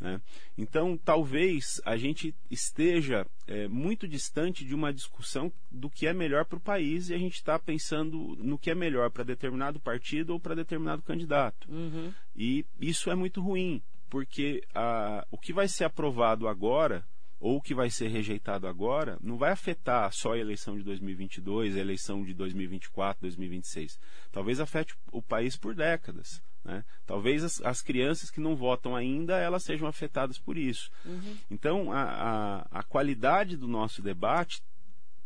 Né? 0.00 0.20
Então, 0.56 0.96
talvez 0.96 1.80
a 1.84 1.96
gente 1.96 2.34
esteja 2.50 3.26
é, 3.46 3.66
muito 3.68 4.06
distante 4.06 4.64
de 4.64 4.74
uma 4.74 4.92
discussão 4.92 5.52
do 5.70 5.88
que 5.88 6.06
é 6.06 6.12
melhor 6.12 6.44
para 6.44 6.58
o 6.58 6.60
país 6.60 7.08
e 7.08 7.14
a 7.14 7.18
gente 7.18 7.34
está 7.34 7.58
pensando 7.58 8.36
no 8.38 8.58
que 8.58 8.70
é 8.70 8.74
melhor 8.74 9.10
para 9.10 9.24
determinado 9.24 9.80
partido 9.80 10.30
ou 10.30 10.40
para 10.40 10.54
determinado 10.54 11.02
candidato. 11.02 11.70
Uhum. 11.70 12.12
E 12.34 12.64
isso 12.80 13.10
é 13.10 13.14
muito 13.14 13.40
ruim, 13.40 13.82
porque 14.10 14.62
a, 14.74 15.26
o 15.30 15.38
que 15.38 15.52
vai 15.52 15.68
ser 15.68 15.84
aprovado 15.84 16.46
agora 16.46 17.04
ou 17.38 17.56
o 17.56 17.60
que 17.60 17.74
vai 17.74 17.90
ser 17.90 18.08
rejeitado 18.08 18.66
agora 18.66 19.18
não 19.20 19.36
vai 19.36 19.52
afetar 19.52 20.10
só 20.12 20.32
a 20.32 20.38
eleição 20.38 20.76
de 20.76 20.82
2022, 20.82 21.76
a 21.76 21.80
eleição 21.80 22.24
de 22.24 22.32
2024, 22.32 23.20
2026. 23.22 23.98
Talvez 24.32 24.58
afete 24.58 24.94
o 25.12 25.20
país 25.20 25.56
por 25.56 25.74
décadas. 25.74 26.42
Né? 26.66 26.84
Talvez 27.06 27.44
as, 27.44 27.60
as, 27.60 27.80
crianças 27.80 28.28
que 28.28 28.40
não 28.40 28.56
votam 28.56 28.96
ainda 28.96 29.38
elas 29.38 29.62
sejam 29.62 29.86
afetadas 29.86 30.36
por 30.36 30.58
isso. 30.58 30.90
Uhum. 31.04 31.36
Então, 31.48 31.92
a, 31.92 32.02
a, 32.02 32.80
a, 32.80 32.82
qualidade 32.82 33.56
do 33.56 33.68
nosso 33.68 34.02
debate 34.02 34.60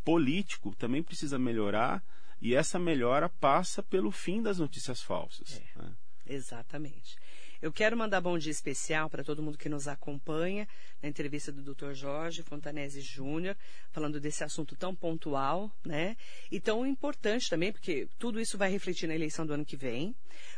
político 0.05 0.75
também 0.75 1.01
precisa 1.01 1.39
melhorar 1.39 2.03
e 2.39 2.53
essa 2.53 2.77
melhora 2.77 3.27
passa 3.27 3.81
pelo 3.81 4.11
fim 4.11 4.43
das 4.43 4.59
notícias 4.59 5.01
falsas. 5.01 5.59
É, 5.59 5.81
né? 5.81 5.93
Exatamente. 6.27 7.17
Eu 7.61 7.71
quero 7.71 7.95
mandar 7.95 8.19
bom 8.21 8.39
dia 8.39 8.51
especial 8.51 9.07
para 9.07 9.23
todo 9.23 9.43
mundo 9.43 9.55
que 9.55 9.69
nos 9.69 9.87
acompanha 9.87 10.67
na 10.99 11.07
entrevista 11.07 11.51
do 11.51 11.61
Dr. 11.61 11.93
Jorge 11.93 12.41
Fontanese 12.41 13.01
Júnior, 13.01 13.55
falando 13.91 14.19
desse 14.19 14.43
assunto 14.43 14.75
tão 14.75 14.95
pontual, 14.95 15.71
né? 15.85 16.17
E 16.49 16.59
tão 16.59 16.87
importante 16.87 17.47
também, 17.51 17.71
porque 17.71 18.07
tudo 18.17 18.41
isso 18.41 18.57
vai 18.57 18.71
refletir 18.71 19.05
na 19.05 19.13
eleição 19.13 19.45
do 19.45 19.53
ano 19.53 19.63
que 19.63 19.77
vem. 19.77 20.15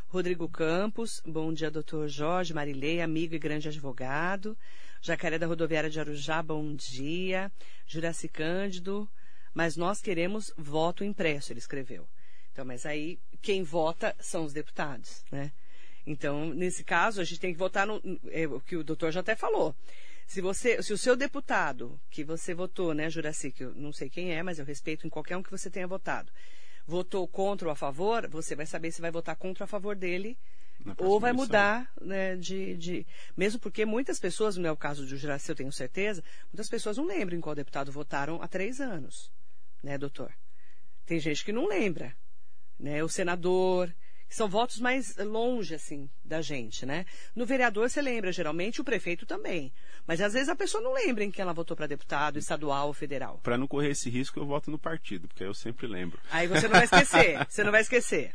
Rodrigo 0.08 0.48
Campos, 0.48 1.22
bom 1.26 1.52
dia, 1.52 1.70
doutor 1.70 2.08
Jorge, 2.08 2.54
Marilei, 2.54 3.02
amigo 3.02 3.36
e 3.36 3.39
grande 3.39 3.68
advogado. 3.68 4.58
Jacaré 5.02 5.38
da 5.38 5.46
Rodoviária 5.46 5.89
de 5.89 6.00
Arujá, 6.00 6.42
bom 6.42 6.74
dia. 6.74 7.52
Juraci 7.86 8.30
Cândido, 8.30 9.10
mas 9.54 9.76
nós 9.76 10.00
queremos 10.00 10.54
voto 10.56 11.04
impresso, 11.04 11.52
ele 11.52 11.60
escreveu. 11.60 12.08
Então, 12.54 12.63
mas 12.63 12.86
aí 12.86 13.20
quem 13.42 13.62
vota 13.62 14.16
são 14.22 14.46
os 14.46 14.54
deputados, 14.54 15.22
né? 15.30 15.52
Então, 16.06 16.54
nesse 16.54 16.84
caso, 16.84 17.22
a 17.22 17.24
gente 17.24 17.39
tem 17.39 17.54
que 17.54 17.60
votar 17.60 17.88
no, 17.88 18.02
é, 18.32 18.46
o 18.48 18.60
que 18.60 18.76
o 18.76 18.84
doutor 18.84 19.12
já 19.12 19.22
até 19.22 19.36
falou. 19.36 19.76
Se 20.26 20.42
você, 20.42 20.82
se 20.82 20.94
o 20.94 20.98
seu 20.98 21.16
deputado 21.16 22.00
que 22.10 22.24
você 22.24 22.54
votou, 22.54 22.94
né, 22.94 23.10
Juraci, 23.10 23.52
que 23.52 23.63
eu 23.63 23.74
não 23.74 23.92
sei 23.92 24.10
quem 24.10 24.34
é, 24.34 24.42
mas 24.42 24.60
eu 24.60 24.66
respeito 24.66 25.06
em 25.06 25.10
qualquer 25.10 25.38
um 25.38 25.44
que 25.44 25.52
você 25.52 25.70
tenha 25.70 25.88
votado, 25.88 26.32
votou 26.86 27.28
contra 27.28 27.68
ou 27.68 27.72
a 27.72 27.76
favor, 27.76 28.28
você 28.28 28.56
vai 28.56 28.66
saber 28.66 28.92
se 28.92 29.02
vai 29.02 29.12
votar 29.12 29.36
contra 29.36 29.63
ou 29.63 29.66
a 29.66 29.68
favor 29.68 29.96
dele 29.96 30.38
ou 30.98 31.20
vai 31.20 31.32
mudar 31.32 31.92
né, 32.02 32.36
de, 32.36 32.76
de, 32.76 33.08
Mesmo 33.38 33.60
porque 33.60 33.86
muitas 33.86 34.20
pessoas, 34.20 34.58
não 34.58 34.68
é 34.68 34.72
o 34.72 34.78
caso 34.78 35.06
do 35.06 35.16
Juraci, 35.16 35.50
eu 35.50 35.56
tenho 35.56 35.72
certeza, 35.72 36.24
muitas 36.52 36.70
pessoas 36.70 36.98
não 36.98 37.06
lembram 37.06 37.38
em 37.38 37.42
qual 37.42 37.56
deputado 37.56 37.92
votaram 37.92 38.42
há 38.42 38.48
três 38.48 38.82
anos, 38.82 39.32
né, 39.82 39.98
doutor? 39.98 40.34
Tem 41.06 41.20
gente 41.20 41.44
que 41.44 41.52
não 41.52 41.68
lembra. 41.68 42.16
Né? 42.80 43.04
O 43.04 43.10
senador, 43.10 43.94
são 44.36 44.50
votos 44.50 44.80
mais 44.80 45.15
longe, 45.17 45.76
assim, 45.76 46.10
da 46.24 46.41
gente, 46.41 46.86
né? 46.86 47.06
No 47.36 47.46
vereador, 47.46 47.89
você 47.89 48.02
lembra, 48.02 48.32
geralmente, 48.32 48.82
o 48.82 48.84
prefeito 48.84 49.26
também. 49.26 49.72
Mas 50.08 50.22
às 50.22 50.34
vezes 50.34 50.50
a 50.50 50.56
pessoa 50.56 50.84
não 50.84 50.93
lembra 50.93 51.24
em 51.24 51.32
que 51.32 51.41
ela 51.41 51.54
votou 51.54 51.78
para 51.78 51.88
deputado, 51.88 52.39
estadual 52.39 52.88
ou 52.88 52.93
federal. 52.93 53.39
Para 53.43 53.58
não 53.58 53.67
correr 53.67 53.91
esse 53.91 54.10
risco, 54.10 54.39
eu 54.39 54.46
voto 54.46 54.72
no 54.72 54.80
partido, 54.80 55.28
porque 55.28 55.43
eu 55.43 55.54
sempre 55.54 55.88
lembro. 55.88 56.19
Aí 56.32 56.48
você 56.48 56.67
não 56.67 56.76
vai 56.76 56.86
esquecer, 56.86 57.46
você 57.48 57.63
não 57.63 57.72
vai 57.72 57.82
esquecer. 57.82 58.34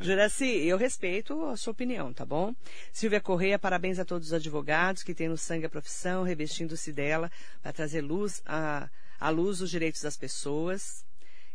Juraci, 0.00 0.66
eu 0.66 0.76
respeito 0.76 1.44
a 1.46 1.56
sua 1.56 1.72
opinião, 1.72 2.12
tá 2.12 2.24
bom? 2.24 2.54
Silvia 2.92 3.20
Correia, 3.20 3.58
parabéns 3.58 3.98
a 3.98 4.04
todos 4.04 4.28
os 4.28 4.34
advogados 4.34 5.02
que 5.02 5.14
têm 5.14 5.28
no 5.28 5.38
sangue 5.38 5.66
a 5.66 5.70
profissão, 5.70 6.22
revestindo-se 6.22 6.92
dela 6.92 7.30
para 7.62 7.72
trazer 7.72 8.02
luz 8.02 8.42
a, 8.44 8.88
a 9.18 9.30
luz 9.30 9.60
os 9.60 9.70
direitos 9.70 10.02
das 10.02 10.16
pessoas. 10.16 11.07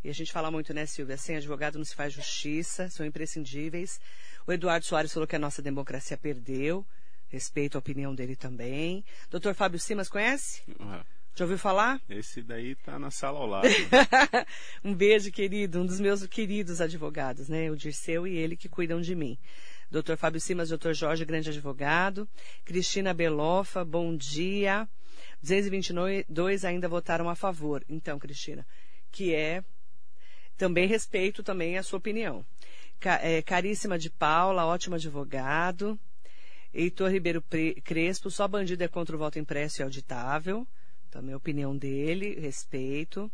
E 0.04 0.10
a 0.10 0.14
gente 0.14 0.34
fala 0.34 0.52
muito, 0.52 0.74
né, 0.74 0.86
Silvia? 0.86 1.16
Sem 1.16 1.38
advogado 1.38 1.78
não 1.78 1.86
se 1.86 1.96
faz 1.96 2.12
justiça, 2.12 2.90
são 2.90 3.06
imprescindíveis. 3.06 4.02
O 4.46 4.52
Eduardo 4.52 4.86
Soares 4.86 5.14
falou 5.14 5.26
que 5.26 5.36
a 5.36 5.40
nossa 5.40 5.62
democracia 5.62 6.18
perdeu. 6.18 6.86
Respeito 7.30 7.78
a 7.78 7.80
opinião 7.80 8.14
dele 8.14 8.36
também. 8.36 9.04
Doutor 9.32 9.56
Fábio 9.56 9.80
Simas, 9.80 10.10
conhece? 10.10 10.62
Uhum. 10.80 11.02
Já 11.36 11.46
ouviu 11.46 11.58
falar? 11.58 12.00
Esse 12.08 12.44
daí 12.44 12.76
tá 12.76 13.00
na 13.00 13.10
sala 13.10 13.40
ao 13.40 13.48
lado. 13.48 13.68
um 14.84 14.94
beijo, 14.94 15.32
querido. 15.32 15.82
Um 15.82 15.86
dos 15.86 16.00
meus 16.00 16.28
queridos 16.28 16.80
advogados, 16.80 17.50
né? 17.50 17.72
O 17.72 17.76
Dirceu 17.76 18.28
e 18.28 18.38
ele 18.38 18.56
que 18.56 18.70
cuidam 18.70 19.02
de 19.02 19.16
mim. 19.16 19.40
Doutor 19.90 20.18
Fábio 20.18 20.40
Simas, 20.40 20.70
doutor 20.70 20.94
Jorge, 20.94 21.26
grande 21.26 21.50
advogado. 21.50 22.28
Cristina 22.64 23.14
Belofa, 23.14 23.84
bom 23.84 24.16
dia. 24.16 24.88
222 25.42 26.66
ainda 26.66 26.88
votaram 26.88 27.30
a 27.30 27.36
favor. 27.36 27.84
Então, 27.90 28.20
Cristina, 28.20 28.66
que 29.12 29.34
é 29.34 29.64
também 30.58 30.88
respeito 30.88 31.44
também 31.44 31.78
a 31.78 31.84
sua 31.84 31.98
opinião. 31.98 32.46
É, 33.22 33.42
caríssima 33.42 33.98
de 33.98 34.10
Paula, 34.10 34.66
ótimo 34.66 34.96
advogado. 34.96 36.00
Heitor 36.74 37.12
Ribeiro 37.12 37.44
Crespo, 37.84 38.32
só 38.32 38.48
bandido 38.48 38.84
é 38.84 38.88
contra 38.88 39.16
o 39.16 39.20
voto 39.20 39.38
impresso 39.38 39.82
e 39.82 39.84
auditável. 39.84 40.66
Também 41.12 41.34
a 41.34 41.38
opinião 41.38 41.78
dele, 41.78 42.40
respeito. 42.40 43.32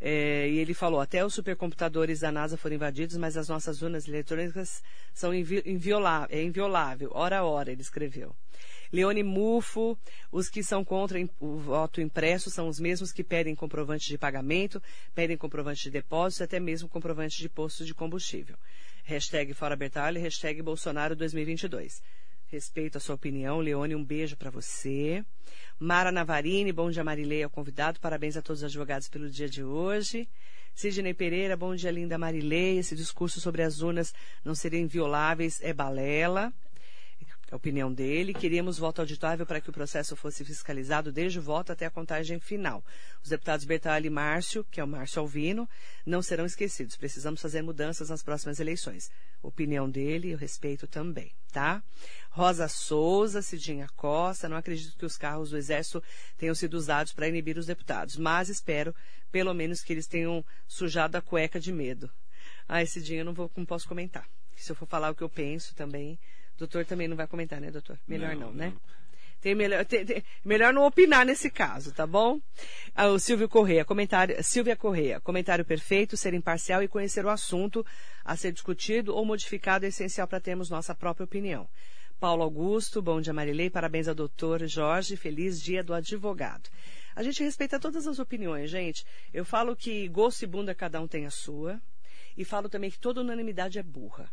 É, 0.00 0.48
e 0.48 0.58
ele 0.58 0.72
falou, 0.72 1.00
até 1.00 1.24
os 1.24 1.34
supercomputadores 1.34 2.20
da 2.20 2.32
NASA 2.32 2.56
foram 2.56 2.76
invadidos, 2.76 3.16
mas 3.16 3.36
as 3.36 3.48
nossas 3.48 3.82
urnas 3.82 4.08
eletrônicas 4.08 4.82
são 5.12 5.34
invioláveis, 5.34 6.40
é 6.40 6.42
inviolável. 6.42 7.10
Hora 7.12 7.38
a 7.38 7.44
hora, 7.44 7.70
ele 7.70 7.82
escreveu. 7.82 8.34
Leone 8.92 9.22
Mufo, 9.22 9.96
os 10.32 10.48
que 10.48 10.62
são 10.62 10.84
contra 10.84 11.18
o 11.38 11.56
voto 11.56 12.00
impresso 12.00 12.50
são 12.50 12.66
os 12.66 12.80
mesmos 12.80 13.12
que 13.12 13.22
pedem 13.22 13.54
comprovante 13.54 14.08
de 14.08 14.18
pagamento, 14.18 14.82
pedem 15.14 15.36
comprovante 15.36 15.84
de 15.84 15.90
depósito, 15.90 16.42
até 16.42 16.58
mesmo 16.58 16.88
comprovante 16.88 17.38
de 17.38 17.48
posto 17.48 17.84
de 17.84 17.94
combustível. 17.94 18.56
Hashtag 19.04 19.54
Fora 19.54 19.76
Bertalho, 19.76 20.20
hashtag 20.20 20.60
Bolsonaro 20.60 21.14
2022. 21.14 22.02
Respeito 22.48 22.98
a 22.98 23.00
sua 23.00 23.14
opinião. 23.14 23.60
Leone, 23.60 23.94
um 23.94 24.04
beijo 24.04 24.36
para 24.36 24.50
você. 24.50 25.24
Mara 25.78 26.10
Navarini, 26.10 26.72
bom 26.72 26.90
dia 26.90 27.04
Marileia, 27.04 27.48
convidado. 27.48 28.00
Parabéns 28.00 28.36
a 28.36 28.42
todos 28.42 28.60
os 28.60 28.64
advogados 28.64 29.08
pelo 29.08 29.30
dia 29.30 29.48
de 29.48 29.62
hoje. 29.62 30.28
Sidney 30.74 31.14
Pereira, 31.14 31.56
bom 31.56 31.76
dia 31.76 31.92
linda 31.92 32.18
Marileia. 32.18 32.80
Esse 32.80 32.96
discurso 32.96 33.40
sobre 33.40 33.62
as 33.62 33.82
urnas 33.82 34.12
não 34.44 34.54
serem 34.54 34.82
invioláveis 34.82 35.60
é 35.62 35.72
balela 35.72 36.52
a 37.50 37.56
opinião 37.56 37.92
dele. 37.92 38.32
Queríamos 38.32 38.78
voto 38.78 39.00
auditável 39.00 39.44
para 39.44 39.60
que 39.60 39.70
o 39.70 39.72
processo 39.72 40.14
fosse 40.14 40.44
fiscalizado 40.44 41.10
desde 41.10 41.38
o 41.38 41.42
voto 41.42 41.72
até 41.72 41.86
a 41.86 41.90
contagem 41.90 42.38
final. 42.38 42.84
Os 43.22 43.28
deputados 43.28 43.64
Bertalho 43.64 44.06
e 44.06 44.10
Márcio, 44.10 44.64
que 44.70 44.80
é 44.80 44.84
o 44.84 44.88
Márcio 44.88 45.20
Alvino, 45.20 45.68
não 46.06 46.22
serão 46.22 46.46
esquecidos. 46.46 46.96
Precisamos 46.96 47.40
fazer 47.40 47.62
mudanças 47.62 48.08
nas 48.08 48.22
próximas 48.22 48.60
eleições. 48.60 49.10
Opinião 49.42 49.88
dele, 49.90 50.30
eu 50.30 50.38
respeito 50.38 50.86
também, 50.86 51.32
tá? 51.50 51.82
Rosa 52.30 52.68
Souza, 52.68 53.42
Cidinha 53.42 53.88
Costa, 53.96 54.48
não 54.48 54.56
acredito 54.56 54.96
que 54.96 55.06
os 55.06 55.16
carros 55.16 55.50
do 55.50 55.56
Exército 55.56 56.02
tenham 56.36 56.54
sido 56.54 56.74
usados 56.74 57.12
para 57.12 57.26
inibir 57.26 57.58
os 57.58 57.66
deputados, 57.66 58.16
mas 58.16 58.48
espero, 58.48 58.94
pelo 59.32 59.54
menos, 59.54 59.82
que 59.82 59.92
eles 59.92 60.06
tenham 60.06 60.44
sujado 60.68 61.16
a 61.16 61.22
cueca 61.22 61.58
de 61.58 61.72
medo. 61.72 62.10
Ah, 62.68 62.84
Cidinha, 62.84 63.22
eu 63.22 63.24
não, 63.24 63.34
vou, 63.34 63.50
não 63.56 63.64
posso 63.64 63.88
comentar. 63.88 64.28
Se 64.54 64.70
eu 64.70 64.76
for 64.76 64.86
falar 64.86 65.10
o 65.10 65.14
que 65.14 65.22
eu 65.22 65.28
penso 65.28 65.74
também, 65.74 66.18
Doutor 66.60 66.84
também 66.84 67.08
não 67.08 67.16
vai 67.16 67.26
comentar, 67.26 67.58
né, 67.58 67.70
doutor? 67.70 67.98
Melhor 68.06 68.36
não, 68.36 68.48
não 68.48 68.52
né? 68.52 68.74
Tem 69.40 69.54
melhor, 69.54 69.82
tem, 69.86 70.04
tem, 70.04 70.22
melhor 70.44 70.74
não 70.74 70.84
opinar 70.84 71.24
nesse 71.24 71.48
caso, 71.48 71.90
tá 71.90 72.06
bom? 72.06 72.38
Ah, 72.94 73.06
o 73.06 73.18
Silvio 73.18 73.48
Correia, 73.48 73.82
comentário, 73.82 74.36
Silvia 74.44 74.76
Correia, 74.76 75.18
comentário 75.20 75.64
perfeito, 75.64 76.18
ser 76.18 76.34
imparcial 76.34 76.82
e 76.82 76.88
conhecer 76.88 77.24
o 77.24 77.30
assunto 77.30 77.84
a 78.22 78.36
ser 78.36 78.52
discutido 78.52 79.14
ou 79.16 79.24
modificado 79.24 79.86
é 79.86 79.88
essencial 79.88 80.28
para 80.28 80.38
termos 80.38 80.68
nossa 80.68 80.94
própria 80.94 81.24
opinião. 81.24 81.66
Paulo 82.20 82.42
Augusto, 82.42 83.00
bom 83.00 83.22
dia 83.22 83.32
Marilei, 83.32 83.70
parabéns 83.70 84.06
ao 84.06 84.14
doutor 84.14 84.66
Jorge, 84.66 85.16
feliz 85.16 85.62
dia 85.62 85.82
do 85.82 85.94
advogado. 85.94 86.68
A 87.16 87.22
gente 87.22 87.42
respeita 87.42 87.80
todas 87.80 88.06
as 88.06 88.18
opiniões, 88.18 88.68
gente. 88.68 89.06
Eu 89.32 89.46
falo 89.46 89.74
que 89.74 90.06
gosto 90.08 90.42
e 90.42 90.46
bunda 90.46 90.74
cada 90.74 91.00
um 91.00 91.08
tem 91.08 91.24
a 91.24 91.30
sua, 91.30 91.80
e 92.36 92.44
falo 92.44 92.68
também 92.68 92.90
que 92.90 92.98
toda 92.98 93.22
unanimidade 93.22 93.78
é 93.78 93.82
burra. 93.82 94.30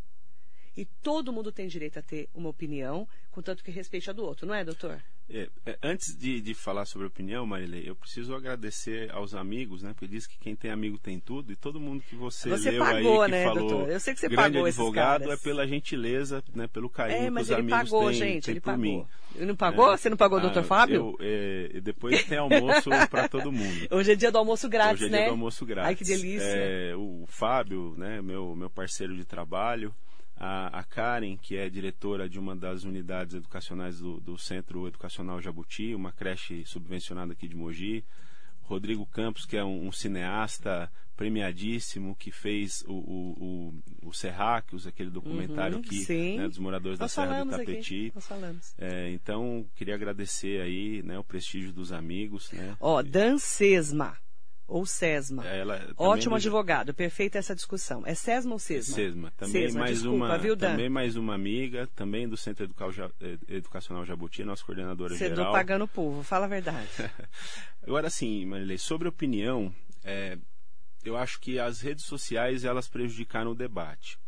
E 0.78 0.86
todo 0.86 1.34
mundo 1.34 1.52
tem 1.52 1.68
direito 1.68 1.98
a 1.98 2.04
ter 2.04 2.30
uma 2.36 2.50
opinião, 2.50 3.08
contanto 3.32 3.63
que 3.63 3.72
respeite 3.72 4.12
a 4.12 4.13
do 4.13 4.24
outro, 4.24 4.46
não 4.46 4.54
é, 4.54 4.63
doutor? 4.63 5.02
É, 5.30 5.50
é, 5.66 5.78
antes 5.84 6.16
de, 6.16 6.40
de, 6.40 6.54
falar 6.54 6.86
sobre 6.86 7.06
opinião, 7.06 7.46
Marilei, 7.46 7.84
eu 7.86 7.96
preciso 7.96 8.34
agradecer 8.34 9.12
aos 9.12 9.34
amigos, 9.34 9.82
né? 9.82 9.92
Porque 9.92 10.08
diz 10.08 10.26
que 10.26 10.38
quem 10.38 10.56
tem 10.56 10.72
amigo 10.72 10.98
tem 10.98 11.20
tudo, 11.20 11.52
e 11.52 11.56
todo 11.56 11.82
mundo 11.82 12.02
que 12.08 12.16
você, 12.16 12.50
você 12.50 12.72
leu 12.72 12.80
pagou, 12.80 13.22
aí 13.22 13.26
que 13.26 13.32
né, 13.32 13.44
falou 13.44 13.68
doutor? 13.68 13.90
Eu 13.92 14.00
sei 14.00 14.13
que 14.13 14.20
você 14.20 14.30
grande 14.30 14.54
pagou 14.54 14.66
advogado 14.66 15.32
é 15.32 15.36
pela 15.36 15.68
gentileza, 15.68 16.42
né? 16.54 16.68
Pelo 16.68 16.90
carinho 16.90 17.26
é, 17.26 17.30
mas 17.30 17.48
que 17.48 17.54
os 17.54 17.60
ele 17.60 17.74
amigos 17.74 17.90
pagou, 17.90 18.10
têm, 18.10 18.20
gente, 18.20 18.44
têm 18.46 18.54
ele 18.54 18.62
por 18.62 18.72
pagou. 18.72 18.82
mim. 18.82 19.06
Ele 19.36 19.46
não 19.48 19.56
pagou? 19.56 19.92
É. 19.92 19.98
Você 19.98 20.10
não 20.10 20.18
pagou, 20.18 20.38
Ah, 20.38 20.42
doutor 20.42 20.63
Fábio? 20.63 20.96
Eu, 20.96 21.18
é, 21.20 21.82
depois 21.82 22.24
tem 22.24 22.38
almoço 22.38 22.90
para 23.10 23.28
todo 23.28 23.52
mundo. 23.52 23.88
Hoje 23.92 24.13
é 24.13 24.16
dia 24.16 24.32
do 24.32 24.38
almoço 24.38 24.70
grátis, 24.70 25.02
Hoje 25.02 25.08
é 25.08 25.10
né? 25.10 25.18
dia 25.18 25.28
do 25.28 25.32
almoço 25.32 25.66
grátis. 25.66 25.90
Ai, 25.90 25.96
que 25.96 26.06
delícia. 26.06 26.46
É, 26.46 26.96
o 26.96 27.26
Fábio, 27.28 27.96
né, 27.98 28.22
meu, 28.22 28.56
meu 28.56 28.70
parceiro 28.70 29.13
de 29.16 29.26
trabalho, 29.26 29.94
a, 30.39 30.80
a, 30.80 30.84
Karen, 30.84 31.36
que 31.36 31.58
é 31.58 31.69
diretora 31.69 32.30
de 32.30 32.38
uma 32.39 32.56
das 32.56 32.84
unidades 32.84 33.36
educacionais 33.36 34.00
do, 34.00 34.19
do, 34.19 34.38
Centro 34.38 34.88
Educacional 34.88 35.41
Jabuti, 35.41 35.95
uma 35.95 36.12
creche 36.12 36.63
subvencionada 36.65 37.34
aqui 37.34 37.47
de 37.47 37.56
Mogi. 37.56 38.06
Rodrigo 38.62 39.06
Campos, 39.06 39.45
que 39.45 39.56
é 39.56 39.63
um, 39.63 39.88
um 39.88 39.91
cineasta 39.93 40.91
premiadíssimo, 41.15 42.15
que 42.15 42.32
fez 42.32 42.84
o, 42.86 42.93
o, 42.93 43.73
o, 44.04 44.10
o 44.10 44.13
Serráqueos, 44.13 44.86
aquele 44.86 45.10
documentário 45.10 45.78
uhum, 45.78 45.82
que, 45.82 46.38
né, 46.38 46.47
dos 46.47 46.60
moradores 46.60 47.00
Nós 47.00 47.15
da 47.15 47.23
Serra 47.23 47.43
do 47.43 48.21
falamos. 48.21 48.76
É, 48.78 49.10
então, 49.12 49.65
queria 49.76 49.95
agradecer 49.95 50.62
aí 50.62 51.02
né, 51.02 51.17
o 51.17 51.23
prestígio 51.23 51.71
dos 51.71 51.91
amigos. 51.91 52.52
Né? 52.52 52.76
Ó, 52.80 53.02
Dan 53.02 53.39
Sesma 53.39 54.17
ou 54.67 54.86
Sesma. 54.86 55.47
Ela, 55.47 55.93
Ótimo 55.95 56.32
do- 56.32 56.36
advogado, 56.36 56.93
perfeita 56.93 57.38
essa 57.38 57.56
discussão. 57.56 58.03
É 58.06 58.13
Sesma 58.13 58.53
ou 58.53 58.60
Sesma? 58.60 58.95
Sesma. 58.95 59.32
Também 59.38 59.63
Sesma, 59.63 59.80
mais 59.80 59.93
desculpa, 59.99 60.25
uma, 60.25 60.38
viu, 60.38 60.58
também 60.58 60.89
mais 60.89 61.15
uma 61.15 61.34
amiga, 61.34 61.88
também 61.95 62.27
do 62.27 62.36
Centro 62.36 62.65
eh, 63.21 63.38
Educacional 63.47 64.06
Jabuti, 64.06 64.43
nossa 64.43 64.63
coordenadora 64.65 65.15
Você 65.15 65.30
geral. 65.30 65.45
do 65.45 65.51
pagando 65.51 65.86
o 65.86 65.88
povo, 65.88 66.21
fala 66.23 66.45
a 66.45 66.49
verdade. 66.49 66.89
Agora 67.82 68.10
sim, 68.10 68.45
Marilei, 68.45 68.77
sobre 68.77 69.08
opinião, 69.08 69.73
é, 70.03 70.38
eu 71.06 71.15
acho 71.15 71.39
que 71.39 71.58
as 71.60 71.80
redes 71.80 72.03
sociais 72.03 72.65
elas 72.65 72.88
prejudicaram 72.88 73.51
o 73.51 73.56
debate. 73.56 74.19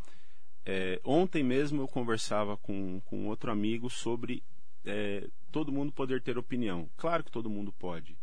É, 0.65 1.01
ontem 1.03 1.43
mesmo 1.43 1.81
eu 1.81 1.87
conversava 1.87 2.55
com, 2.55 3.01
com 3.01 3.27
outro 3.27 3.51
amigo 3.51 3.89
sobre 3.89 4.41
é, 4.85 5.27
todo 5.51 5.71
mundo 5.71 5.91
poder 5.91 6.21
ter 6.21 6.37
opinião. 6.37 6.89
Claro 6.95 7.23
que 7.23 7.31
todo 7.31 7.49
mundo 7.49 7.73
pode, 7.73 8.17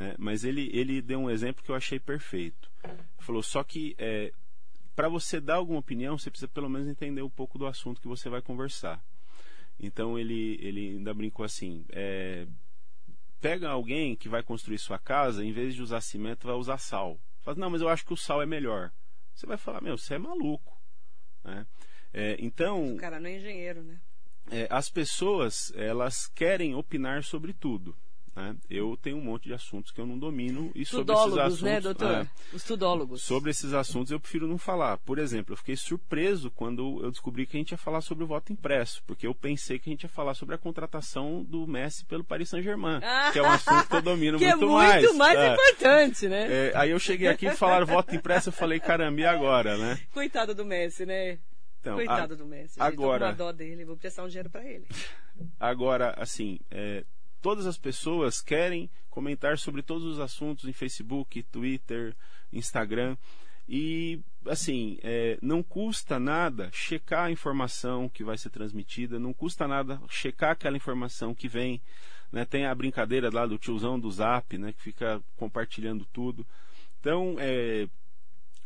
né? 0.00 0.14
mas 0.18 0.44
ele, 0.44 0.70
ele 0.72 1.02
deu 1.02 1.18
um 1.18 1.30
exemplo 1.30 1.62
que 1.62 1.70
eu 1.70 1.74
achei 1.74 2.00
perfeito. 2.00 2.70
Ele 2.82 2.96
falou, 3.18 3.42
só 3.42 3.62
que 3.62 3.94
para 4.96 5.10
você 5.10 5.38
dar 5.38 5.56
alguma 5.56 5.78
opinião, 5.78 6.16
você 6.16 6.30
precisa 6.30 6.48
pelo 6.48 6.70
menos 6.70 6.88
entender 6.88 7.20
um 7.20 7.28
pouco 7.28 7.58
do 7.58 7.66
assunto 7.66 8.00
que 8.00 8.08
você 8.08 8.30
vai 8.30 8.40
conversar. 8.40 9.04
Então 9.78 10.18
ele, 10.18 10.58
ele 10.62 10.96
ainda 10.96 11.12
brincou 11.12 11.44
assim, 11.44 11.84
é, 11.90 12.46
pega 13.42 13.68
alguém 13.68 14.16
que 14.16 14.26
vai 14.26 14.42
construir 14.42 14.78
sua 14.78 14.98
casa, 14.98 15.44
em 15.44 15.52
vez 15.52 15.74
de 15.74 15.82
usar 15.82 16.00
cimento, 16.00 16.46
vai 16.46 16.56
usar 16.56 16.78
sal. 16.78 17.20
Fala, 17.42 17.58
não, 17.58 17.68
mas 17.68 17.82
eu 17.82 17.88
acho 17.90 18.06
que 18.06 18.14
o 18.14 18.16
sal 18.16 18.40
é 18.40 18.46
melhor. 18.46 18.90
Você 19.34 19.46
vai 19.46 19.58
falar, 19.58 19.82
meu, 19.82 19.98
você 19.98 20.14
é 20.14 20.18
maluco. 20.18 20.78
Né? 21.44 21.66
É, 22.12 22.36
então, 22.38 22.94
O 22.94 22.96
cara 22.96 23.20
não 23.20 23.28
é 23.28 23.36
engenheiro, 23.36 23.82
né? 23.82 24.00
é, 24.50 24.66
as 24.70 24.88
pessoas, 24.88 25.72
elas 25.76 26.26
querem 26.26 26.74
opinar 26.74 27.22
sobre 27.22 27.52
tudo. 27.52 27.94
Né? 28.36 28.56
Eu 28.70 28.96
tenho 28.96 29.16
um 29.16 29.20
monte 29.22 29.44
de 29.44 29.54
assuntos 29.54 29.90
que 29.90 30.00
eu 30.00 30.06
não 30.06 30.18
domino 30.18 30.70
e 30.74 30.84
sobre 30.84 31.12
esses 31.12 31.24
Tudólogos, 31.24 31.38
assuntos... 31.38 31.62
né, 31.62 31.80
doutor? 31.80 32.10
é, 32.12 32.26
Os 32.52 32.62
tudólogos. 32.64 33.22
Sobre 33.22 33.50
esses 33.50 33.72
assuntos 33.72 34.12
eu 34.12 34.20
prefiro 34.20 34.46
não 34.46 34.56
falar. 34.58 34.98
Por 34.98 35.18
exemplo, 35.18 35.52
eu 35.52 35.56
fiquei 35.56 35.76
surpreso 35.76 36.50
quando 36.50 37.00
eu 37.02 37.10
descobri 37.10 37.46
que 37.46 37.56
a 37.56 37.60
gente 37.60 37.72
ia 37.72 37.78
falar 37.78 38.00
sobre 38.00 38.24
o 38.24 38.26
voto 38.26 38.52
impresso, 38.52 39.02
porque 39.06 39.26
eu 39.26 39.34
pensei 39.34 39.78
que 39.78 39.90
a 39.90 39.92
gente 39.92 40.02
ia 40.04 40.08
falar 40.08 40.34
sobre 40.34 40.54
a 40.54 40.58
contratação 40.58 41.42
do 41.44 41.66
Messi 41.66 42.04
pelo 42.04 42.22
Paris 42.24 42.48
Saint-Germain, 42.48 43.00
que 43.32 43.38
é 43.38 43.42
um 43.42 43.50
assunto 43.50 43.88
que 43.88 43.96
eu 43.96 44.02
domino 44.02 44.38
que 44.38 44.44
muito 44.44 44.64
é 44.64 44.96
muito 45.00 45.14
mais, 45.16 45.38
É. 45.38 45.52
importante, 45.52 46.28
né? 46.28 46.46
É, 46.68 46.72
aí 46.76 46.90
eu 46.90 46.98
cheguei 46.98 47.28
aqui 47.28 47.46
e 47.46 47.54
falaram 47.56 47.86
voto 47.86 48.14
impresso, 48.14 48.48
eu 48.48 48.52
falei, 48.52 48.78
caramba, 48.80 49.20
e 49.20 49.24
agora, 49.26 49.76
né? 49.76 50.00
Coitado 50.12 50.54
do 50.54 50.64
Messi, 50.64 51.04
né? 51.04 51.38
Então, 51.80 51.94
Coitado 51.96 52.34
a- 52.34 52.36
do 52.36 52.44
Messi. 52.46 52.74
Gente, 52.74 52.82
agora- 52.82 53.30
Tô 53.30 53.36
com 53.36 53.42
uma 53.42 53.52
dó 53.52 53.56
dele, 53.56 53.84
vou 53.86 53.96
prestar 53.96 54.22
um 54.24 54.28
dinheiro 54.28 54.50
pra 54.50 54.62
ele. 54.64 54.86
Agora, 55.58 56.14
assim, 56.18 56.58
é, 56.70 57.04
todas 57.40 57.66
as 57.66 57.78
pessoas 57.78 58.40
querem 58.40 58.90
comentar 59.08 59.58
sobre 59.58 59.82
todos 59.82 60.04
os 60.04 60.20
assuntos 60.20 60.64
em 60.64 60.72
Facebook, 60.72 61.42
Twitter, 61.44 62.14
Instagram. 62.52 63.16
E, 63.68 64.20
assim, 64.46 64.98
é, 65.02 65.38
não 65.40 65.62
custa 65.62 66.18
nada 66.18 66.70
checar 66.72 67.26
a 67.26 67.30
informação 67.30 68.08
que 68.08 68.24
vai 68.24 68.36
ser 68.36 68.50
transmitida, 68.50 69.18
não 69.18 69.32
custa 69.32 69.68
nada 69.68 70.00
checar 70.08 70.50
aquela 70.50 70.76
informação 70.76 71.34
que 71.34 71.46
vem. 71.46 71.80
né? 72.32 72.44
Tem 72.44 72.66
a 72.66 72.74
brincadeira 72.74 73.30
lá 73.32 73.46
do 73.46 73.58
tiozão 73.58 73.98
do 73.98 74.10
Zap, 74.10 74.58
né, 74.58 74.72
que 74.72 74.82
fica 74.82 75.22
compartilhando 75.36 76.04
tudo. 76.12 76.46
Então, 76.98 77.36
é, 77.38 77.88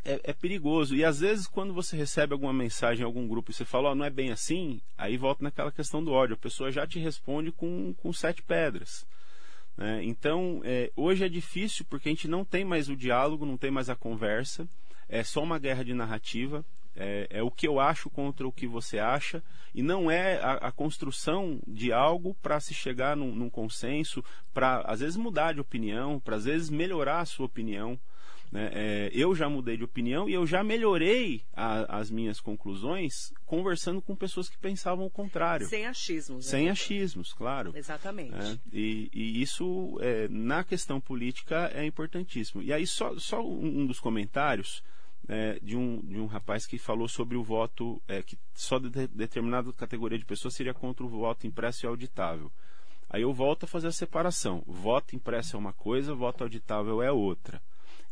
é, 0.04 0.20
é 0.24 0.32
perigoso. 0.32 0.94
E 0.94 1.04
às 1.04 1.20
vezes, 1.20 1.46
quando 1.46 1.72
você 1.72 1.96
recebe 1.96 2.32
alguma 2.32 2.52
mensagem 2.52 3.02
em 3.02 3.06
algum 3.06 3.26
grupo 3.26 3.50
e 3.50 3.54
você 3.54 3.64
fala, 3.64 3.90
ó, 3.90 3.94
não 3.94 4.04
é 4.04 4.10
bem 4.10 4.30
assim, 4.30 4.80
aí 4.96 5.16
volta 5.16 5.42
naquela 5.42 5.72
questão 5.72 6.04
do 6.04 6.12
ódio. 6.12 6.34
A 6.34 6.38
pessoa 6.38 6.70
já 6.70 6.86
te 6.86 6.98
responde 6.98 7.50
com, 7.50 7.94
com 7.94 8.12
sete 8.12 8.42
pedras. 8.42 9.06
né? 9.76 10.04
Então, 10.04 10.60
é, 10.64 10.90
hoje 10.94 11.24
é 11.24 11.28
difícil 11.28 11.86
porque 11.88 12.08
a 12.08 12.12
gente 12.12 12.28
não 12.28 12.44
tem 12.44 12.64
mais 12.64 12.88
o 12.88 12.96
diálogo, 12.96 13.46
não 13.46 13.56
tem 13.56 13.70
mais 13.70 13.88
a 13.88 13.96
conversa. 13.96 14.68
É 15.08 15.22
só 15.22 15.42
uma 15.42 15.58
guerra 15.58 15.84
de 15.84 15.94
narrativa. 15.94 16.64
É, 16.96 17.26
é 17.28 17.42
o 17.42 17.50
que 17.50 17.66
eu 17.66 17.80
acho 17.80 18.08
contra 18.08 18.46
o 18.46 18.52
que 18.52 18.66
você 18.66 18.98
acha. 18.98 19.42
E 19.74 19.82
não 19.82 20.08
é 20.08 20.36
a, 20.36 20.52
a 20.68 20.72
construção 20.72 21.58
de 21.66 21.92
algo 21.92 22.34
para 22.40 22.60
se 22.60 22.72
chegar 22.72 23.16
num, 23.16 23.34
num 23.34 23.50
consenso, 23.50 24.24
para 24.52 24.80
às 24.82 25.00
vezes 25.00 25.16
mudar 25.16 25.54
de 25.54 25.60
opinião, 25.60 26.20
para 26.20 26.36
às 26.36 26.44
vezes 26.44 26.70
melhorar 26.70 27.20
a 27.20 27.26
sua 27.26 27.46
opinião. 27.46 27.98
Né? 28.54 28.70
É, 28.72 29.10
eu 29.12 29.34
já 29.34 29.48
mudei 29.48 29.76
de 29.76 29.82
opinião 29.84 30.28
e 30.28 30.32
eu 30.32 30.46
já 30.46 30.62
melhorei 30.62 31.42
a- 31.52 31.98
as 31.98 32.08
minhas 32.10 32.40
conclusões 32.40 33.32
conversando 33.44 34.00
com 34.00 34.14
pessoas 34.14 34.48
que 34.48 34.56
pensavam 34.56 35.04
o 35.04 35.10
contrário. 35.10 35.66
Sem 35.66 35.84
achismos. 35.86 36.44
né, 36.46 36.50
Sem 36.50 36.70
achismos, 36.70 37.32
claro. 37.34 37.72
Exatamente. 37.76 38.32
É, 38.34 38.58
e, 38.72 39.10
e 39.12 39.42
isso, 39.42 39.98
é, 40.00 40.28
na 40.28 40.62
questão 40.64 41.00
política, 41.00 41.70
é 41.74 41.84
importantíssimo. 41.84 42.62
E 42.62 42.72
aí, 42.72 42.86
só, 42.86 43.18
só 43.18 43.44
um 43.44 43.80
um 43.82 43.86
dos 43.86 43.98
comentários 43.98 44.82
é, 45.28 45.58
de, 45.62 45.76
um, 45.76 46.00
de 46.02 46.20
um 46.20 46.26
rapaz 46.26 46.64
que 46.66 46.78
falou 46.78 47.08
sobre 47.08 47.36
o 47.36 47.42
voto, 47.42 48.00
é, 48.06 48.22
que 48.22 48.38
só 48.54 48.78
de 48.78 48.88
de- 48.90 49.06
determinada 49.08 49.72
categoria 49.72 50.18
de 50.18 50.24
pessoas 50.24 50.54
seria 50.54 50.72
contra 50.74 51.04
o 51.04 51.08
voto 51.08 51.46
impresso 51.46 51.84
e 51.84 51.88
auditável. 51.88 52.52
Aí 53.10 53.22
eu 53.22 53.32
volto 53.32 53.64
a 53.64 53.66
fazer 53.66 53.88
a 53.88 53.92
separação. 53.92 54.62
Voto 54.66 55.16
impresso 55.16 55.56
é 55.56 55.58
uma 55.58 55.72
coisa, 55.72 56.14
voto 56.14 56.44
auditável 56.44 57.02
é 57.02 57.10
outra. 57.10 57.60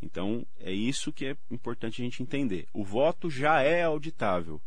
Então, 0.03 0.45
é 0.59 0.73
isso 0.73 1.13
que 1.13 1.27
é 1.27 1.37
importante 1.51 2.03
a 2.03 2.05
gente 2.05 2.23
entender. 2.23 2.67
O 2.73 2.85
voto 2.85 3.31
já 3.31 3.63
é 3.63 3.85
auditável. 3.85 4.61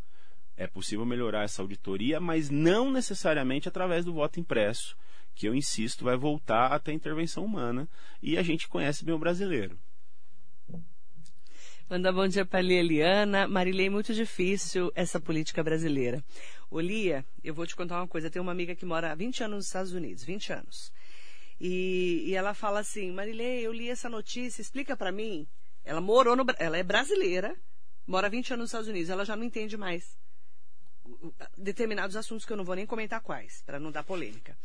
É 0.56 0.66
possível 0.66 1.04
melhorar 1.04 1.44
essa 1.44 1.60
auditoria, 1.60 2.18
mas 2.18 2.48
não 2.48 2.90
necessariamente 2.90 3.68
através 3.68 4.04
do 4.04 4.14
voto 4.14 4.40
impresso, 4.40 4.96
que 5.34 5.46
eu 5.46 5.54
insisto 5.54 6.04
vai 6.04 6.16
voltar 6.16 6.72
até 6.72 6.90
a 6.90 6.94
intervenção 6.94 7.44
humana 7.44 7.86
e 8.22 8.38
a 8.38 8.42
gente 8.42 8.66
conhece 8.66 9.04
bem 9.04 9.14
o 9.14 9.18
brasileiro. 9.18 9.78
Manda 11.88 12.10
bom 12.10 12.26
dia 12.26 12.44
para 12.44 12.62
Lia 12.62 12.80
Eliana. 12.80 13.46
Marilei, 13.46 13.90
muito 13.90 14.12
difícil 14.14 14.90
essa 14.94 15.20
política 15.20 15.62
brasileira. 15.62 16.24
Ô 16.68 16.80
Lia, 16.80 17.24
eu 17.44 17.54
vou 17.54 17.64
te 17.64 17.76
contar 17.76 18.00
uma 18.00 18.08
coisa. 18.08 18.26
Eu 18.26 18.30
tenho 18.30 18.42
uma 18.42 18.50
amiga 18.50 18.74
que 18.74 18.84
mora 18.84 19.12
há 19.12 19.14
20 19.14 19.44
anos 19.44 19.56
nos 19.56 19.66
Estados 19.66 19.92
Unidos, 19.92 20.24
20 20.24 20.52
anos. 20.52 20.92
E, 21.60 22.22
e 22.26 22.34
ela 22.34 22.52
fala 22.54 22.80
assim, 22.80 23.10
Marilei, 23.12 23.66
eu 23.66 23.72
li 23.72 23.88
essa 23.88 24.08
notícia, 24.08 24.60
explica 24.60 24.96
para 24.96 25.10
mim. 25.12 25.46
Ela 25.84 26.00
morou 26.00 26.36
no... 26.36 26.44
Ela 26.58 26.76
é 26.78 26.82
brasileira, 26.82 27.56
mora 28.06 28.26
há 28.26 28.30
20 28.30 28.52
anos 28.52 28.62
nos 28.64 28.68
Estados 28.70 28.88
Unidos. 28.88 29.08
Ela 29.10 29.24
já 29.24 29.36
não 29.36 29.44
entende 29.44 29.76
mais 29.76 30.16
determinados 31.56 32.16
assuntos 32.16 32.44
que 32.44 32.52
eu 32.52 32.56
não 32.56 32.64
vou 32.64 32.74
nem 32.74 32.86
comentar 32.86 33.20
quais, 33.20 33.62
para 33.64 33.78
não 33.78 33.90
dar 33.90 34.02
polêmica. 34.02 34.56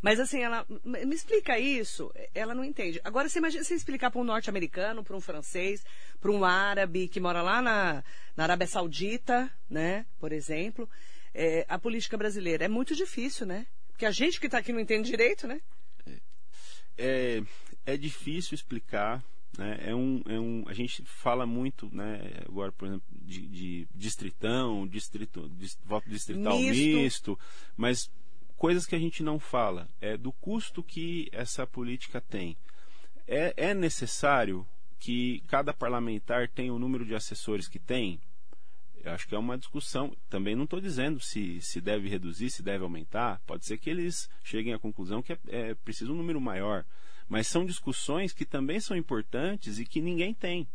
Mas 0.00 0.18
assim, 0.18 0.40
ela 0.40 0.64
"M- 0.84 1.04
me 1.04 1.14
explica 1.14 1.58
isso, 1.58 2.10
ela 2.34 2.54
não 2.54 2.64
entende. 2.64 3.00
Agora 3.04 3.28
você 3.28 3.38
imagina 3.38 3.62
você 3.62 3.74
explicar 3.74 4.10
para 4.10 4.20
um 4.20 4.24
norte-americano, 4.24 5.04
para 5.04 5.14
um 5.16 5.20
francês, 5.20 5.84
para 6.20 6.30
um 6.30 6.42
árabe 6.44 7.06
que 7.08 7.20
mora 7.20 7.42
lá 7.42 7.60
na, 7.60 8.02
na 8.34 8.44
Arábia 8.44 8.66
Saudita, 8.66 9.50
né, 9.68 10.06
por 10.18 10.32
exemplo, 10.32 10.88
é, 11.34 11.66
a 11.68 11.78
política 11.78 12.16
brasileira. 12.16 12.64
É 12.64 12.68
muito 12.68 12.94
difícil, 12.96 13.44
né? 13.44 13.66
Porque 13.88 14.06
a 14.06 14.10
gente 14.10 14.40
que 14.40 14.46
está 14.46 14.58
aqui 14.58 14.72
não 14.72 14.80
entende 14.80 15.10
direito, 15.10 15.46
né? 15.46 15.60
É, 17.00 17.42
é 17.86 17.96
difícil 17.96 18.54
explicar. 18.54 19.22
Né? 19.58 19.80
É 19.86 19.94
um, 19.94 20.22
é 20.28 20.38
um, 20.38 20.64
a 20.68 20.74
gente 20.74 21.02
fala 21.04 21.44
muito, 21.46 21.88
né, 21.92 22.20
agora, 22.46 22.70
por 22.70 22.86
exemplo, 22.86 23.06
de, 23.10 23.46
de 23.48 23.88
distritão, 23.94 24.86
distrito, 24.86 25.48
dist, 25.50 25.78
voto 25.84 26.08
distrital 26.08 26.56
misto. 26.58 26.74
misto, 26.74 27.38
mas 27.76 28.10
coisas 28.56 28.86
que 28.86 28.94
a 28.94 28.98
gente 28.98 29.22
não 29.22 29.38
fala 29.38 29.88
é 30.00 30.16
do 30.16 30.32
custo 30.32 30.82
que 30.82 31.28
essa 31.32 31.66
política 31.66 32.20
tem. 32.20 32.56
É, 33.26 33.54
é 33.56 33.74
necessário 33.74 34.66
que 34.98 35.42
cada 35.48 35.72
parlamentar 35.72 36.48
tenha 36.48 36.72
o 36.72 36.78
número 36.78 37.04
de 37.04 37.14
assessores 37.14 37.66
que 37.66 37.78
tem? 37.78 38.20
Eu 39.02 39.12
acho 39.12 39.26
que 39.26 39.34
é 39.34 39.38
uma 39.38 39.56
discussão. 39.56 40.14
Também 40.28 40.54
não 40.54 40.64
estou 40.64 40.80
dizendo 40.80 41.20
se, 41.20 41.60
se 41.60 41.80
deve 41.80 42.08
reduzir, 42.08 42.50
se 42.50 42.62
deve 42.62 42.84
aumentar. 42.84 43.40
Pode 43.46 43.64
ser 43.64 43.78
que 43.78 43.88
eles 43.88 44.28
cheguem 44.42 44.74
à 44.74 44.78
conclusão 44.78 45.22
que 45.22 45.32
é, 45.32 45.38
é 45.48 45.74
preciso 45.74 46.12
um 46.12 46.16
número 46.16 46.40
maior. 46.40 46.84
Mas 47.28 47.46
são 47.46 47.64
discussões 47.64 48.32
que 48.32 48.44
também 48.44 48.80
são 48.80 48.96
importantes 48.96 49.78
e 49.78 49.86
que 49.86 50.00
ninguém 50.00 50.34
tem. 50.34 50.68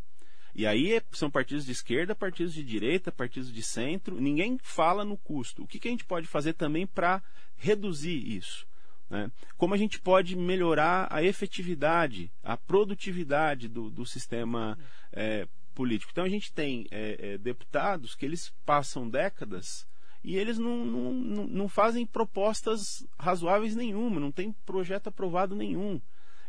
E 0.55 0.65
aí 0.65 0.93
é, 0.93 1.03
são 1.11 1.29
partidos 1.29 1.65
de 1.65 1.73
esquerda, 1.73 2.15
partidos 2.15 2.53
de 2.53 2.63
direita, 2.63 3.11
partidos 3.11 3.51
de 3.51 3.61
centro. 3.61 4.19
Ninguém 4.19 4.57
fala 4.63 5.03
no 5.03 5.17
custo. 5.17 5.63
O 5.63 5.67
que, 5.67 5.77
que 5.77 5.87
a 5.87 5.91
gente 5.91 6.05
pode 6.05 6.27
fazer 6.27 6.53
também 6.53 6.87
para 6.87 7.21
reduzir 7.57 8.15
isso? 8.15 8.65
Né? 9.09 9.29
Como 9.57 9.73
a 9.73 9.77
gente 9.77 9.99
pode 9.99 10.35
melhorar 10.35 11.07
a 11.11 11.21
efetividade, 11.21 12.31
a 12.41 12.55
produtividade 12.55 13.67
do, 13.67 13.89
do 13.89 14.05
sistema 14.05 14.79
é, 15.11 15.45
político. 15.75 16.11
Então 16.11 16.23
a 16.23 16.29
gente 16.29 16.51
tem 16.51 16.87
é, 16.89 17.33
é, 17.33 17.37
deputados 17.37 18.15
que 18.15 18.25
eles 18.25 18.51
passam 18.65 19.07
décadas 19.07 19.85
e 20.23 20.37
eles 20.37 20.57
não, 20.57 20.83
não, 20.83 21.13
não, 21.47 21.69
fazem 21.69 22.05
propostas 22.05 23.05
razoáveis 23.19 23.75
nenhuma, 23.75 24.19
não 24.19 24.31
tem 24.31 24.51
projeto 24.65 25.07
aprovado 25.07 25.55
nenhum. 25.55 26.01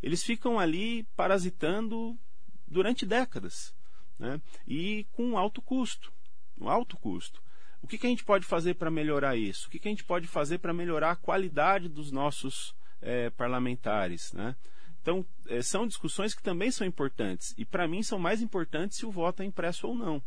Eles 0.03 0.23
ficam 0.23 0.59
ali 0.59 1.03
parasitando 1.15 2.17
durante 2.67 3.05
décadas 3.05 3.75
né? 4.19 4.41
e 4.67 5.07
com 5.13 5.37
alto 5.37 5.61
custo. 5.61 6.11
Um 6.59 6.71
alto 6.71 6.97
custo. 6.97 7.43
O 7.83 7.87
que, 7.87 7.99
que 7.99 8.07
a 8.07 8.11
gente 8.11 8.25
pode 8.25 8.47
fazer 8.47 8.75
para 8.75 8.91
melhorar 8.91 9.37
isso? 9.37 9.69
O 9.69 9.71
que, 9.71 9.79
que 9.79 9.89
a 9.89 9.91
gente 9.91 10.05
pode 10.05 10.27
fazer 10.27 10.59
para 10.59 10.73
melhorar 10.73 11.11
a 11.11 11.17
qualidade 11.17 11.89
dos 11.89 12.11
nossos 12.11 12.75
é, 13.03 13.29
parlamentares? 13.31 14.33
Né? 14.33 14.57
Então, 15.07 15.25
é, 15.47 15.63
são 15.63 15.87
discussões 15.87 16.35
que 16.35 16.43
também 16.43 16.69
são 16.73 16.85
importantes. 16.85 17.55
E, 17.57 17.65
para 17.65 17.87
mim, 17.87 18.03
são 18.03 18.19
mais 18.19 18.43
importantes 18.43 18.99
se 18.99 19.07
o 19.07 19.11
voto 19.13 19.41
é 19.41 19.47
impresso 19.47 19.87
ou 19.87 19.95
não. 19.95 20.21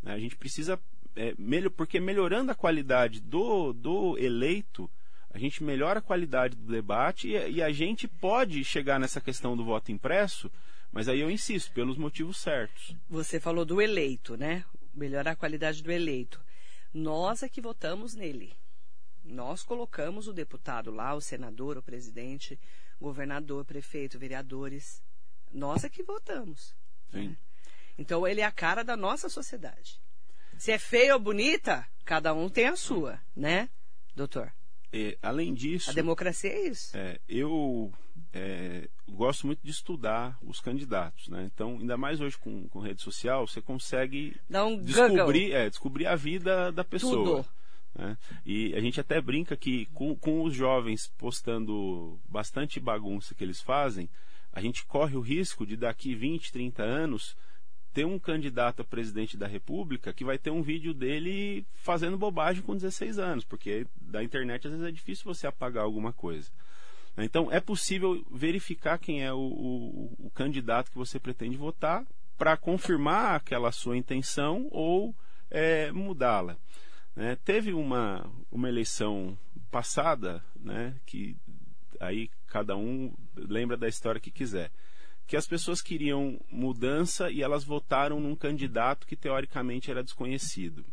Né? 0.00 0.12
A 0.12 0.18
gente 0.20 0.36
precisa. 0.36 0.78
É, 1.16 1.34
melhor, 1.36 1.70
porque 1.70 1.98
melhorando 1.98 2.52
a 2.52 2.54
qualidade 2.54 3.20
do, 3.20 3.72
do 3.72 4.16
eleito, 4.16 4.88
a 5.34 5.38
gente 5.38 5.64
melhora 5.64 5.98
a 5.98 6.02
qualidade 6.02 6.54
do 6.54 6.70
debate 6.70 7.26
e, 7.26 7.54
e 7.54 7.60
a 7.60 7.72
gente 7.72 8.06
pode 8.06 8.62
chegar 8.62 9.00
nessa 9.00 9.20
questão 9.20 9.56
do 9.56 9.64
voto 9.64 9.90
impresso, 9.90 10.48
mas 10.92 11.08
aí 11.08 11.18
eu 11.18 11.28
insisto, 11.28 11.72
pelos 11.72 11.98
motivos 11.98 12.36
certos. 12.36 12.94
Você 13.08 13.40
falou 13.40 13.64
do 13.64 13.82
eleito, 13.82 14.36
né? 14.36 14.64
Melhorar 14.94 15.32
a 15.32 15.36
qualidade 15.36 15.82
do 15.82 15.90
eleito. 15.90 16.40
Nós 16.94 17.42
é 17.42 17.48
que 17.48 17.60
votamos 17.60 18.14
nele. 18.14 18.52
Nós 19.24 19.64
colocamos 19.64 20.28
o 20.28 20.32
deputado 20.32 20.92
lá, 20.92 21.14
o 21.14 21.20
senador, 21.20 21.76
o 21.76 21.82
presidente, 21.82 22.56
governador, 23.00 23.64
prefeito, 23.64 24.18
vereadores. 24.18 25.02
Nós 25.52 25.84
é 25.84 25.88
que 25.88 26.02
votamos. 26.02 26.74
Né? 27.12 27.36
Então 27.98 28.26
ele 28.26 28.40
é 28.40 28.44
a 28.44 28.52
cara 28.52 28.82
da 28.82 28.96
nossa 28.96 29.28
sociedade. 29.28 30.00
Se 30.58 30.70
é 30.70 30.78
feia 30.78 31.14
ou 31.14 31.20
bonita, 31.20 31.86
cada 32.04 32.34
um 32.34 32.48
tem 32.48 32.66
a 32.66 32.76
sua, 32.76 33.18
né, 33.34 33.70
doutor? 34.14 34.52
É, 34.92 35.16
além 35.22 35.54
disso. 35.54 35.90
A 35.90 35.94
democracia 35.94 36.50
é 36.50 36.66
isso. 36.66 36.96
É, 36.96 37.18
eu 37.28 37.92
é, 38.32 38.88
gosto 39.08 39.46
muito 39.46 39.60
de 39.62 39.70
estudar 39.70 40.36
os 40.42 40.60
candidatos, 40.60 41.28
né? 41.28 41.48
Então, 41.52 41.78
ainda 41.78 41.96
mais 41.96 42.20
hoje 42.20 42.36
com, 42.36 42.68
com 42.68 42.80
rede 42.80 43.00
social, 43.00 43.46
você 43.46 43.62
consegue 43.62 44.36
um 44.50 44.82
descobrir, 44.82 45.52
é, 45.52 45.70
descobrir 45.70 46.06
a 46.06 46.16
vida 46.16 46.72
da 46.72 46.84
pessoa. 46.84 47.42
Tudo. 47.42 47.59
Né? 47.94 48.16
E 48.44 48.74
a 48.74 48.80
gente 48.80 49.00
até 49.00 49.20
brinca 49.20 49.56
que 49.56 49.86
com, 49.86 50.14
com 50.16 50.42
os 50.42 50.54
jovens 50.54 51.08
postando 51.18 52.18
bastante 52.28 52.78
bagunça 52.78 53.34
que 53.34 53.44
eles 53.44 53.60
fazem, 53.60 54.08
a 54.52 54.60
gente 54.60 54.84
corre 54.84 55.16
o 55.16 55.20
risco 55.20 55.66
de 55.66 55.76
daqui 55.76 56.14
20, 56.14 56.52
30 56.52 56.82
anos 56.82 57.36
ter 57.92 58.04
um 58.04 58.18
candidato 58.18 58.82
a 58.82 58.84
presidente 58.84 59.36
da 59.36 59.46
República 59.46 60.12
que 60.12 60.24
vai 60.24 60.38
ter 60.38 60.50
um 60.50 60.62
vídeo 60.62 60.94
dele 60.94 61.66
fazendo 61.74 62.16
bobagem 62.16 62.62
com 62.62 62.74
16 62.74 63.18
anos, 63.18 63.44
porque 63.44 63.86
da 64.00 64.22
internet 64.22 64.66
às 64.66 64.72
vezes 64.72 64.86
é 64.86 64.92
difícil 64.92 65.24
você 65.24 65.46
apagar 65.46 65.84
alguma 65.84 66.12
coisa. 66.12 66.50
Então 67.18 67.50
é 67.50 67.60
possível 67.60 68.24
verificar 68.30 68.98
quem 68.98 69.24
é 69.24 69.32
o, 69.32 69.38
o, 69.38 70.26
o 70.26 70.30
candidato 70.30 70.90
que 70.90 70.98
você 70.98 71.18
pretende 71.18 71.56
votar 71.56 72.06
para 72.38 72.56
confirmar 72.56 73.34
aquela 73.34 73.72
sua 73.72 73.96
intenção 73.96 74.68
ou 74.70 75.14
é, 75.50 75.90
mudá-la. 75.90 76.56
Né? 77.14 77.36
Teve 77.44 77.72
uma, 77.72 78.30
uma 78.50 78.68
eleição 78.68 79.36
passada, 79.70 80.44
né, 80.56 80.96
que 81.06 81.36
aí 82.00 82.30
cada 82.46 82.76
um 82.76 83.12
lembra 83.36 83.76
da 83.76 83.88
história 83.88 84.20
que 84.20 84.30
quiser, 84.30 84.70
que 85.26 85.36
as 85.36 85.46
pessoas 85.46 85.80
queriam 85.80 86.40
mudança 86.50 87.30
e 87.30 87.42
elas 87.42 87.62
votaram 87.62 88.18
num 88.18 88.34
candidato 88.34 89.06
que 89.06 89.14
teoricamente 89.14 89.90
era 89.90 90.02
desconhecido. 90.02 90.84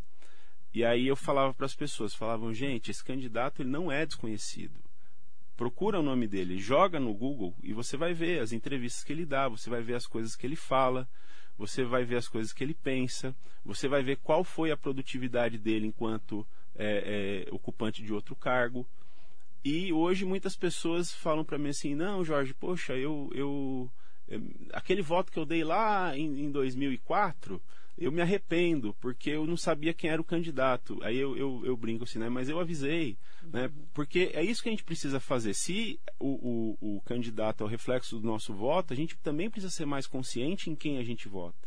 E 0.74 0.86
aí 0.86 1.08
eu 1.08 1.16
falava 1.16 1.54
para 1.54 1.66
as 1.66 1.74
pessoas, 1.74 2.14
falavam, 2.14 2.54
gente, 2.54 2.92
esse 2.92 3.04
candidato 3.04 3.62
ele 3.62 3.70
não 3.70 3.92
é 3.92 4.06
desconhecido. 4.06 4.80
Procura 5.56 6.00
o 6.00 6.04
nome 6.04 6.28
dele, 6.28 6.60
joga 6.60 7.00
no 7.00 7.16
Google 7.16 7.56
e 7.64 7.74
você 7.74 7.98
vai 7.98 8.14
ver 8.14 8.42
as 8.42 8.52
entrevistas 8.52 9.04
que 9.04 9.12
ele 9.12 9.26
dá, 9.26 9.48
você 9.48 9.72
vai 9.72 9.82
ver 9.82 9.96
as 9.96 10.06
coisas 10.06 10.36
que 10.36 10.46
ele 10.46 10.56
fala, 10.56 11.10
você 11.58 11.84
vai 11.84 12.04
ver 12.04 12.18
as 12.18 12.28
coisas 12.28 12.54
que 12.54 12.64
ele 12.64 12.74
pensa, 12.74 13.36
você 13.66 13.88
vai 13.88 14.04
ver 14.04 14.18
qual 14.18 14.44
foi 14.44 14.72
a 14.72 14.78
produtividade 14.78 15.58
dele 15.58 15.88
enquanto 15.88 16.46
é, 16.76 17.46
é, 17.48 17.54
ocupante 17.54 18.04
de 18.04 18.14
outro 18.14 18.36
cargo. 18.36 18.88
E 19.64 19.92
hoje 19.92 20.24
muitas 20.24 20.56
pessoas 20.56 21.12
falam 21.14 21.44
para 21.44 21.58
mim 21.58 21.70
assim: 21.70 21.96
não, 21.96 22.24
Jorge, 22.24 22.54
poxa, 22.54 22.94
eu, 22.94 23.30
eu, 23.34 23.90
aquele 24.74 25.02
voto 25.02 25.32
que 25.32 25.40
eu 25.40 25.46
dei 25.46 25.64
lá 25.64 26.18
em, 26.18 26.46
em 26.46 26.52
2004 26.52 27.62
eu 27.98 28.12
me 28.12 28.22
arrependo, 28.22 28.94
porque 29.00 29.32
eu 29.32 29.48
não 29.48 29.58
sabia 29.58 29.94
quem 29.94 30.10
era 30.10 30.22
o 30.22 30.26
candidato. 30.26 31.00
Aí 31.02 31.18
eu, 31.18 31.36
eu, 31.36 31.66
eu 31.66 31.76
brinco 31.76 32.04
assim, 32.04 32.20
né? 32.20 32.30
Mas 32.30 32.48
eu 32.48 32.60
avisei, 32.60 33.18
né? 33.52 33.72
Porque 33.92 34.30
é 34.36 34.44
isso 34.44 34.62
que 34.62 34.70
a 34.70 34.72
gente 34.72 34.84
precisa 34.84 35.20
fazer. 35.20 35.56
Se 35.56 36.00
o, 36.20 36.78
o, 36.80 36.98
o 36.98 37.02
candidato 37.02 37.64
é 37.64 37.66
o 37.66 37.70
reflexo 37.70 38.20
do 38.20 38.28
nosso 38.28 38.54
voto, 38.54 38.94
a 38.94 38.96
gente 38.96 39.18
também 39.18 39.50
precisa 39.50 39.74
ser 39.74 39.86
mais 39.86 40.06
consciente 40.06 40.70
em 40.70 40.76
quem 40.76 41.00
a 41.00 41.04
gente 41.04 41.28
vota. 41.28 41.67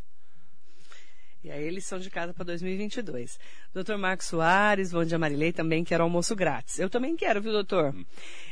E 1.43 1.49
aí 1.49 1.63
eles 1.63 1.85
são 1.85 1.99
de 1.99 2.09
casa 2.09 2.33
para 2.33 2.45
2022. 2.45 3.39
Doutor 3.73 3.97
Marcos 3.97 4.27
Soares, 4.27 4.91
bom 4.91 5.03
dia 5.03 5.17
Marilei, 5.17 5.51
também 5.51 5.83
quero 5.83 6.03
almoço 6.03 6.35
grátis. 6.35 6.77
Eu 6.77 6.89
também 6.89 7.15
quero, 7.15 7.41
viu, 7.41 7.51
doutor? 7.51 7.95
Hum. 7.95 8.05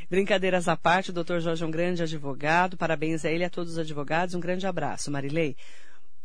Brincadeiras 0.10 0.68
à 0.68 0.76
parte, 0.76 1.12
o 1.12 1.14
doutor 1.14 1.40
Jorge 1.40 1.64
é 1.64 1.68
um 1.68 1.72
grande 1.72 2.02
advogado, 2.02 2.76
parabéns 2.78 3.24
a 3.26 3.30
ele 3.30 3.44
e 3.44 3.46
a 3.46 3.50
todos 3.50 3.74
os 3.74 3.80
advogados, 3.80 4.34
um 4.34 4.40
grande 4.40 4.66
abraço. 4.66 5.12
Marilei, 5.12 5.56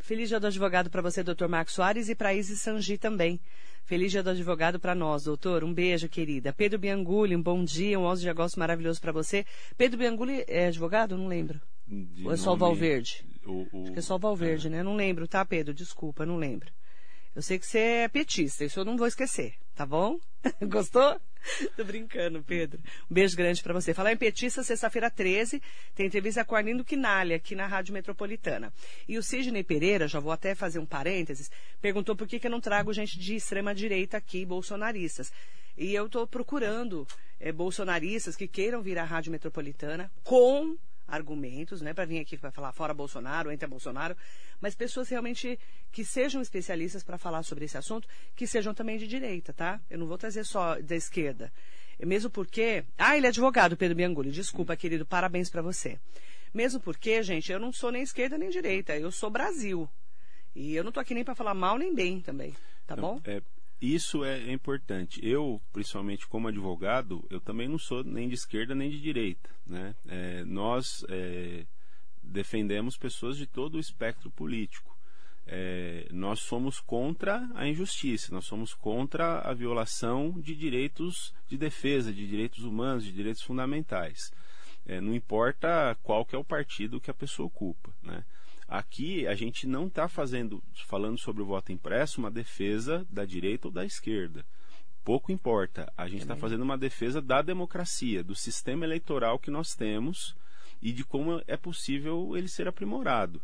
Feliz 0.05 0.29
dia 0.29 0.39
do 0.39 0.45
advogado 0.45 0.87
para 0.87 1.01
você, 1.01 1.23
doutor 1.23 1.49
Marcos 1.49 1.73
Soares, 1.73 2.09
e 2.09 2.13
para 2.13 2.31
Isis 2.31 2.61
Sangi 2.61 2.95
também. 2.95 3.39
Feliz 3.85 4.11
dia 4.11 4.21
do 4.21 4.29
advogado 4.29 4.79
para 4.79 4.93
nós, 4.93 5.23
doutor. 5.23 5.63
Um 5.63 5.73
beijo, 5.73 6.07
querida. 6.07 6.53
Pedro 6.53 6.77
Bianguli, 6.77 7.35
um 7.35 7.41
bom 7.41 7.63
dia, 7.63 7.99
um 7.99 8.03
11 8.03 8.21
de 8.21 8.29
agosto 8.29 8.59
maravilhoso 8.59 9.01
para 9.01 9.11
você. 9.11 9.43
Pedro 9.75 9.97
Bianguli 9.97 10.45
é 10.47 10.67
advogado? 10.67 11.17
Não 11.17 11.27
lembro. 11.27 11.59
De 11.87 12.23
Ou 12.23 12.31
é 12.31 12.37
só 12.37 12.53
o 12.53 12.55
Valverde? 12.55 13.25
O, 13.45 13.67
o... 13.71 13.83
Acho 13.83 13.93
que 13.93 13.99
é 13.99 14.01
só 14.01 14.17
Valverde, 14.17 14.67
é. 14.67 14.69
né? 14.69 14.83
Não 14.83 14.95
lembro, 14.95 15.27
tá, 15.27 15.45
Pedro? 15.45 15.73
Desculpa, 15.73 16.25
não 16.25 16.37
lembro. 16.37 16.71
Eu 17.35 17.41
sei 17.41 17.59
que 17.59 17.65
você 17.65 17.79
é 17.79 18.07
petista, 18.07 18.63
isso 18.63 18.79
eu 18.79 18.85
não 18.85 18.95
vou 18.95 19.07
esquecer, 19.07 19.55
tá 19.75 19.85
bom? 19.85 20.17
Gostou? 20.69 21.19
Tô 21.75 21.83
brincando, 21.83 22.41
Pedro. 22.41 22.81
Um 23.11 23.13
beijo 23.13 23.35
grande 23.35 23.61
para 23.61 23.73
você. 23.73 23.93
Falar 23.93 24.13
em 24.13 24.17
petista, 24.17 24.63
sexta-feira 24.63 25.11
13, 25.11 25.61
tem 25.93 26.07
entrevista 26.07 26.45
com 26.45 26.55
Arlindo 26.55 26.83
Quinalha, 26.83 27.35
aqui 27.35 27.53
na 27.53 27.67
Rádio 27.67 27.93
Metropolitana. 27.93 28.73
E 29.05 29.17
o 29.17 29.23
Sidney 29.23 29.63
Pereira, 29.63 30.07
já 30.07 30.19
vou 30.19 30.31
até 30.31 30.55
fazer 30.55 30.79
um 30.79 30.85
parênteses, 30.85 31.51
perguntou 31.81 32.15
por 32.15 32.25
que, 32.25 32.39
que 32.39 32.47
eu 32.47 32.51
não 32.51 32.61
trago 32.61 32.93
gente 32.93 33.19
de 33.19 33.35
extrema-direita 33.35 34.15
aqui, 34.15 34.45
bolsonaristas. 34.45 35.31
E 35.77 35.93
eu 35.93 36.05
estou 36.05 36.25
procurando 36.25 37.05
é, 37.37 37.51
bolsonaristas 37.51 38.37
que 38.37 38.47
queiram 38.47 38.81
vir 38.81 38.97
à 38.97 39.03
Rádio 39.03 39.33
Metropolitana 39.33 40.09
com 40.23 40.77
argumentos, 41.07 41.81
né, 41.81 41.93
para 41.93 42.05
vir 42.05 42.19
aqui 42.19 42.37
para 42.37 42.51
falar 42.51 42.71
fora 42.71 42.93
Bolsonaro, 42.93 43.51
entre 43.51 43.67
Bolsonaro, 43.67 44.15
mas 44.59 44.75
pessoas 44.75 45.09
realmente 45.09 45.59
que 45.91 46.03
sejam 46.03 46.41
especialistas 46.41 47.03
para 47.03 47.17
falar 47.17 47.43
sobre 47.43 47.65
esse 47.65 47.77
assunto, 47.77 48.07
que 48.35 48.47
sejam 48.47 48.73
também 48.73 48.97
de 48.97 49.07
direita, 49.07 49.53
tá? 49.53 49.79
Eu 49.89 49.99
não 49.99 50.07
vou 50.07 50.17
trazer 50.17 50.43
só 50.43 50.79
da 50.81 50.95
esquerda. 50.95 51.51
Mesmo 51.99 52.29
porque. 52.29 52.83
Ah, 52.97 53.15
ele 53.15 53.25
é 53.25 53.29
advogado, 53.29 53.77
Pedro 53.77 53.95
Bianguli. 53.95 54.31
Desculpa, 54.31 54.75
querido, 54.75 55.05
parabéns 55.05 55.49
para 55.49 55.61
você. 55.61 55.97
Mesmo 56.53 56.79
porque, 56.79 57.21
gente, 57.23 57.51
eu 57.51 57.59
não 57.59 57.71
sou 57.71 57.91
nem 57.91 58.01
esquerda 58.01 58.37
nem 58.37 58.49
direita, 58.49 58.97
eu 58.97 59.11
sou 59.11 59.29
Brasil. 59.29 59.89
E 60.55 60.75
eu 60.75 60.83
não 60.83 60.91
tô 60.91 60.99
aqui 60.99 61.13
nem 61.13 61.23
para 61.23 61.35
falar 61.35 61.53
mal 61.53 61.77
nem 61.77 61.93
bem 61.93 62.21
também, 62.21 62.55
tá 62.87 62.95
não, 62.95 63.03
bom? 63.03 63.21
É, 63.25 63.41
isso 63.81 64.23
é 64.23 64.51
importante. 64.51 65.19
Eu, 65.25 65.61
principalmente 65.73 66.27
como 66.27 66.47
advogado, 66.47 67.25
eu 67.29 67.39
também 67.39 67.67
não 67.67 67.77
sou 67.77 68.03
nem 68.03 68.27
de 68.27 68.35
esquerda 68.35 68.73
nem 68.73 68.89
de 68.89 68.99
direita. 68.99 69.49
Né? 69.65 69.95
É, 70.07 70.43
nós 70.45 71.05
é, 71.09 71.65
defendemos 72.23 72.97
pessoas 72.97 73.37
de 73.37 73.45
todo 73.45 73.75
o 73.75 73.79
espectro 73.79 74.31
político. 74.31 74.95
É, 75.47 76.07
nós 76.11 76.39
somos 76.39 76.79
contra 76.79 77.47
a 77.53 77.67
injustiça, 77.67 78.33
nós 78.33 78.45
somos 78.45 78.73
contra 78.73 79.39
a 79.41 79.53
violação 79.53 80.31
de 80.31 80.55
direitos 80.55 81.33
de 81.47 81.55
defesa, 81.55 82.11
de 82.11 82.27
direitos 82.27 82.63
humanos, 82.63 83.03
de 83.03 83.11
direitos 83.11 83.43
fundamentais. 83.43 84.31
É, 84.87 84.99
não 84.99 85.13
importa 85.13 85.95
qual 86.01 86.25
que 86.25 86.35
é 86.35 86.39
o 86.39 86.43
partido 86.43 86.99
que 86.99 87.11
a 87.11 87.13
pessoa 87.13 87.47
ocupa. 87.47 87.93
Né? 88.01 88.23
Aqui 88.67 89.27
a 89.27 89.35
gente 89.35 89.67
não 89.67 89.87
está 89.87 90.07
fazendo, 90.07 90.61
falando 90.87 91.17
sobre 91.17 91.41
o 91.41 91.45
voto 91.45 91.71
impresso, 91.71 92.19
uma 92.19 92.31
defesa 92.31 93.05
da 93.09 93.23
direita 93.23 93.67
ou 93.67 93.71
da 93.71 93.85
esquerda. 93.85 94.45
Pouco 95.03 95.31
importa. 95.31 95.91
A 95.95 96.07
gente 96.07 96.21
está 96.21 96.35
fazendo 96.35 96.63
uma 96.63 96.77
defesa 96.77 97.21
da 97.21 97.41
democracia, 97.43 98.23
do 98.23 98.33
sistema 98.33 98.85
eleitoral 98.85 99.37
que 99.37 99.51
nós 99.51 99.75
temos 99.75 100.35
e 100.81 100.91
de 100.91 101.03
como 101.03 101.41
é 101.47 101.55
possível 101.55 102.35
ele 102.35 102.47
ser 102.47 102.67
aprimorado. 102.67 103.39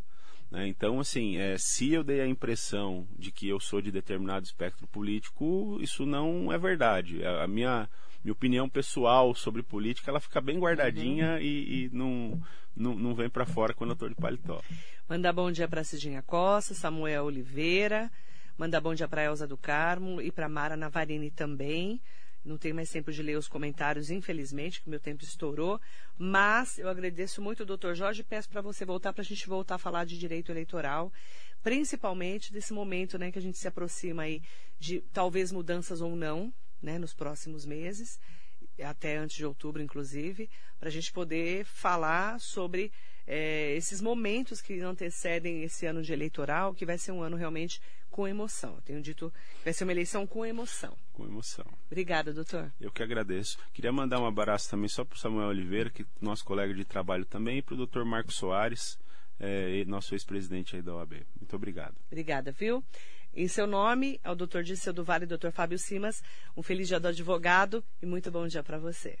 Né? 0.50 0.66
Então, 0.68 1.00
assim, 1.00 1.38
é, 1.38 1.56
se 1.56 1.92
eu 1.92 2.04
dei 2.04 2.20
a 2.20 2.26
impressão 2.26 3.06
de 3.18 3.32
que 3.32 3.48
eu 3.48 3.58
sou 3.58 3.80
de 3.80 3.90
determinado 3.90 4.44
espectro 4.44 4.86
político, 4.86 5.78
isso 5.80 6.04
não 6.04 6.52
é 6.52 6.58
verdade. 6.58 7.24
A 7.24 7.46
minha, 7.46 7.88
minha 8.22 8.32
opinião 8.32 8.68
pessoal 8.68 9.34
sobre 9.34 9.62
política 9.62 10.10
ela 10.10 10.20
fica 10.20 10.40
bem 10.40 10.58
guardadinha 10.58 11.32
uhum. 11.32 11.38
e, 11.38 11.84
e 11.84 11.90
não, 11.92 12.40
não, 12.76 12.94
não 12.94 13.14
vem 13.14 13.28
para 13.28 13.44
fora 13.44 13.74
quando 13.74 13.90
eu 13.90 13.94
estou 13.94 14.08
de 14.08 14.14
paletó. 14.14 14.62
Mandar 15.08 15.32
bom 15.32 15.50
dia 15.50 15.68
para 15.68 15.84
Cidinha 15.84 16.22
Costa, 16.22 16.74
Samuel 16.74 17.24
Oliveira, 17.24 18.10
mandar 18.56 18.80
bom 18.80 18.94
dia 18.94 19.08
para 19.08 19.24
Elza 19.24 19.46
do 19.46 19.56
Carmo 19.56 20.20
e 20.20 20.30
para 20.30 20.48
Mara 20.48 20.76
Navarini 20.76 21.30
também. 21.30 22.00
Não 22.44 22.58
tenho 22.58 22.74
mais 22.74 22.90
tempo 22.90 23.12
de 23.12 23.22
ler 23.22 23.38
os 23.38 23.46
comentários, 23.46 24.10
infelizmente, 24.10 24.82
que 24.82 24.90
meu 24.90 24.98
tempo 24.98 25.22
estourou. 25.22 25.80
Mas 26.18 26.76
eu 26.76 26.88
agradeço 26.88 27.40
muito, 27.40 27.64
doutor 27.64 27.94
Jorge, 27.94 28.22
e 28.22 28.24
peço 28.24 28.48
para 28.48 28.60
você 28.60 28.84
voltar, 28.84 29.12
para 29.12 29.22
a 29.22 29.24
gente 29.24 29.46
voltar 29.46 29.76
a 29.76 29.78
falar 29.78 30.04
de 30.04 30.18
direito 30.18 30.50
eleitoral, 30.50 31.12
principalmente 31.62 32.52
desse 32.52 32.72
momento 32.72 33.16
né, 33.16 33.30
que 33.30 33.38
a 33.38 33.42
gente 33.42 33.58
se 33.58 33.68
aproxima 33.68 34.22
aí 34.22 34.42
de 34.76 35.00
talvez 35.12 35.52
mudanças 35.52 36.00
ou 36.00 36.16
não 36.16 36.52
né, 36.82 36.98
nos 36.98 37.14
próximos 37.14 37.64
meses, 37.64 38.18
até 38.82 39.16
antes 39.16 39.36
de 39.36 39.46
outubro, 39.46 39.82
inclusive, 39.82 40.50
para 40.78 40.88
a 40.88 40.92
gente 40.92 41.12
poder 41.12 41.64
falar 41.64 42.40
sobre 42.40 42.90
é, 43.26 43.74
esses 43.76 44.00
momentos 44.00 44.60
que 44.60 44.80
antecedem 44.80 45.62
esse 45.62 45.86
ano 45.86 46.02
de 46.02 46.12
eleitoral, 46.12 46.74
que 46.74 46.86
vai 46.86 46.98
ser 46.98 47.12
um 47.12 47.22
ano 47.22 47.36
realmente 47.36 47.80
com 48.10 48.28
emoção. 48.28 48.74
Eu 48.74 48.82
tenho 48.82 49.02
dito 49.02 49.32
que 49.58 49.64
vai 49.64 49.72
ser 49.72 49.84
uma 49.84 49.92
eleição 49.92 50.26
com 50.26 50.44
emoção. 50.44 50.96
Com 51.12 51.24
emoção. 51.24 51.64
Obrigada, 51.86 52.32
doutor. 52.32 52.70
Eu 52.80 52.90
que 52.90 53.02
agradeço. 53.02 53.58
Queria 53.72 53.92
mandar 53.92 54.20
um 54.20 54.26
abraço 54.26 54.68
também 54.70 54.88
só 54.88 55.04
para 55.04 55.16
o 55.16 55.18
Samuel 55.18 55.48
Oliveira, 55.48 55.90
que 55.90 56.06
nosso 56.20 56.44
colega 56.44 56.74
de 56.74 56.84
trabalho 56.84 57.24
também, 57.24 57.58
e 57.58 57.62
para 57.62 57.74
o 57.74 57.76
doutor 57.76 58.04
Marcos 58.04 58.36
Soares, 58.36 58.98
é, 59.40 59.84
nosso 59.86 60.14
ex-presidente 60.14 60.76
aí 60.76 60.82
da 60.82 60.94
OAB. 60.94 61.24
Muito 61.40 61.56
obrigado. 61.56 61.94
Obrigada, 62.06 62.52
viu? 62.52 62.84
Em 63.34 63.48
seu 63.48 63.66
nome, 63.66 64.20
ao 64.22 64.36
doutor 64.36 64.62
Disseu 64.62 64.92
do 64.92 65.02
Vale 65.02 65.24
e 65.24 65.26
doutor 65.26 65.52
Fábio 65.52 65.78
Simas, 65.78 66.22
um 66.54 66.62
feliz 66.62 66.86
dia 66.86 67.00
do 67.00 67.08
advogado 67.08 67.82
e 68.02 68.04
muito 68.04 68.30
bom 68.30 68.46
dia 68.46 68.62
para 68.62 68.78
você. 68.78 69.18